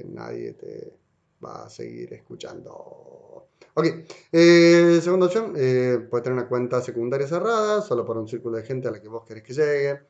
nadie 0.07 0.55
te 0.55 0.93
va 1.45 1.65
a 1.67 1.71
seguir 1.71 2.13
escuchando. 2.15 3.22
Ok, 3.75 3.87
eh, 4.33 5.01
segunda 5.03 5.27
opción, 5.27 5.55
eh, 5.57 5.99
puedes 6.11 6.25
tener 6.25 6.39
una 6.39 6.47
cuenta 6.47 6.83
secundaria 6.83 7.27
cerrada, 7.27 7.81
solo 7.81 8.05
para 8.05 8.21
un 8.21 8.29
círculo 8.29 8.59
de 8.59 8.65
gente 8.65 8.87
a 8.89 8.91
la 8.91 9.01
que 9.01 9.09
vos 9.09 9.25
querés 9.25 9.43
que 9.43 9.55
llegue. 9.55 10.01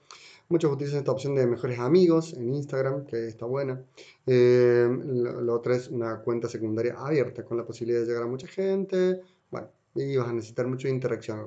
Muchos 0.49 0.73
utilizan 0.73 0.99
esta 0.99 1.13
opción 1.13 1.37
de 1.37 1.47
mejores 1.47 1.79
amigos 1.79 2.33
en 2.35 2.53
Instagram, 2.53 3.07
que 3.07 3.29
está 3.29 3.47
buena. 3.47 3.81
Eh, 4.27 4.89
lo, 4.91 5.55
otro 5.55 5.75
es 5.75 5.89
una 5.89 6.23
cuenta 6.23 6.49
secundaria 6.49 6.97
abierta, 6.99 7.45
con 7.45 7.57
la 7.57 7.65
posibilidad 7.65 8.01
de 8.01 8.07
llegar 8.07 8.25
a 8.25 8.27
mucha 8.27 8.49
gente. 8.49 9.21
Bueno, 9.49 9.69
y 9.95 10.17
vas 10.17 10.29
a 10.29 10.33
necesitar 10.33 10.67
mucho 10.67 10.89
interaccionar. 10.89 11.47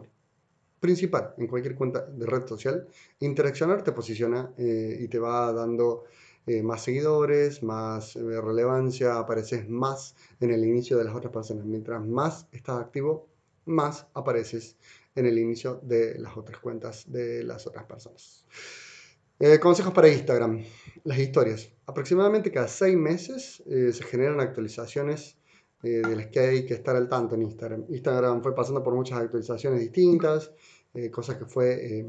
Principal, 0.80 1.34
en 1.38 1.48
cualquier 1.48 1.76
cuenta 1.76 2.06
de 2.06 2.26
red 2.26 2.48
social, 2.48 2.88
interaccionar 3.20 3.84
te 3.84 3.92
posiciona 3.92 4.54
eh, 4.58 5.00
y 5.02 5.08
te 5.10 5.20
va 5.20 5.52
dando 5.52 6.06
eh, 6.48 6.62
más 6.62 6.84
seguidores, 6.84 7.64
más 7.64 8.16
eh, 8.16 8.20
relevancia, 8.40 9.18
apareces 9.18 9.68
más 9.68 10.16
en 10.40 10.52
el 10.52 10.64
inicio 10.64 10.96
de 10.98 11.04
las 11.04 11.16
otras 11.16 11.34
personas. 11.34 11.66
Mientras 11.66 12.06
más 12.06 12.48
estás 12.52 12.80
activo, 12.80 13.28
más 13.66 14.06
apareces 14.14 14.78
en 15.16 15.26
el 15.26 15.40
inicio 15.40 15.80
de 15.82 16.20
las 16.20 16.38
otras 16.38 16.60
cuentas 16.60 17.12
de 17.12 17.44
las 17.44 17.66
otras 17.66 17.86
personas. 17.86 18.46
Eh, 19.40 19.60
consejos 19.60 19.92
para 19.92 20.08
Instagram. 20.08 20.64
Las 21.04 21.18
historias. 21.18 21.72
Aproximadamente 21.88 22.52
cada 22.52 22.68
seis 22.68 22.96
meses 22.96 23.64
se 23.66 24.04
generan 24.04 24.40
actualizaciones 24.40 25.38
de 25.82 26.16
las 26.16 26.28
que 26.28 26.40
hay 26.40 26.66
que 26.66 26.74
estar 26.74 26.96
al 26.96 27.08
tanto 27.08 27.36
en 27.36 27.44
Instagram. 27.44 27.86
Instagram 27.90 28.42
fue 28.42 28.56
pasando 28.56 28.84
por 28.84 28.96
muchas 28.96 29.20
actualizaciones 29.20 29.80
distintas, 29.82 30.52
cosas 31.12 31.38
que 31.38 31.46
fue 31.46 32.04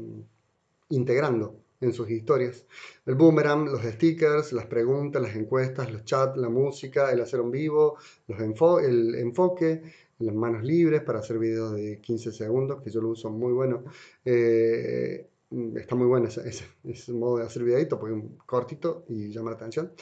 integrando 0.89 1.59
en 1.81 1.93
sus 1.93 2.09
historias. 2.09 2.65
El 3.05 3.15
boomerang, 3.15 3.65
los 3.65 3.81
stickers, 3.83 4.53
las 4.53 4.65
preguntas, 4.65 5.21
las 5.21 5.35
encuestas, 5.35 5.91
los 5.91 6.03
chats, 6.05 6.37
la 6.37 6.49
música, 6.49 7.11
el 7.11 7.21
hacer 7.21 7.41
un 7.41 7.51
vivo, 7.51 7.97
los 8.27 8.39
el 8.83 9.15
enfoque, 9.15 9.81
las 10.19 10.35
manos 10.35 10.63
libres 10.63 11.01
para 11.03 11.19
hacer 11.19 11.37
videos 11.37 11.73
de 11.73 11.99
15 12.01 12.31
segundos, 12.31 12.81
que 12.81 12.89
yo 12.89 13.01
lo 13.01 13.09
uso 13.09 13.29
muy 13.29 13.53
bueno. 13.53 13.83
Eh, 14.25 15.27
está 15.75 15.95
muy 15.95 16.07
bueno 16.07 16.27
ese, 16.27 16.65
ese, 16.83 17.13
modo 17.13 17.37
de 17.37 17.45
hacer 17.45 17.63
videito 17.63 17.97
porque 17.97 18.17
es 18.17 18.23
cortito 18.45 19.05
y 19.07 19.29
llama 19.29 19.51
la 19.51 19.55
atención. 19.55 19.93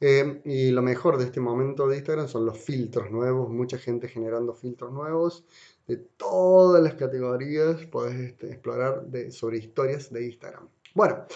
Eh, 0.00 0.40
y 0.44 0.70
lo 0.70 0.82
mejor 0.82 1.18
de 1.18 1.24
este 1.24 1.40
momento 1.40 1.86
de 1.88 1.96
Instagram 1.96 2.28
son 2.28 2.46
los 2.46 2.58
filtros 2.58 3.10
nuevos, 3.10 3.50
mucha 3.50 3.76
gente 3.78 4.08
generando 4.08 4.54
filtros 4.54 4.92
nuevos 4.92 5.44
de 5.86 5.96
todas 5.98 6.82
las 6.82 6.94
categorías, 6.94 7.84
puedes 7.86 8.18
este, 8.18 8.48
explorar 8.48 9.06
de, 9.06 9.30
sobre 9.30 9.58
historias 9.58 10.10
de 10.12 10.26
Instagram. 10.26 10.68
Bueno, 10.94 11.26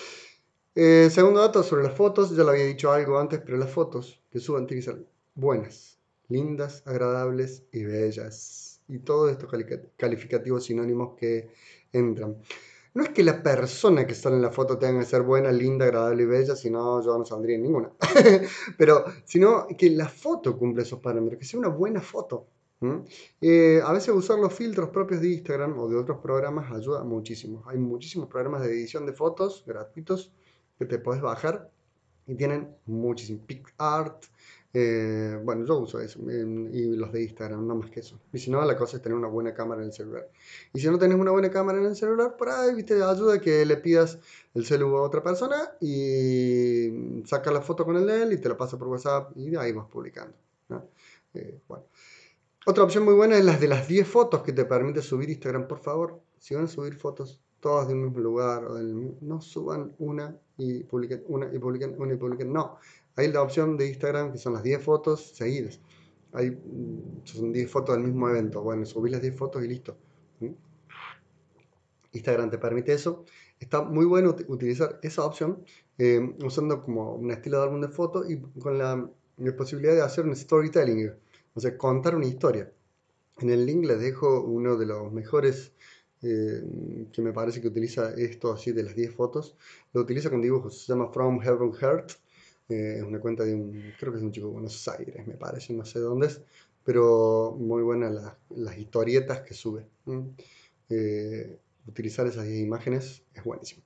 eh, 0.76 1.09
segundo 1.11 1.40
dato 1.40 1.62
sobre 1.64 1.82
las 1.82 1.94
fotos, 1.94 2.36
ya 2.36 2.44
lo 2.44 2.50
había 2.50 2.64
dicho 2.66 2.92
algo 2.92 3.18
antes, 3.18 3.40
pero 3.44 3.59
las 3.59 3.70
fotos 3.70 4.22
que 4.30 4.38
suban 4.38 4.66
tienen 4.68 4.84
que 4.84 4.92
ser 4.92 5.06
buenas, 5.34 5.98
lindas, 6.28 6.82
agradables 6.86 7.64
y 7.72 7.84
bellas. 7.84 8.80
Y 8.88 9.00
todos 9.00 9.32
estos 9.32 9.50
calificativos 9.96 10.64
sinónimos 10.64 11.16
que 11.16 11.50
entran. 11.92 12.36
No 12.94 13.02
es 13.02 13.11
que 13.11 13.24
la 13.24 13.42
persona 13.42 14.06
que 14.06 14.14
sale 14.14 14.36
en 14.36 14.42
la 14.42 14.52
foto 14.52 14.78
tenga 14.78 15.00
que 15.00 15.06
ser 15.06 15.22
buena, 15.22 15.50
linda, 15.52 15.86
agradable 15.86 16.22
y 16.22 16.26
bella, 16.26 16.56
si 16.56 16.70
no 16.70 17.02
yo 17.04 17.18
no 17.18 17.24
saldría 17.24 17.56
en 17.56 17.62
ninguna. 17.64 17.90
Pero, 18.78 19.04
sino 19.24 19.66
que 19.76 19.90
la 19.90 20.09
foto 20.09 20.56
cumple 20.56 20.84
esos 20.84 21.00
parámetros, 21.00 21.40
que 21.40 21.44
sea 21.46 21.61
una 21.61 21.68
buena 21.68 22.00
foto. 22.00 22.46
Eh, 23.41 23.81
a 23.85 23.93
veces 23.93 24.14
usar 24.14 24.39
los 24.39 24.55
filtros 24.55 24.91
propios 24.91 25.20
de 25.20 25.31
Instagram 25.31 25.79
o 25.79 25.89
de 25.89 25.97
otros 25.97 26.18
programas 26.18 26.70
ayuda 26.72 27.03
muchísimo. 27.03 27.64
Hay 27.66 27.79
muchísimos 27.79 28.29
programas 28.29 28.62
de 28.62 28.68
edición 28.68 29.05
de 29.07 29.12
fotos 29.12 29.64
gratuitos 29.66 30.33
que 30.79 30.85
te 30.85 30.99
puedes 30.99 31.20
bajar 31.20 31.70
y 32.26 32.35
tienen 32.37 32.76
muchísimo 32.87 33.41
PicArt. 33.47 34.24
Eh, 34.74 35.41
bueno, 35.43 35.64
yo 35.64 35.79
uso 35.79 35.99
eso 35.99 36.20
y 36.31 36.95
los 36.95 37.11
de 37.11 37.22
Instagram, 37.22 37.66
no 37.66 37.74
más 37.74 37.91
que 37.91 38.01
eso. 38.01 38.20
Y 38.33 38.39
si 38.39 38.51
no, 38.51 38.62
la 38.64 38.76
cosa 38.76 38.99
es 38.99 39.03
tener 39.03 39.16
una 39.16 39.29
buena 39.29 39.55
cámara 39.55 39.81
en 39.81 39.89
el 39.89 39.93
celular. 39.93 40.29
Y 40.74 40.81
si 40.81 40.89
no 40.89 40.99
tenés 40.99 41.18
una 41.18 41.31
buena 41.31 41.51
cámara 41.51 41.79
en 41.79 41.87
el 41.87 41.97
celular, 41.97 42.37
por 42.37 42.51
ahí, 42.51 42.74
viste, 42.74 43.03
ayuda 43.03 43.41
que 43.41 43.64
le 43.64 43.79
pidas 43.79 44.18
el 44.55 44.66
celular 44.66 45.01
a 45.01 45.03
otra 45.03 45.22
persona 45.22 45.57
y 45.81 47.22
saca 47.24 47.51
la 47.51 47.62
foto 47.62 47.85
con 47.85 47.97
el 47.97 48.07
de 48.07 48.22
él 48.22 48.33
y 48.35 48.39
te 48.39 48.49
la 48.49 48.57
pasa 48.57 48.79
por 48.79 48.89
WhatsApp 48.89 49.33
y 49.37 49.57
ahí 49.57 49.72
vas 49.72 49.87
publicando. 49.87 50.35
Eh, 51.35 51.61
bueno. 51.66 51.85
Otra 52.68 52.84
opción 52.84 53.06
muy 53.06 53.14
buena 53.14 53.38
es 53.38 53.46
las 53.46 53.62
de 53.62 53.66
las 53.66 53.88
10 53.88 54.06
fotos 54.06 54.42
que 54.42 54.52
te 54.52 54.66
permite 54.66 55.00
subir 55.00 55.30
Instagram. 55.30 55.66
Por 55.66 55.78
favor, 55.78 56.20
si 56.38 56.54
van 56.54 56.64
a 56.64 56.68
subir 56.68 56.96
fotos 56.96 57.40
todas 57.60 57.88
del 57.88 57.96
mismo 57.96 58.18
lugar, 58.18 58.62
no 59.22 59.40
suban 59.40 59.94
una 59.98 60.38
y 60.58 60.84
publiquen 60.84 61.24
una 61.28 61.50
y 61.50 61.58
publiquen 61.58 61.94
una 61.98 62.12
y 62.12 62.18
publiquen. 62.18 62.52
No, 62.52 62.76
hay 63.16 63.32
la 63.32 63.40
opción 63.40 63.78
de 63.78 63.88
Instagram 63.88 64.32
que 64.32 64.36
son 64.36 64.52
las 64.52 64.62
10 64.62 64.82
fotos 64.82 65.30
seguidas. 65.34 65.80
Hay, 66.34 66.50
mm, 66.50 67.24
son 67.24 67.54
10 67.54 67.70
fotos 67.70 67.96
del 67.96 68.04
mismo 68.04 68.28
evento. 68.28 68.60
Bueno, 68.60 68.84
subís 68.84 69.12
las 69.12 69.22
10 69.22 69.34
fotos 69.34 69.64
y 69.64 69.68
listo. 69.68 69.96
Instagram 72.12 72.50
te 72.50 72.58
permite 72.58 72.92
eso. 72.92 73.24
Está 73.58 73.80
muy 73.80 74.04
bueno 74.04 74.36
utilizar 74.46 75.00
esa 75.02 75.24
opción 75.24 75.64
eh, 75.96 76.20
usando 76.44 76.82
como 76.82 77.14
un 77.14 77.30
estilo 77.30 77.60
de 77.60 77.64
álbum 77.64 77.80
de 77.80 77.88
fotos 77.88 78.30
y 78.30 78.38
con 78.60 78.76
la 78.76 79.10
posibilidad 79.56 79.94
de 79.94 80.02
hacer 80.02 80.26
un 80.26 80.36
storytelling 80.36 81.14
o 81.59 81.61
sea, 81.61 81.76
contar 81.76 82.14
una 82.14 82.26
historia. 82.26 82.72
En 83.38 83.50
el 83.50 83.66
link 83.66 83.84
les 83.84 83.98
dejo 83.98 84.42
uno 84.42 84.76
de 84.76 84.86
los 84.86 85.12
mejores 85.12 85.72
eh, 86.22 86.62
que 87.12 87.20
me 87.20 87.32
parece 87.32 87.61
que 87.61 87.66
utiliza 87.66 88.14
esto 88.14 88.52
así 88.52 88.70
de 88.70 88.84
las 88.84 88.94
10 88.94 89.12
fotos. 89.12 89.56
Lo 89.92 90.02
utiliza 90.02 90.30
con 90.30 90.40
dibujos, 90.40 90.84
se 90.84 90.92
llama 90.92 91.11
From 91.11 91.40
Heaven 91.40 91.72
Heart. 91.72 92.12
Eh, 92.68 92.98
es 92.98 93.02
una 93.02 93.18
cuenta 93.18 93.42
de 93.42 93.56
un, 93.56 93.92
creo 93.98 94.12
que 94.12 94.18
es 94.18 94.24
un 94.24 94.30
chico 94.30 94.46
de 94.46 94.52
Buenos 94.52 94.86
Aires, 94.86 95.26
me 95.26 95.34
parece, 95.34 95.72
no 95.72 95.84
sé 95.84 95.98
dónde 95.98 96.28
es, 96.28 96.40
pero 96.84 97.56
muy 97.59 97.82
buenas 97.82 98.14
las 98.50 98.78
historietas 98.78 99.40
que 99.40 99.54
sube. 99.54 99.84
Eh, 100.90 101.59
utilizar 101.88 102.24
esas 102.28 102.46
10 102.46 102.61
imágenes 102.61 103.24
es 103.34 103.42
buenísimo. 103.42 103.82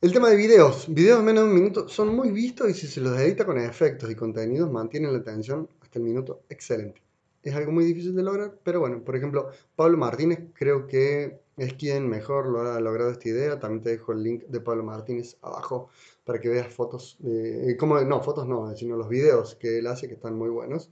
El 0.00 0.10
tema 0.10 0.30
de 0.30 0.36
videos. 0.36 0.86
Videos 0.88 1.22
menos 1.22 1.44
de 1.44 1.50
un 1.50 1.54
minuto 1.54 1.86
son 1.86 2.16
muy 2.16 2.30
vistos 2.30 2.70
y 2.70 2.72
si 2.72 2.86
se 2.86 3.02
los 3.02 3.20
edita 3.20 3.44
con 3.44 3.58
efectos 3.58 4.10
y 4.10 4.14
contenidos 4.14 4.72
mantienen 4.72 5.12
la 5.12 5.18
atención 5.18 5.68
el 5.98 6.04
minuto, 6.04 6.42
excelente. 6.48 7.02
Es 7.42 7.54
algo 7.54 7.72
muy 7.72 7.84
difícil 7.84 8.14
de 8.14 8.22
lograr, 8.22 8.58
pero 8.62 8.80
bueno, 8.80 9.02
por 9.04 9.16
ejemplo, 9.16 9.50
Pablo 9.74 9.98
Martínez 9.98 10.40
creo 10.54 10.86
que 10.86 11.40
es 11.56 11.74
quien 11.74 12.08
mejor 12.08 12.46
lo 12.46 12.60
ha 12.60 12.80
logrado 12.80 13.10
esta 13.10 13.28
idea. 13.28 13.58
También 13.58 13.82
te 13.82 13.90
dejo 13.90 14.12
el 14.12 14.22
link 14.22 14.44
de 14.46 14.60
Pablo 14.60 14.84
Martínez 14.84 15.36
abajo 15.42 15.88
para 16.24 16.40
que 16.40 16.48
veas 16.48 16.72
fotos, 16.72 17.18
eh, 17.24 17.76
como, 17.78 18.00
no, 18.00 18.22
fotos 18.22 18.46
no, 18.46 18.74
sino 18.76 18.96
los 18.96 19.08
videos 19.08 19.56
que 19.56 19.78
él 19.78 19.86
hace 19.88 20.06
que 20.06 20.14
están 20.14 20.36
muy 20.36 20.50
buenos 20.50 20.90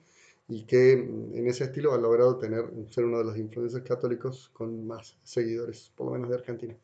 y 0.49 0.65
que 0.65 0.97
mm, 0.97 1.37
en 1.37 1.47
ese 1.47 1.65
estilo 1.65 1.95
ha 1.95 1.99
logrado 1.99 2.37
tener, 2.37 2.65
ser 2.91 3.05
uno 3.05 3.19
de 3.19 3.25
los 3.25 3.39
influencers 3.39 3.85
católicos 3.85 4.51
con 4.53 4.87
más 4.87 5.17
seguidores, 5.23 5.93
por 5.95 6.07
lo 6.07 6.13
menos 6.13 6.31
de 6.31 6.37
Argentina. 6.37 6.77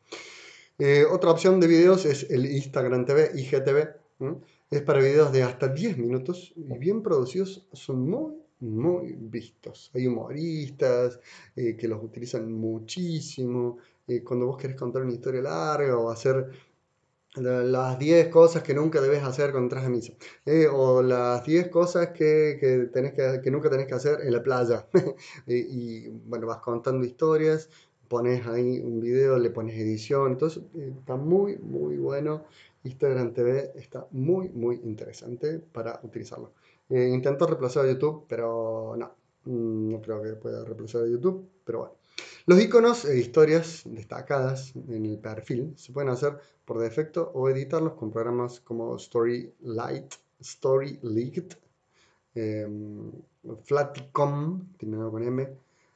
Eh, 0.79 1.05
otra 1.09 1.31
opción 1.31 1.59
de 1.59 1.67
videos 1.67 2.05
es 2.05 2.29
el 2.29 2.45
Instagram 2.45 3.05
TV, 3.05 3.31
IGTV. 3.35 4.37
Es 4.69 4.81
para 4.81 4.99
videos 4.99 5.31
de 5.31 5.43
hasta 5.43 5.69
10 5.69 5.97
minutos 5.97 6.53
y 6.55 6.77
bien 6.77 7.01
producidos, 7.01 7.65
son 7.71 8.09
muy, 8.09 8.33
muy 8.59 9.15
vistos. 9.17 9.91
Hay 9.93 10.07
humoristas 10.07 11.19
eh, 11.55 11.77
que 11.77 11.87
los 11.87 12.03
utilizan 12.03 12.51
muchísimo. 12.51 13.77
Eh, 14.07 14.23
cuando 14.23 14.47
vos 14.47 14.57
querés 14.57 14.75
contar 14.75 15.03
una 15.03 15.13
historia 15.13 15.41
larga 15.41 15.97
o 15.97 16.09
hacer 16.09 16.51
las 17.35 17.97
10 17.97 18.27
cosas 18.27 18.63
que 18.63 18.73
nunca 18.73 18.99
debes 18.99 19.23
hacer 19.23 19.51
cuando 19.51 19.67
entras 19.67 19.85
a 19.85 19.89
misa. 19.89 20.13
Eh, 20.45 20.67
o 20.67 21.01
las 21.01 21.45
10 21.45 21.69
cosas 21.69 22.07
que, 22.07 22.57
que, 22.59 22.89
tenés 22.91 23.13
que, 23.13 23.39
que, 23.41 23.51
nunca 23.51 23.69
tenés 23.69 23.87
que 23.87 23.93
hacer 23.93 24.19
en 24.21 24.33
la 24.33 24.43
playa. 24.43 24.85
y, 25.47 26.09
bueno, 26.09 26.47
vas 26.47 26.59
contando 26.59 27.05
historias, 27.05 27.69
pones 28.09 28.45
ahí 28.47 28.79
un 28.79 28.99
video, 28.99 29.37
le 29.39 29.49
pones 29.49 29.75
edición. 29.75 30.31
Entonces 30.33 30.63
está 30.75 31.15
muy, 31.15 31.57
muy 31.57 31.97
bueno. 31.97 32.43
Instagram 32.87 33.33
TV 33.33 33.71
está 33.75 34.07
muy, 34.11 34.49
muy 34.49 34.75
interesante 34.83 35.59
para 35.59 35.99
utilizarlo. 36.03 36.53
Eh, 36.89 37.09
intento 37.09 37.45
reemplazar 37.45 37.85
a 37.85 37.91
YouTube, 37.91 38.25
pero 38.27 38.95
no, 38.97 39.11
mm, 39.45 39.91
no 39.91 40.01
creo 40.01 40.21
que 40.23 40.33
pueda 40.33 40.63
reemplazar 40.63 41.03
a 41.03 41.07
YouTube, 41.07 41.47
pero 41.63 41.79
bueno. 41.79 41.93
Los 42.45 42.61
iconos 42.61 43.03
e 43.05 43.19
historias 43.19 43.83
destacadas 43.85 44.73
en 44.75 45.05
el 45.05 45.19
perfil 45.19 45.73
se 45.75 45.91
pueden 45.91 46.09
hacer 46.09 46.37
por 46.65 46.79
defecto 46.79 47.31
o 47.33 47.49
editarlos 47.49 47.93
con 47.93 48.09
programas 48.09 48.61
como 48.61 48.97
Storylight, 48.97 50.13
Storylight, 50.41 51.53
eh, 52.35 52.67
Flaticom, 53.63 54.73
terminado 54.77 55.11
con 55.11 55.23
M, 55.23 55.47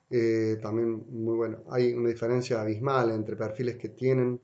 eh, 0.10 0.60
también 0.62 1.06
muy 1.10 1.36
bueno. 1.36 1.60
Hay 1.70 1.94
una 1.94 2.10
diferencia 2.10 2.62
abismal 2.62 3.12
entre 3.12 3.38
perfiles 3.38 3.78
que 3.78 3.89
tienen, 3.89 4.42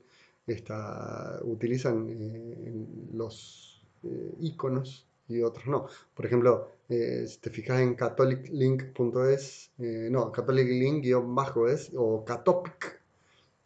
esta, 0.48 1.40
utilizan 1.44 2.08
eh, 2.10 2.86
los 3.14 3.82
eh, 4.04 4.36
iconos 4.40 5.08
y 5.28 5.42
otros 5.42 5.68
no. 5.68 5.88
Por 6.16 6.26
ejemplo, 6.26 6.72
eh, 6.90 7.26
si 7.28 7.40
te 7.40 7.50
fijas 7.50 7.82
en 7.82 7.96
catholiclink.es, 7.96 9.72
eh, 9.80 10.08
no, 10.12 10.32
catholiclink-es 10.32 11.92
o 11.96 12.24
catopic, 12.26 13.02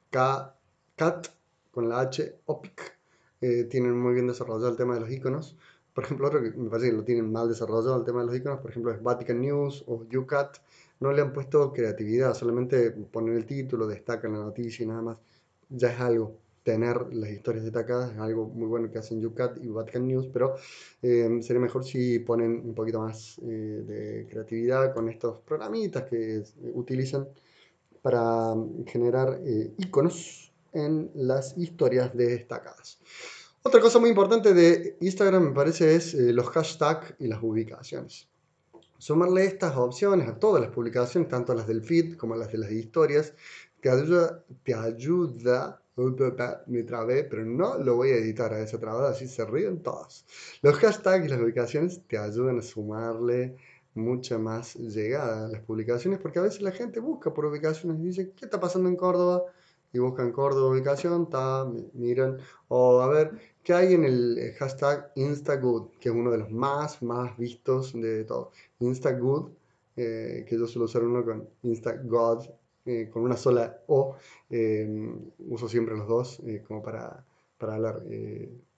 cat 0.10 1.28
con 1.72 1.88
la 1.90 2.02
H, 2.02 2.40
opic, 2.46 2.98
eh, 3.42 3.66
tienen 3.66 3.98
muy 3.98 4.14
bien 4.14 4.28
desarrollado 4.28 4.70
el 4.70 4.78
tema 4.78 4.96
de 4.96 5.02
los 5.02 5.12
iconos. 5.12 5.58
Por 5.94 6.06
ejemplo, 6.06 6.28
otro 6.28 6.42
que 6.42 6.52
me 6.52 6.70
parece 6.70 6.90
que 6.90 6.98
lo 6.98 7.04
tienen 7.04 7.32
mal 7.32 7.50
desarrollado 7.50 7.98
el 7.98 8.06
tema 8.06 8.22
de 8.22 8.28
los 8.28 8.36
iconos, 8.36 8.60
por 8.60 8.72
ejemplo, 8.72 8.92
es 8.92 9.02
Vatican 9.04 9.42
News 9.42 9.84
o 9.88 10.06
UCAT. 10.14 10.58
No 11.00 11.12
le 11.12 11.22
han 11.22 11.34
puesto 11.34 11.74
creatividad, 11.74 12.34
solamente 12.34 12.92
ponen 12.92 13.36
el 13.36 13.46
título, 13.46 13.88
destacan 13.88 14.34
la 14.34 14.40
noticia 14.40 14.84
y 14.84 14.88
nada 14.88 15.02
más. 15.02 15.18
Ya 15.70 15.92
es 15.92 16.00
algo 16.00 16.38
tener 16.64 17.14
las 17.14 17.32
historias 17.32 17.64
destacadas, 17.64 18.12
es 18.12 18.20
algo 18.20 18.48
muy 18.48 18.68
bueno 18.68 18.92
que 18.92 19.00
hacen 19.00 19.26
UCAT 19.26 19.58
y 19.64 19.68
Vatican 19.68 20.08
News, 20.08 20.28
pero 20.32 20.56
eh, 21.02 21.40
sería 21.42 21.62
mejor 21.62 21.84
si 21.84 22.20
ponen 22.20 22.62
un 22.64 22.76
poquito 22.76 23.00
más 23.00 23.40
eh, 23.40 23.46
de 23.46 24.28
creatividad 24.30 24.94
con 24.94 25.10
estos 25.10 25.40
programitas 25.42 26.04
que 26.04 26.38
eh, 26.38 26.44
utilizan 26.74 27.28
para 28.02 28.56
generar 28.88 29.40
iconos 29.78 30.52
en 30.74 31.12
las 31.14 31.56
historias 31.56 32.16
destacadas. 32.16 33.00
Otra 33.62 33.80
cosa 33.80 34.00
muy 34.00 34.10
importante 34.10 34.56
de 34.56 34.98
Instagram 35.02 35.50
me 35.50 35.52
parece 35.52 35.94
es 35.94 36.16
los 36.16 36.50
hashtags 36.50 37.14
y 37.20 37.28
las 37.28 37.44
ubicaciones. 37.44 38.28
Sumarle 38.98 39.46
estas 39.46 39.76
opciones 39.78 40.28
a 40.28 40.40
todas 40.40 40.62
las 40.62 40.72
publicaciones, 40.72 41.30
tanto 41.30 41.54
las 41.54 41.68
del 41.68 41.84
feed 41.84 42.18
como 42.18 42.36
las 42.36 42.52
de 42.52 42.58
las 42.58 42.72
historias, 42.72 43.34
te 43.82 43.90
ayuda, 43.90 44.44
te 44.64 44.74
ayuda 44.74 45.82
me 46.68 46.84
trabé, 46.84 47.24
pero 47.26 47.46
no 47.46 47.78
lo 47.78 47.96
voy 47.96 48.10
a 48.10 48.18
editar 48.18 48.54
a 48.54 48.62
esa 48.62 48.80
trabada, 48.80 49.12
así 49.12 49.28
se 49.28 49.46
ríen 49.46 49.82
todos. 49.82 50.26
Los 50.62 50.76
hashtags 50.78 51.26
y 51.26 51.30
las 51.30 51.40
ubicaciones 51.40 52.02
te 52.08 52.18
ayudan 52.18 52.60
a 52.60 52.62
sumarle 52.62 53.58
mucha 53.94 54.38
más 54.38 54.76
llegada 54.76 55.46
a 55.46 55.50
las 55.50 55.62
publicaciones, 55.62 56.20
porque 56.20 56.40
a 56.40 56.44
veces 56.44 56.62
la 56.62 56.72
gente 56.72 57.00
busca 57.00 57.34
por 57.34 57.46
ubicaciones 57.46 58.00
y 58.00 58.04
dice, 58.04 58.32
¿qué 58.36 58.46
está 58.46 58.60
pasando 58.60 58.88
en 58.90 58.96
Córdoba? 58.96 59.44
Y 59.94 60.00
buscan 60.00 60.32
Córdoba 60.32 60.72
ubicación, 60.72 61.30
ta, 61.30 61.70
miran, 61.94 62.38
o 62.70 63.02
a 63.02 63.08
ver, 63.10 63.32
¿qué 63.62 63.74
hay 63.74 63.94
en 63.94 64.06
el 64.06 64.54
hashtag 64.58 65.12
Instagood? 65.16 65.90
Que 66.00 66.08
es 66.10 66.16
uno 66.16 66.32
de 66.32 66.38
los 66.38 66.50
más, 66.50 67.02
más 67.04 67.38
vistos 67.38 67.92
de 67.94 68.24
todo. 68.24 68.52
Instagood, 68.80 69.52
eh, 69.98 70.46
que 70.48 70.58
yo 70.58 70.66
suelo 70.68 70.86
usar 70.86 71.04
uno 71.04 71.26
con 71.26 71.50
Instagod, 71.64 72.46
eh, 72.86 73.10
con 73.12 73.24
una 73.24 73.38
sola 73.38 73.80
O. 73.88 74.16
Eh, 74.50 74.88
uso 75.48 75.70
siempre 75.70 75.96
los 75.96 76.08
dos 76.08 76.40
eh, 76.46 76.64
como 76.68 76.82
para, 76.82 77.24
para 77.58 77.76
hablar. 77.76 78.04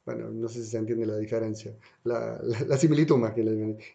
bueno, 0.05 0.29
no 0.29 0.49
sé 0.49 0.61
si 0.63 0.69
se 0.69 0.77
entiende 0.77 1.05
la 1.05 1.17
diferencia. 1.17 1.73
La, 2.03 2.41
la, 2.67 2.77
similitud 2.77 3.15
más 3.17 3.33
que 3.33 3.43
la 3.43 3.51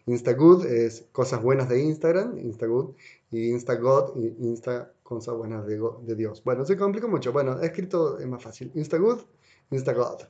Instagood 0.07 0.65
es 0.65 1.05
cosas 1.11 1.43
buenas 1.43 1.69
de 1.69 1.81
Instagram, 1.81 2.39
Instagood, 2.39 2.95
y 3.31 3.49
Instagod, 3.49 4.15
Insta 4.39 4.91
cosas 5.03 5.35
buenas 5.35 5.65
de, 5.67 5.79
de, 6.01 6.15
Dios. 6.15 6.43
Bueno, 6.43 6.65
se 6.65 6.75
complica 6.75 7.07
mucho. 7.07 7.31
Bueno, 7.31 7.59
escrito 7.61 8.17
es 8.17 8.27
más 8.27 8.41
fácil. 8.41 8.71
Instagood, 8.73 9.21
Instagod, 9.69 10.23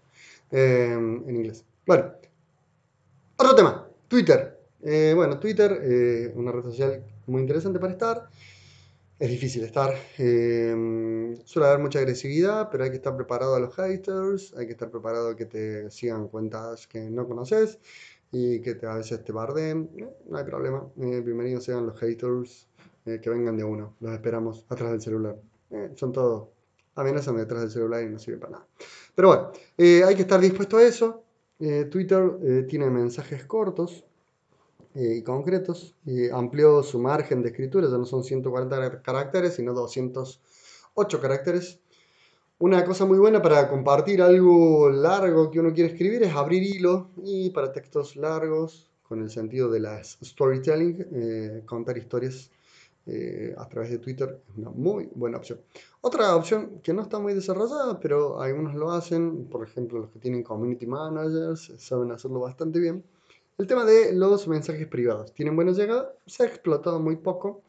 en 0.51 1.35
inglés. 1.35 1.63
Bueno, 1.85 2.13
otro 3.37 3.55
tema, 3.55 3.89
Twitter. 4.09 4.59
bueno, 5.15 5.39
Twitter, 5.39 6.31
una 6.35 6.51
red 6.51 6.63
social 6.63 7.03
muy 7.27 7.41
interesante 7.41 7.79
para 7.79 7.93
estar 7.93 8.29
es 9.19 9.29
difícil 9.29 9.63
estar. 9.63 9.93
Eh, 10.17 11.35
suele 11.43 11.67
haber 11.67 11.79
mucha 11.79 11.99
agresividad, 11.99 12.69
pero 12.71 12.85
hay 12.85 12.89
que 12.89 12.95
estar 12.95 13.15
preparado 13.15 13.55
a 13.55 13.59
los 13.59 13.75
haters, 13.75 14.53
hay 14.57 14.65
que 14.65 14.71
estar 14.71 14.89
preparado 14.89 15.29
a 15.29 15.35
que 15.35 15.45
te 15.45 15.91
sigan 15.91 16.29
cuentas 16.29 16.87
que 16.87 17.09
no 17.09 17.27
conoces 17.27 17.79
y 18.31 18.61
que 18.61 18.77
a 18.87 18.95
veces 18.95 19.23
te 19.23 19.33
barden. 19.33 19.89
Eh, 19.97 20.07
no 20.29 20.37
hay 20.37 20.45
problema. 20.45 20.87
Eh, 21.01 21.21
bienvenidos 21.21 21.65
sean 21.65 21.85
los 21.85 21.99
haters 21.99 22.67
que 23.03 23.29
vengan 23.29 23.57
de 23.57 23.63
uno. 23.63 23.95
Los 24.01 24.13
esperamos 24.13 24.65
atrás 24.69 24.91
del 24.91 25.01
celular. 25.01 25.35
son 25.95 26.11
todos 26.11 26.49
amenazan 26.93 27.37
detrás 27.37 27.61
del 27.61 27.71
celular 27.71 28.03
y 28.03 28.09
no 28.09 28.19
sirven 28.19 28.39
para 28.39 28.51
nada. 28.51 28.67
Pero 29.15 29.27
bueno, 29.29 29.51
hay 29.77 30.15
que 30.15 30.21
estar 30.21 30.39
dispuesto 30.39 30.77
a 30.77 30.83
eso. 30.83 31.23
Twitter 31.89 32.65
tiene 32.67 32.89
mensajes 32.89 33.45
cortos, 33.45 34.05
eh, 34.05 34.08
y 34.95 35.21
concretos. 35.23 35.95
Y 36.05 36.29
amplió 36.29 36.83
su 36.83 36.99
margen 36.99 37.41
de 37.41 37.49
escritura, 37.49 37.87
ya 37.89 37.97
no 37.97 38.05
son 38.05 38.23
140 38.23 39.01
caracteres, 39.01 39.55
sino 39.55 39.73
208 39.73 41.21
caracteres. 41.21 41.79
Una 42.59 42.83
cosa 42.83 43.05
muy 43.05 43.17
buena 43.17 43.41
para 43.41 43.69
compartir 43.69 44.21
algo 44.21 44.89
largo 44.89 45.49
que 45.49 45.59
uno 45.59 45.73
quiere 45.73 45.91
escribir 45.91 46.23
es 46.23 46.35
abrir 46.35 46.61
hilo 46.63 47.09
y 47.23 47.51
para 47.51 47.71
textos 47.71 48.17
largos, 48.17 48.89
con 49.07 49.21
el 49.21 49.29
sentido 49.29 49.71
de 49.71 49.79
las 49.79 50.17
storytelling, 50.21 51.07
eh, 51.13 51.63
contar 51.65 51.97
historias 51.97 52.51
eh, 53.05 53.55
a 53.57 53.67
través 53.67 53.89
de 53.89 53.97
Twitter 53.97 54.41
es 54.47 54.57
una 54.57 54.69
muy 54.69 55.09
buena 55.15 55.37
opción. 55.37 55.59
Otra 56.01 56.35
opción 56.35 56.79
que 56.83 56.93
no 56.93 57.01
está 57.01 57.17
muy 57.17 57.33
desarrollada, 57.33 57.99
pero 57.99 58.39
algunos 58.39 58.75
lo 58.75 58.91
hacen, 58.91 59.45
por 59.45 59.65
ejemplo 59.65 59.99
los 59.99 60.11
que 60.11 60.19
tienen 60.19 60.43
community 60.43 60.85
managers, 60.85 61.73
saben 61.77 62.11
hacerlo 62.11 62.41
bastante 62.41 62.79
bien, 62.79 63.03
el 63.59 63.67
tema 63.67 63.83
de 63.83 64.13
los 64.13 64.47
mensajes 64.47 64.87
privados. 64.87 65.33
Tienen 65.33 65.53
buena 65.53 65.73
llegada, 65.73 66.15
se 66.25 66.43
ha 66.43 66.45
explotado 66.45 67.01
muy 67.01 67.17
poco. 67.17 67.61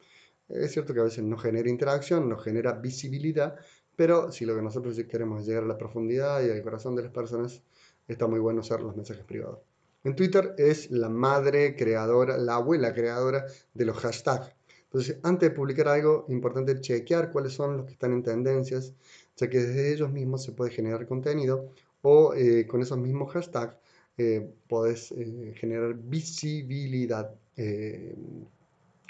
Es 0.49 0.71
cierto 0.71 0.95
que 0.95 1.01
a 1.01 1.05
veces 1.05 1.25
no 1.25 1.37
genera 1.37 1.69
interacción, 1.69 2.29
no 2.29 2.39
genera 2.39 2.75
visibilidad, 2.75 3.57
pero 3.97 4.31
si 4.31 4.47
lo 4.47 4.55
que 4.55 4.63
nosotros 4.63 4.97
queremos 5.09 5.41
es 5.41 5.49
llegar 5.49 5.65
a 5.65 5.67
la 5.67 5.77
profundidad 5.77 6.43
y 6.45 6.51
al 6.51 6.63
corazón 6.63 6.95
de 6.95 7.03
las 7.03 7.11
personas, 7.11 7.61
está 8.07 8.29
muy 8.29 8.39
bueno 8.39 8.61
usar 8.61 8.83
los 8.83 8.95
mensajes 8.95 9.25
privados. 9.25 9.59
En 10.05 10.15
Twitter 10.15 10.55
es 10.59 10.93
la 10.93 11.09
madre 11.09 11.75
creadora, 11.75 12.39
la 12.39 12.55
abuela 12.55 12.95
creadora 12.95 13.47
de 13.75 13.85
los 13.85 13.97
hashtags. 13.99 14.55
Entonces, 14.85 15.19
antes 15.25 15.51
de 15.51 15.57
publicar 15.57 15.89
algo, 15.89 16.25
importante 16.29 16.81
chequear 16.81 17.33
cuáles 17.33 17.53
son 17.53 17.79
los 17.79 17.87
que 17.87 17.93
están 17.93 18.13
en 18.13 18.23
tendencias, 18.23 18.95
ya 19.37 19.51
que 19.51 19.59
desde 19.59 19.93
ellos 19.93 20.13
mismos 20.13 20.45
se 20.45 20.53
puede 20.53 20.71
generar 20.71 21.09
contenido 21.09 21.73
o 22.03 22.33
eh, 22.35 22.69
con 22.69 22.81
esos 22.81 22.97
mismos 22.97 23.33
hashtags 23.33 23.77
eh, 24.23 24.47
podés 24.69 25.13
eh, 25.13 25.55
generar 25.57 25.95
visibilidad 25.95 27.35
eh, 27.57 28.15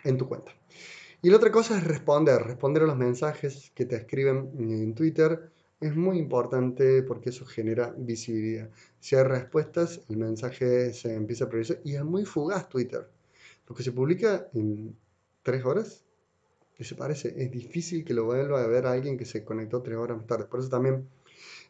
en 0.05 0.17
tu 0.17 0.29
cuenta. 0.29 0.53
Y 1.21 1.31
la 1.31 1.37
otra 1.37 1.51
cosa 1.51 1.77
es 1.77 1.83
responder, 1.83 2.41
responder 2.43 2.85
a 2.85 2.87
los 2.87 2.97
mensajes 2.97 3.73
que 3.75 3.87
te 3.87 3.97
escriben 3.97 4.53
en 4.57 4.95
Twitter. 4.95 5.51
Es 5.81 5.97
muy 5.97 6.17
importante 6.17 7.03
porque 7.03 7.31
eso 7.31 7.45
genera 7.45 7.93
visibilidad. 7.99 8.71
Si 9.01 9.17
hay 9.17 9.25
respuestas, 9.25 10.01
el 10.09 10.19
mensaje 10.19 10.93
se 10.93 11.13
empieza 11.13 11.47
a 11.47 11.49
priorizar 11.49 11.81
y 11.85 11.97
es 11.97 12.05
muy 12.05 12.25
fugaz 12.25 12.69
Twitter. 12.69 13.09
Lo 13.67 13.75
que 13.75 13.83
se 13.83 13.91
publica 13.91 14.47
en 14.55 14.97
tres 15.43 15.65
horas, 15.65 16.05
que 16.77 16.85
se 16.85 16.95
parece, 16.95 17.35
es 17.37 17.51
difícil 17.51 18.05
que 18.05 18.15
lo 18.15 18.27
vuelva 18.27 18.63
a 18.63 18.67
ver 18.69 18.87
alguien 18.87 19.19
que 19.19 19.25
se 19.25 19.45
conectó 19.45 19.83
tres 19.83 19.97
horas 19.97 20.19
más 20.19 20.27
tarde. 20.29 20.45
Por 20.45 20.61
eso 20.61 20.69
también 20.69 21.09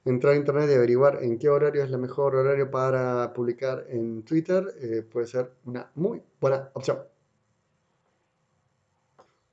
entrar 0.05 0.35
a 0.35 0.37
internet 0.37 0.69
y 0.71 0.75
averiguar 0.75 1.23
en 1.23 1.39
qué 1.39 1.49
horario 1.49 1.85
es 1.85 1.91
el 1.91 1.99
mejor 1.99 2.35
horario 2.35 2.71
para 2.71 3.33
publicar 3.33 3.87
en 3.89 4.23
Twitter 4.23 4.75
eh, 4.81 5.03
puede 5.03 5.27
ser 5.27 5.53
una 5.65 5.91
muy 5.95 6.23
buena 6.41 6.71
opción. 6.75 6.99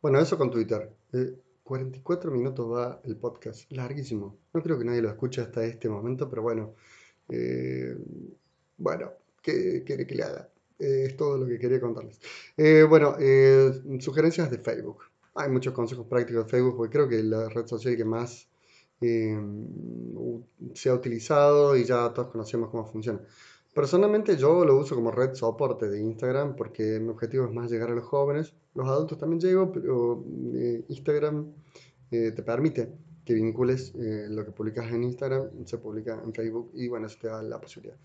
Bueno, 0.01 0.19
eso 0.19 0.37
con 0.37 0.51
Twitter. 0.51 0.89
44 1.63 2.29
eh, 2.29 2.33
minutos 2.33 2.71
va 2.71 3.01
el 3.03 3.17
podcast, 3.17 3.69
larguísimo. 3.71 4.37
No 4.53 4.61
creo 4.61 4.77
que 4.77 4.85
nadie 4.85 5.01
lo 5.01 5.09
escuche 5.09 5.41
hasta 5.41 5.65
este 5.65 5.89
momento, 5.89 6.29
pero 6.29 6.41
bueno. 6.41 6.75
Eh, 7.29 7.97
bueno, 8.77 9.11
¿Qué 9.41 9.83
quiere 9.85 10.05
que 10.05 10.15
le 10.15 10.23
haga? 10.23 10.49
Es 10.77 11.15
todo 11.15 11.37
lo 11.37 11.47
que 11.47 11.57
quería 11.57 11.79
contarles. 11.79 12.19
Bueno, 12.89 13.15
sugerencias 13.99 14.51
de 14.51 14.57
Facebook. 14.57 15.03
Hay 15.35 15.49
muchos 15.49 15.73
consejos 15.73 16.05
prácticos 16.05 16.45
de 16.45 16.51
Facebook 16.51 16.75
porque 16.75 16.91
creo 16.91 17.07
que 17.07 17.23
la 17.23 17.47
red 17.47 17.65
social 17.65 17.95
que 17.95 18.03
más 18.03 18.49
se 18.99 20.89
ha 20.89 20.93
utilizado 20.93 21.75
y 21.77 21.83
ya 21.85 22.11
todos 22.13 22.29
conocemos 22.29 22.69
cómo 22.69 22.85
funciona. 22.85 23.19
Personalmente 23.73 24.37
yo 24.37 24.65
lo 24.65 24.77
uso 24.77 24.95
como 24.95 25.11
red 25.11 25.33
soporte 25.35 25.87
de 25.87 26.01
Instagram 26.01 26.55
porque 26.55 26.99
mi 26.99 27.09
objetivo 27.09 27.45
es 27.45 27.53
más 27.53 27.69
llegar 27.69 27.91
a 27.91 27.95
los 27.95 28.05
jóvenes. 28.05 28.53
Los 28.73 28.87
adultos 28.87 29.17
también 29.17 29.39
llego, 29.39 29.71
pero 29.71 30.23
Instagram 30.89 31.53
te 32.09 32.43
permite 32.43 32.91
que 33.23 33.33
vincules 33.33 33.93
lo 33.95 34.45
que 34.45 34.51
publicas 34.51 34.91
en 34.91 35.03
Instagram, 35.03 35.65
se 35.65 35.77
publica 35.77 36.19
en 36.23 36.33
Facebook 36.33 36.71
y 36.73 36.87
bueno, 36.87 37.05
eso 37.07 37.17
te 37.21 37.27
da 37.27 37.43
la 37.43 37.59
posibilidad. 37.59 37.97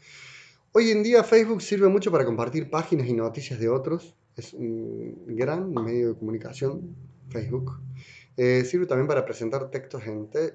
Hoy 0.72 0.90
en 0.90 1.03
día 1.03 1.22
Facebook 1.22 1.62
sirve 1.62 1.88
mucho 1.88 2.11
para 2.11 2.24
compartir 2.24 2.68
páginas 2.68 3.07
y 3.07 3.12
noticias 3.12 3.61
de 3.61 3.68
otros. 3.68 4.14
Es 4.36 4.55
un 4.55 5.24
gran 5.28 5.72
medio 5.72 6.09
de 6.09 6.18
comunicación, 6.18 6.97
Facebook. 7.28 7.78
Eh, 8.37 8.64
sirve 8.64 8.87
también 8.87 9.07
para 9.07 9.24
presentar 9.24 9.70
textos 9.70 10.03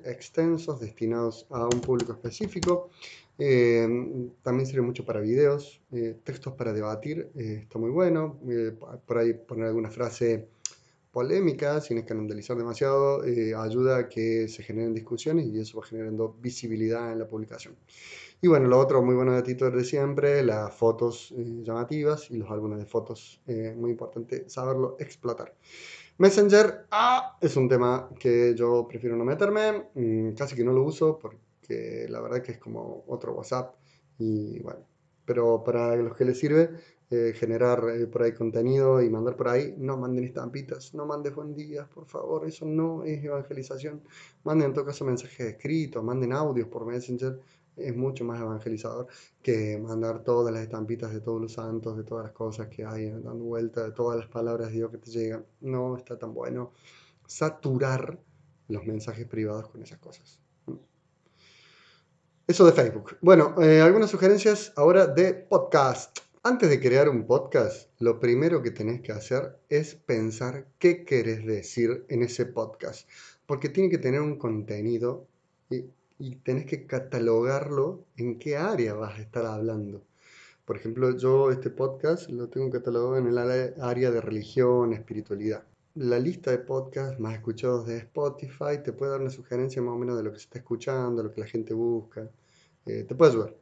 extensos 0.03 0.80
destinados 0.80 1.45
a 1.49 1.65
un 1.65 1.82
público 1.82 2.13
específico. 2.13 2.89
Eh, 3.38 3.88
también 4.41 4.65
sirve 4.65 4.82
mucho 4.82 5.05
para 5.05 5.19
videos, 5.19 5.80
eh, 5.91 6.15
textos 6.23 6.53
para 6.53 6.73
debatir, 6.73 7.30
está 7.36 7.78
muy 7.78 7.91
bueno. 7.91 8.39
por 9.05 9.19
ahí 9.19 9.34
poner 9.34 9.67
alguna 9.67 9.91
frase 9.91 10.47
polémica, 11.11 11.82
sin 11.82 11.99
escandalizar 11.99 12.57
demasiado, 12.57 13.21
ayuda 13.57 13.97
a 13.97 14.09
que 14.09 14.47
se 14.47 14.63
generen 14.63 14.93
discusiones 14.93 15.47
y 15.47 15.59
eso 15.59 15.80
va 15.80 15.86
generando 15.86 16.36
visibilidad 16.41 17.11
en 17.11 17.19
la 17.19 17.28
publicación. 17.28 17.75
Y 18.39 18.47
bueno, 18.47 18.67
lo 18.67 18.78
otro 18.80 19.01
muy 19.01 19.15
bueno 19.15 19.34
de 19.34 19.41
Tito 19.41 19.69
de 19.71 19.84
siempre, 19.84 20.43
las 20.43 20.73
fotos 20.75 21.34
llamativas 21.63 22.30
y 22.30 22.38
los 22.38 22.49
álbumes 22.51 22.78
de 22.80 22.86
fotos, 22.86 23.41
muy 23.75 23.91
importante 23.91 24.47
saberlo 24.47 24.95
explotar. 24.99 25.55
Messenger 26.20 26.88
ah, 26.89 27.38
es 27.39 27.55
un 27.55 27.70
tema 27.70 28.09
que 28.20 28.55
yo 28.55 28.88
prefiero 28.88 29.15
no 29.15 29.24
meterme, 29.24 29.89
mm, 29.93 30.34
casi 30.34 30.55
que 30.55 30.63
no 30.63 30.74
lo 30.74 30.84
uso 30.84 31.20
porque 31.20 32.07
la 32.09 32.22
verdad 32.22 32.41
que 32.41 32.53
es 32.53 32.57
como 32.57 33.03
otro 33.07 33.34
WhatsApp 33.34 33.76
y 34.18 34.59
bueno, 34.59 34.80
pero 35.26 35.63
para 35.63 35.95
los 35.95 36.15
que 36.15 36.26
les 36.26 36.39
sirve 36.39 36.72
eh, 37.11 37.34
generar 37.36 37.82
por 38.11 38.24
ahí 38.24 38.34
contenido 38.34 39.01
y 39.01 39.09
mandar 39.09 39.38
por 39.38 39.47
ahí, 39.49 39.76
no 39.78 39.95
manden 39.95 40.26
estampitas, 40.26 40.93
no 40.93 41.05
manden 41.05 41.36
buen 41.36 41.55
por 41.93 42.05
favor, 42.05 42.47
eso 42.47 42.65
no 42.65 43.03
es 43.03 43.24
evangelización. 43.24 44.01
Manden 44.43 44.70
en 44.70 44.74
todo 44.74 44.86
caso 44.86 45.05
mensajes 45.05 45.39
escritos, 45.39 46.03
manden 46.03 46.34
audios 46.34 46.68
por 46.68 46.86
Messenger, 46.86 47.39
es 47.78 47.95
mucho 47.95 48.25
más 48.25 48.41
evangelizador 48.41 49.07
que 49.41 49.78
mandar 49.78 50.23
todas 50.23 50.53
las 50.53 50.63
estampitas 50.63 51.13
de 51.13 51.21
todos 51.21 51.41
los 51.41 51.53
santos, 51.53 51.95
de 51.97 52.03
todas 52.03 52.25
las 52.25 52.34
cosas 52.34 52.67
que 52.67 52.86
hay 52.86 53.09
dando 53.09 53.45
vuelta, 53.45 53.84
de 53.84 53.91
todas 53.91 54.17
las 54.17 54.28
palabras 54.28 54.69
de 54.69 54.75
Dios 54.75 54.91
que 54.91 54.97
te 54.97 55.11
llegan. 55.11 55.45
No 55.61 55.95
está 55.97 56.17
tan 56.17 56.34
bueno 56.34 56.71
saturar 57.25 58.19
los 58.67 58.86
mensajes 58.86 59.28
privados 59.28 59.67
con 59.69 59.82
esas 59.82 59.99
cosas. 59.99 60.41
Eso 62.47 62.65
de 62.65 62.71
Facebook. 62.71 63.17
Bueno, 63.21 63.61
eh, 63.61 63.82
algunas 63.82 64.09
sugerencias 64.09 64.71
ahora 64.78 65.05
de 65.05 65.34
podcast. 65.34 66.19
Antes 66.43 66.69
de 66.69 66.80
crear 66.80 67.09
un 67.09 67.28
podcast, 67.28 67.89
lo 67.99 68.21
primero 68.21 68.63
que 68.63 68.71
tenés 68.71 69.01
que 69.01 69.11
hacer 69.11 69.59
es 69.67 69.95
pensar 69.95 70.65
qué 70.80 71.03
querés 71.03 71.45
decir 71.45 72.05
en 72.07 72.23
ese 72.23 72.45
podcast, 72.45 73.09
porque 73.45 73.67
tiene 73.67 73.89
que 73.89 73.97
tener 73.97 74.21
un 74.21 74.38
contenido 74.38 75.28
y 75.69 75.88
tenés 76.43 76.65
que 76.65 76.86
catalogarlo 76.86 78.05
en 78.18 78.39
qué 78.39 78.57
área 78.57 78.93
vas 78.93 79.18
a 79.18 79.22
estar 79.22 79.45
hablando. 79.45 80.03
Por 80.65 80.78
ejemplo, 80.78 81.15
yo 81.18 81.51
este 81.51 81.70
podcast 81.70 82.30
lo 82.30 82.49
tengo 82.49 82.70
catalogado 82.70 83.18
en 83.18 83.28
el 83.28 83.38
área 83.38 84.11
de 84.11 84.22
religión, 84.22 84.93
espiritualidad. 84.93 85.63
La 85.95 86.20
lista 86.20 86.51
de 86.51 86.59
podcasts 86.59 87.20
más 87.20 87.36
escuchados 87.36 87.88
de 87.88 87.97
Spotify 87.97 88.84
te 88.84 88.93
puede 88.93 89.11
dar 89.11 89.22
una 89.22 89.30
sugerencia 89.30 89.82
más 89.82 89.93
o 89.93 89.97
menos 89.97 90.18
de 90.18 90.24
lo 90.24 90.32
que 90.32 90.39
se 90.39 90.43
está 90.43 90.59
escuchando, 90.59 91.24
lo 91.24 91.32
que 91.32 91.41
la 91.41 91.47
gente 91.47 91.74
busca. 91.74 92.30
Eh, 92.86 93.03
te 93.07 93.15
puede 93.15 93.32
ayudar. 93.32 93.55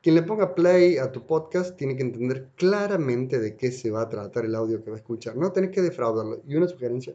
Quien 0.00 0.14
le 0.14 0.22
ponga 0.22 0.54
play 0.54 0.98
a 0.98 1.10
tu 1.10 1.26
podcast 1.26 1.76
tiene 1.76 1.96
que 1.96 2.02
entender 2.02 2.48
claramente 2.56 3.38
de 3.38 3.56
qué 3.56 3.72
se 3.72 3.90
va 3.90 4.02
a 4.02 4.08
tratar 4.08 4.44
el 4.44 4.54
audio 4.54 4.82
que 4.82 4.90
va 4.90 4.96
a 4.96 5.00
escuchar. 5.00 5.36
No 5.36 5.52
tenés 5.52 5.70
que 5.70 5.82
defraudarlo. 5.82 6.42
Y 6.46 6.56
una 6.56 6.68
sugerencia 6.68 7.14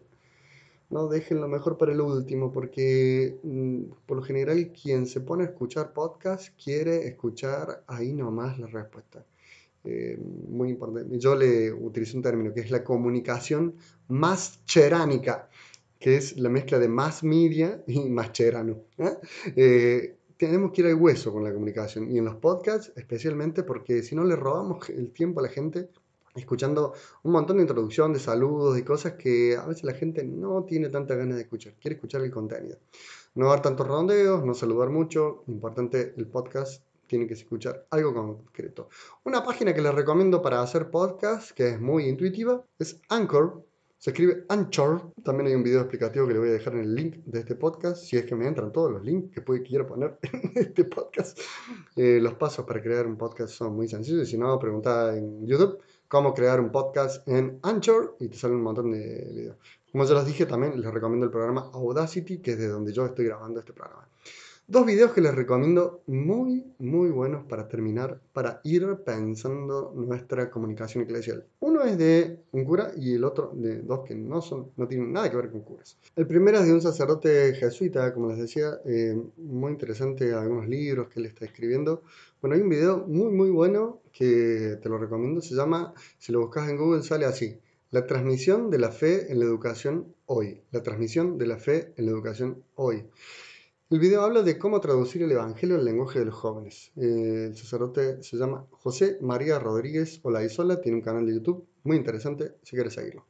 no 0.89 1.07
dejen 1.07 1.41
lo 1.41 1.47
mejor 1.47 1.77
para 1.77 1.91
el 1.91 2.01
último, 2.01 2.51
porque 2.51 3.37
mm, 3.43 3.81
por 4.05 4.17
lo 4.17 4.23
general 4.23 4.71
quien 4.71 5.05
se 5.05 5.21
pone 5.21 5.43
a 5.43 5.47
escuchar 5.47 5.93
podcast 5.93 6.49
quiere 6.61 7.07
escuchar 7.07 7.83
ahí 7.87 8.13
nomás 8.13 8.57
la 8.59 8.67
respuesta. 8.67 9.25
Eh, 9.83 10.17
muy 10.49 10.69
importante. 10.69 11.17
Yo 11.17 11.35
le 11.35 11.71
utilizo 11.71 12.17
un 12.17 12.23
término 12.23 12.53
que 12.53 12.61
es 12.61 12.71
la 12.71 12.83
comunicación 12.83 13.75
más 14.09 14.63
cheránica, 14.65 15.49
que 15.99 16.17
es 16.17 16.37
la 16.37 16.49
mezcla 16.49 16.77
de 16.79 16.89
más 16.89 17.23
media 17.23 17.83
y 17.87 18.09
más 18.09 18.31
cherano. 18.33 18.81
¿eh? 18.97 19.17
Eh, 19.55 20.15
tenemos 20.37 20.71
que 20.71 20.81
ir 20.81 20.87
al 20.87 20.95
hueso 20.95 21.31
con 21.31 21.43
la 21.43 21.53
comunicación 21.53 22.11
y 22.11 22.17
en 22.17 22.25
los 22.25 22.35
podcasts 22.35 22.91
especialmente 22.95 23.63
porque 23.63 24.03
si 24.03 24.15
no 24.15 24.23
le 24.23 24.35
robamos 24.35 24.89
el 24.89 25.11
tiempo 25.11 25.39
a 25.39 25.43
la 25.43 25.49
gente 25.49 25.89
escuchando 26.39 26.93
un 27.23 27.31
montón 27.31 27.57
de 27.57 27.63
introducción, 27.63 28.13
de 28.13 28.19
saludos 28.19 28.77
y 28.77 28.83
cosas 28.83 29.13
que 29.13 29.55
a 29.55 29.65
veces 29.65 29.83
la 29.83 29.93
gente 29.93 30.23
no 30.23 30.63
tiene 30.63 30.89
tanta 30.89 31.15
ganas 31.15 31.35
de 31.35 31.43
escuchar, 31.43 31.73
quiere 31.79 31.95
escuchar 31.95 32.21
el 32.21 32.31
contenido. 32.31 32.77
No 33.35 33.49
dar 33.49 33.61
tantos 33.61 33.87
redondeos, 33.87 34.43
no 34.43 34.53
saludar 34.53 34.89
mucho, 34.89 35.43
importante 35.47 36.13
el 36.17 36.27
podcast 36.27 36.81
tiene 37.07 37.25
que 37.25 37.33
escuchar 37.33 37.87
algo 37.89 38.13
concreto. 38.13 38.89
Una 39.23 39.43
página 39.43 39.73
que 39.73 39.81
les 39.81 39.93
recomiendo 39.93 40.41
para 40.41 40.61
hacer 40.61 40.91
podcast, 40.91 41.51
que 41.51 41.69
es 41.69 41.79
muy 41.79 42.05
intuitiva, 42.07 42.63
es 42.77 42.99
Anchor. 43.09 43.63
Se 43.97 44.11
escribe 44.11 44.45
Anchor. 44.49 45.13
También 45.23 45.47
hay 45.47 45.55
un 45.55 45.63
video 45.63 45.79
explicativo 45.79 46.27
que 46.27 46.33
le 46.33 46.39
voy 46.39 46.49
a 46.49 46.53
dejar 46.53 46.73
en 46.73 46.81
el 46.81 46.93
link 46.93 47.15
de 47.25 47.39
este 47.39 47.55
podcast, 47.55 48.03
si 48.03 48.17
es 48.17 48.25
que 48.25 48.35
me 48.35 48.47
entran 48.47 48.71
todos 48.71 48.91
los 48.91 49.03
links 49.03 49.33
que 49.33 49.41
puede, 49.41 49.63
quiero 49.63 49.87
poner 49.87 50.19
en 50.21 50.51
este 50.55 50.83
podcast. 50.83 51.39
Eh, 51.95 52.19
los 52.21 52.35
pasos 52.35 52.65
para 52.65 52.81
crear 52.81 53.07
un 53.07 53.17
podcast 53.17 53.53
son 53.53 53.75
muy 53.75 53.87
sencillos. 53.87 54.27
Si 54.27 54.37
no, 54.37 54.59
pregunta 54.59 55.17
en 55.17 55.47
YouTube 55.47 55.79
cómo 56.07 56.33
crear 56.33 56.59
un 56.59 56.71
podcast 56.71 57.27
en 57.27 57.59
Anchor 57.63 58.15
y 58.19 58.29
te 58.29 58.37
salen 58.37 58.57
un 58.57 58.63
montón 58.63 58.91
de 58.91 59.29
videos. 59.33 59.57
Como 59.91 60.05
ya 60.05 60.15
les 60.15 60.25
dije, 60.25 60.45
también 60.45 60.79
les 60.79 60.93
recomiendo 60.93 61.25
el 61.25 61.31
programa 61.31 61.69
Audacity, 61.73 62.39
que 62.39 62.51
es 62.51 62.59
de 62.59 62.67
donde 62.67 62.93
yo 62.93 63.05
estoy 63.05 63.25
grabando 63.25 63.59
este 63.59 63.73
programa. 63.73 64.07
Dos 64.69 64.85
videos 64.85 65.13
que 65.13 65.21
les 65.21 65.33
recomiendo 65.33 66.03
muy, 66.07 66.73
muy 66.77 67.09
buenos 67.09 67.45
para 67.45 67.69
terminar, 67.69 68.19
para 68.33 68.59
ir 68.65 68.85
pensando 69.05 69.93
nuestra 69.95 70.49
comunicación 70.49 71.05
eclesial. 71.05 71.45
Uno 71.61 71.83
es 71.83 71.97
de 71.97 72.41
un 72.51 72.65
cura 72.65 72.91
y 72.97 73.13
el 73.13 73.23
otro 73.23 73.53
de 73.55 73.81
dos 73.81 74.01
que 74.05 74.13
no, 74.13 74.41
son, 74.41 74.73
no 74.75 74.85
tienen 74.85 75.13
nada 75.13 75.31
que 75.31 75.37
ver 75.37 75.51
con 75.51 75.61
curas. 75.61 75.97
El 76.17 76.27
primero 76.27 76.59
es 76.59 76.65
de 76.65 76.73
un 76.73 76.81
sacerdote 76.81 77.53
jesuita, 77.53 78.13
como 78.13 78.27
les 78.27 78.39
decía, 78.39 78.81
eh, 78.83 79.17
muy 79.37 79.71
interesante, 79.71 80.33
algunos 80.33 80.67
libros 80.67 81.07
que 81.07 81.21
él 81.21 81.27
está 81.27 81.45
escribiendo. 81.45 82.03
Bueno, 82.41 82.57
hay 82.57 82.61
un 82.61 82.67
video 82.67 83.05
muy, 83.07 83.31
muy 83.31 83.49
bueno 83.49 84.01
que 84.11 84.77
te 84.83 84.89
lo 84.89 84.97
recomiendo, 84.97 85.39
se 85.39 85.55
llama, 85.55 85.93
si 86.17 86.33
lo 86.33 86.41
buscas 86.41 86.67
en 86.69 86.75
Google 86.75 87.03
sale 87.03 87.23
así, 87.23 87.57
la 87.89 88.05
transmisión 88.05 88.69
de 88.69 88.79
la 88.79 88.91
fe 88.91 89.31
en 89.31 89.39
la 89.39 89.45
educación 89.45 90.13
hoy. 90.25 90.61
La 90.71 90.83
transmisión 90.83 91.37
de 91.37 91.47
la 91.47 91.55
fe 91.55 91.93
en 91.95 92.05
la 92.05 92.11
educación 92.11 92.65
hoy. 92.75 93.05
El 93.89 93.99
video 93.99 94.23
habla 94.23 94.43
de 94.43 94.59
cómo 94.59 94.81
traducir 94.81 95.21
el 95.21 95.31
Evangelio 95.31 95.77
al 95.77 95.85
lenguaje 95.85 96.19
de 96.19 96.25
los 96.25 96.35
jóvenes. 96.35 96.91
Eh, 96.97 97.45
el 97.47 97.55
sacerdote 97.55 98.21
se 98.21 98.35
llama 98.35 98.67
José 98.69 99.17
María 99.21 99.59
Rodríguez 99.59 100.19
Olaizola, 100.23 100.81
tiene 100.81 100.97
un 100.97 101.01
canal 101.01 101.25
de 101.25 101.35
YouTube 101.35 101.65
muy 101.85 101.95
interesante 101.95 102.55
si 102.63 102.75
quieres 102.75 102.95
seguirlo. 102.95 103.27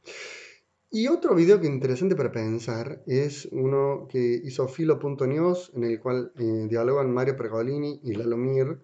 Y 0.90 1.06
otro 1.06 1.36
video 1.36 1.60
que 1.60 1.68
interesante 1.68 2.16
para 2.16 2.32
pensar 2.32 3.04
es 3.06 3.48
uno 3.52 4.08
que 4.10 4.18
hizo 4.18 4.66
Filo.news, 4.66 5.70
en 5.76 5.84
el 5.84 6.00
cual 6.00 6.32
eh, 6.36 6.66
dialogan 6.68 7.14
Mario 7.14 7.36
Pergolini 7.36 8.00
y 8.02 8.14
Lalomir. 8.14 8.80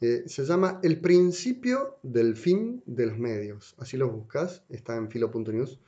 Eh, 0.00 0.22
se 0.24 0.46
llama 0.46 0.80
El 0.82 0.98
principio 0.98 1.98
del 2.02 2.36
fin 2.36 2.82
de 2.86 3.04
los 3.04 3.18
medios. 3.18 3.74
Así 3.76 3.98
lo 3.98 4.08
buscas, 4.08 4.62
está 4.70 4.96
en 4.96 5.10
Filo.news, 5.10 5.78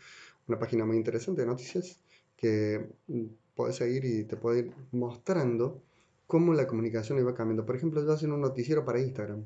una 0.49 0.59
página 0.59 0.85
muy 0.85 0.99
interesante 0.99 1.41
de 1.41 1.47
noticias 1.47 1.99
que 2.37 2.91
puedes 3.61 3.77
seguir 3.77 4.07
y 4.07 4.25
te 4.25 4.39
puede 4.39 4.61
ir 4.61 4.73
mostrando 4.91 5.83
cómo 6.27 6.55
la 6.55 6.67
comunicación 6.67 7.19
iba 7.19 7.35
cambiando. 7.35 7.67
Por 7.67 7.77
ejemplo, 7.77 8.03
yo 8.03 8.11
hacen 8.11 8.33
un 8.33 8.41
noticiero 8.41 8.87
para 8.87 9.01
Instagram 9.01 9.45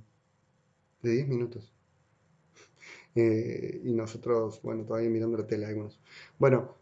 de 1.02 1.10
10 1.10 1.28
minutos. 1.28 1.72
Eh, 3.16 3.80
y 3.84 3.92
nosotros, 3.92 4.60
bueno, 4.64 4.84
todavía 4.84 5.08
mirando 5.08 5.38
la 5.38 5.46
tele 5.46 5.66
algunos. 5.66 6.00
Bueno, 6.36 6.74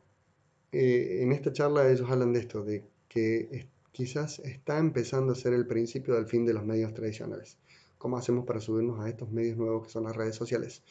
eh, 0.72 1.18
en 1.20 1.30
esta 1.30 1.53
charla 1.53 1.91
ellos 1.91 2.11
hablan 2.11 2.33
de 2.33 2.41
esto, 2.41 2.64
de 2.64 2.85
que 3.07 3.66
quizás 3.93 4.39
está 4.39 4.78
empezando 4.78 5.33
a 5.33 5.35
ser 5.35 5.53
el 5.53 5.66
principio 5.66 6.14
del 6.14 6.24
fin 6.24 6.47
de 6.47 6.55
los 6.55 6.64
medios 6.64 6.95
tradicionales. 6.95 7.59
¿Cómo 7.99 8.16
hacemos 8.16 8.47
para 8.47 8.61
subirnos 8.61 8.99
a 9.05 9.11
estos 9.11 9.30
medios 9.30 9.59
nuevos 9.59 9.85
que 9.87 9.93
son 9.93 10.05
las 10.05 10.16
redes 10.16 10.35
sociales? 10.35 10.83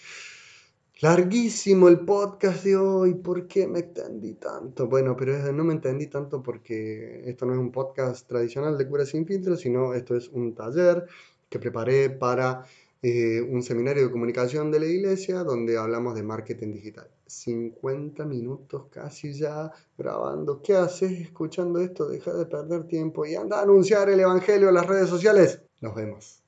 Larguísimo 1.00 1.88
el 1.88 2.02
podcast 2.02 2.64
de 2.64 2.76
hoy, 2.76 3.16
¿por 3.16 3.48
qué 3.48 3.66
me 3.66 3.80
extendí 3.80 4.34
tanto? 4.34 4.88
Bueno, 4.88 5.16
pero 5.18 5.52
no 5.52 5.64
me 5.64 5.74
entendí 5.74 6.08
tanto 6.08 6.44
porque 6.44 7.24
esto 7.26 7.46
no 7.46 7.54
es 7.54 7.60
un 7.60 7.72
podcast 7.72 8.28
tradicional 8.28 8.78
de 8.78 8.88
cura 8.88 9.06
sin 9.06 9.26
filtro, 9.26 9.56
sino 9.56 9.96
esto 9.96 10.16
es 10.16 10.28
un 10.28 10.54
taller 10.54 11.08
que 11.50 11.58
preparé 11.58 12.12
para 12.12 12.66
eh, 13.02 13.42
un 13.42 13.64
seminario 13.64 14.04
de 14.04 14.12
comunicación 14.12 14.70
de 14.70 14.80
la 14.80 14.86
iglesia 14.86 15.44
donde 15.44 15.76
hablamos 15.76 16.14
de 16.14 16.22
marketing 16.22 16.74
digital. 16.74 17.10
50 17.26 18.24
minutos 18.26 18.86
casi 18.92 19.34
ya 19.34 19.72
grabando. 19.98 20.62
¿Qué 20.62 20.76
haces 20.76 21.20
escuchando 21.20 21.80
esto? 21.80 22.08
Deja 22.08 22.32
de 22.34 22.46
perder 22.46 22.84
tiempo 22.84 23.26
y 23.26 23.34
anda 23.34 23.58
a 23.58 23.64
anunciar 23.64 24.10
el 24.10 24.20
Evangelio 24.20 24.68
en 24.68 24.76
las 24.76 24.86
redes 24.86 25.10
sociales. 25.10 25.64
Nos 25.80 25.96
vemos. 25.96 26.44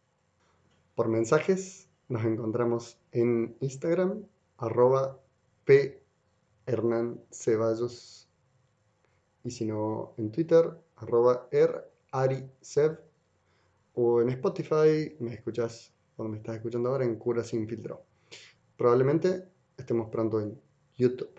Por 0.93 1.07
mensajes 1.07 1.89
nos 2.07 2.23
encontramos 2.25 2.99
en 3.11 3.55
Instagram, 3.59 4.23
arroba 4.63 5.19
P. 5.65 6.01
Hernán 6.65 7.21
Ceballos. 7.31 8.29
Y 9.43 9.51
si 9.51 9.65
no, 9.65 10.13
en 10.17 10.31
Twitter, 10.31 10.71
arroba 10.95 11.49
R. 11.51 11.81
Ari 12.13 12.49
O 13.95 14.21
en 14.21 14.29
Spotify 14.29 15.15
me 15.19 15.33
escuchas 15.33 15.93
donde 16.15 16.31
me 16.31 16.37
estás 16.37 16.55
escuchando 16.55 16.89
ahora, 16.89 17.03
en 17.03 17.15
Cura 17.17 17.43
Sin 17.43 17.67
Filtro. 17.67 18.05
Probablemente 18.77 19.49
estemos 19.75 20.09
pronto 20.09 20.39
en 20.39 20.61
YouTube. 20.95 21.33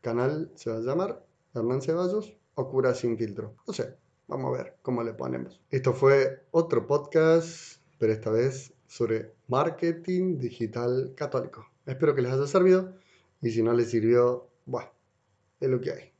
Canal 0.00 0.52
se 0.54 0.70
va 0.70 0.76
a 0.76 0.80
llamar 0.80 1.26
Hernán 1.54 1.82
Ceballos 1.82 2.36
o 2.54 2.70
Cura 2.70 2.94
Sin 2.94 3.18
Filtro. 3.18 3.56
No 3.66 3.72
sé, 3.72 3.96
vamos 4.28 4.54
a 4.54 4.62
ver 4.62 4.76
cómo 4.82 5.02
le 5.02 5.14
ponemos. 5.14 5.60
Esto 5.70 5.92
fue 5.92 6.46
otro 6.52 6.86
podcast, 6.86 7.80
pero 7.98 8.12
esta 8.12 8.30
vez 8.30 8.74
sobre 8.86 9.34
marketing 9.48 10.38
digital 10.38 11.14
católico. 11.16 11.69
Espero 11.86 12.14
que 12.14 12.22
les 12.22 12.32
haya 12.32 12.46
servido 12.46 12.94
y 13.40 13.50
si 13.50 13.62
no 13.62 13.72
les 13.72 13.90
sirvió, 13.90 14.48
bueno, 14.66 14.90
es 15.60 15.68
lo 15.68 15.80
que 15.80 15.92
hay. 15.92 16.12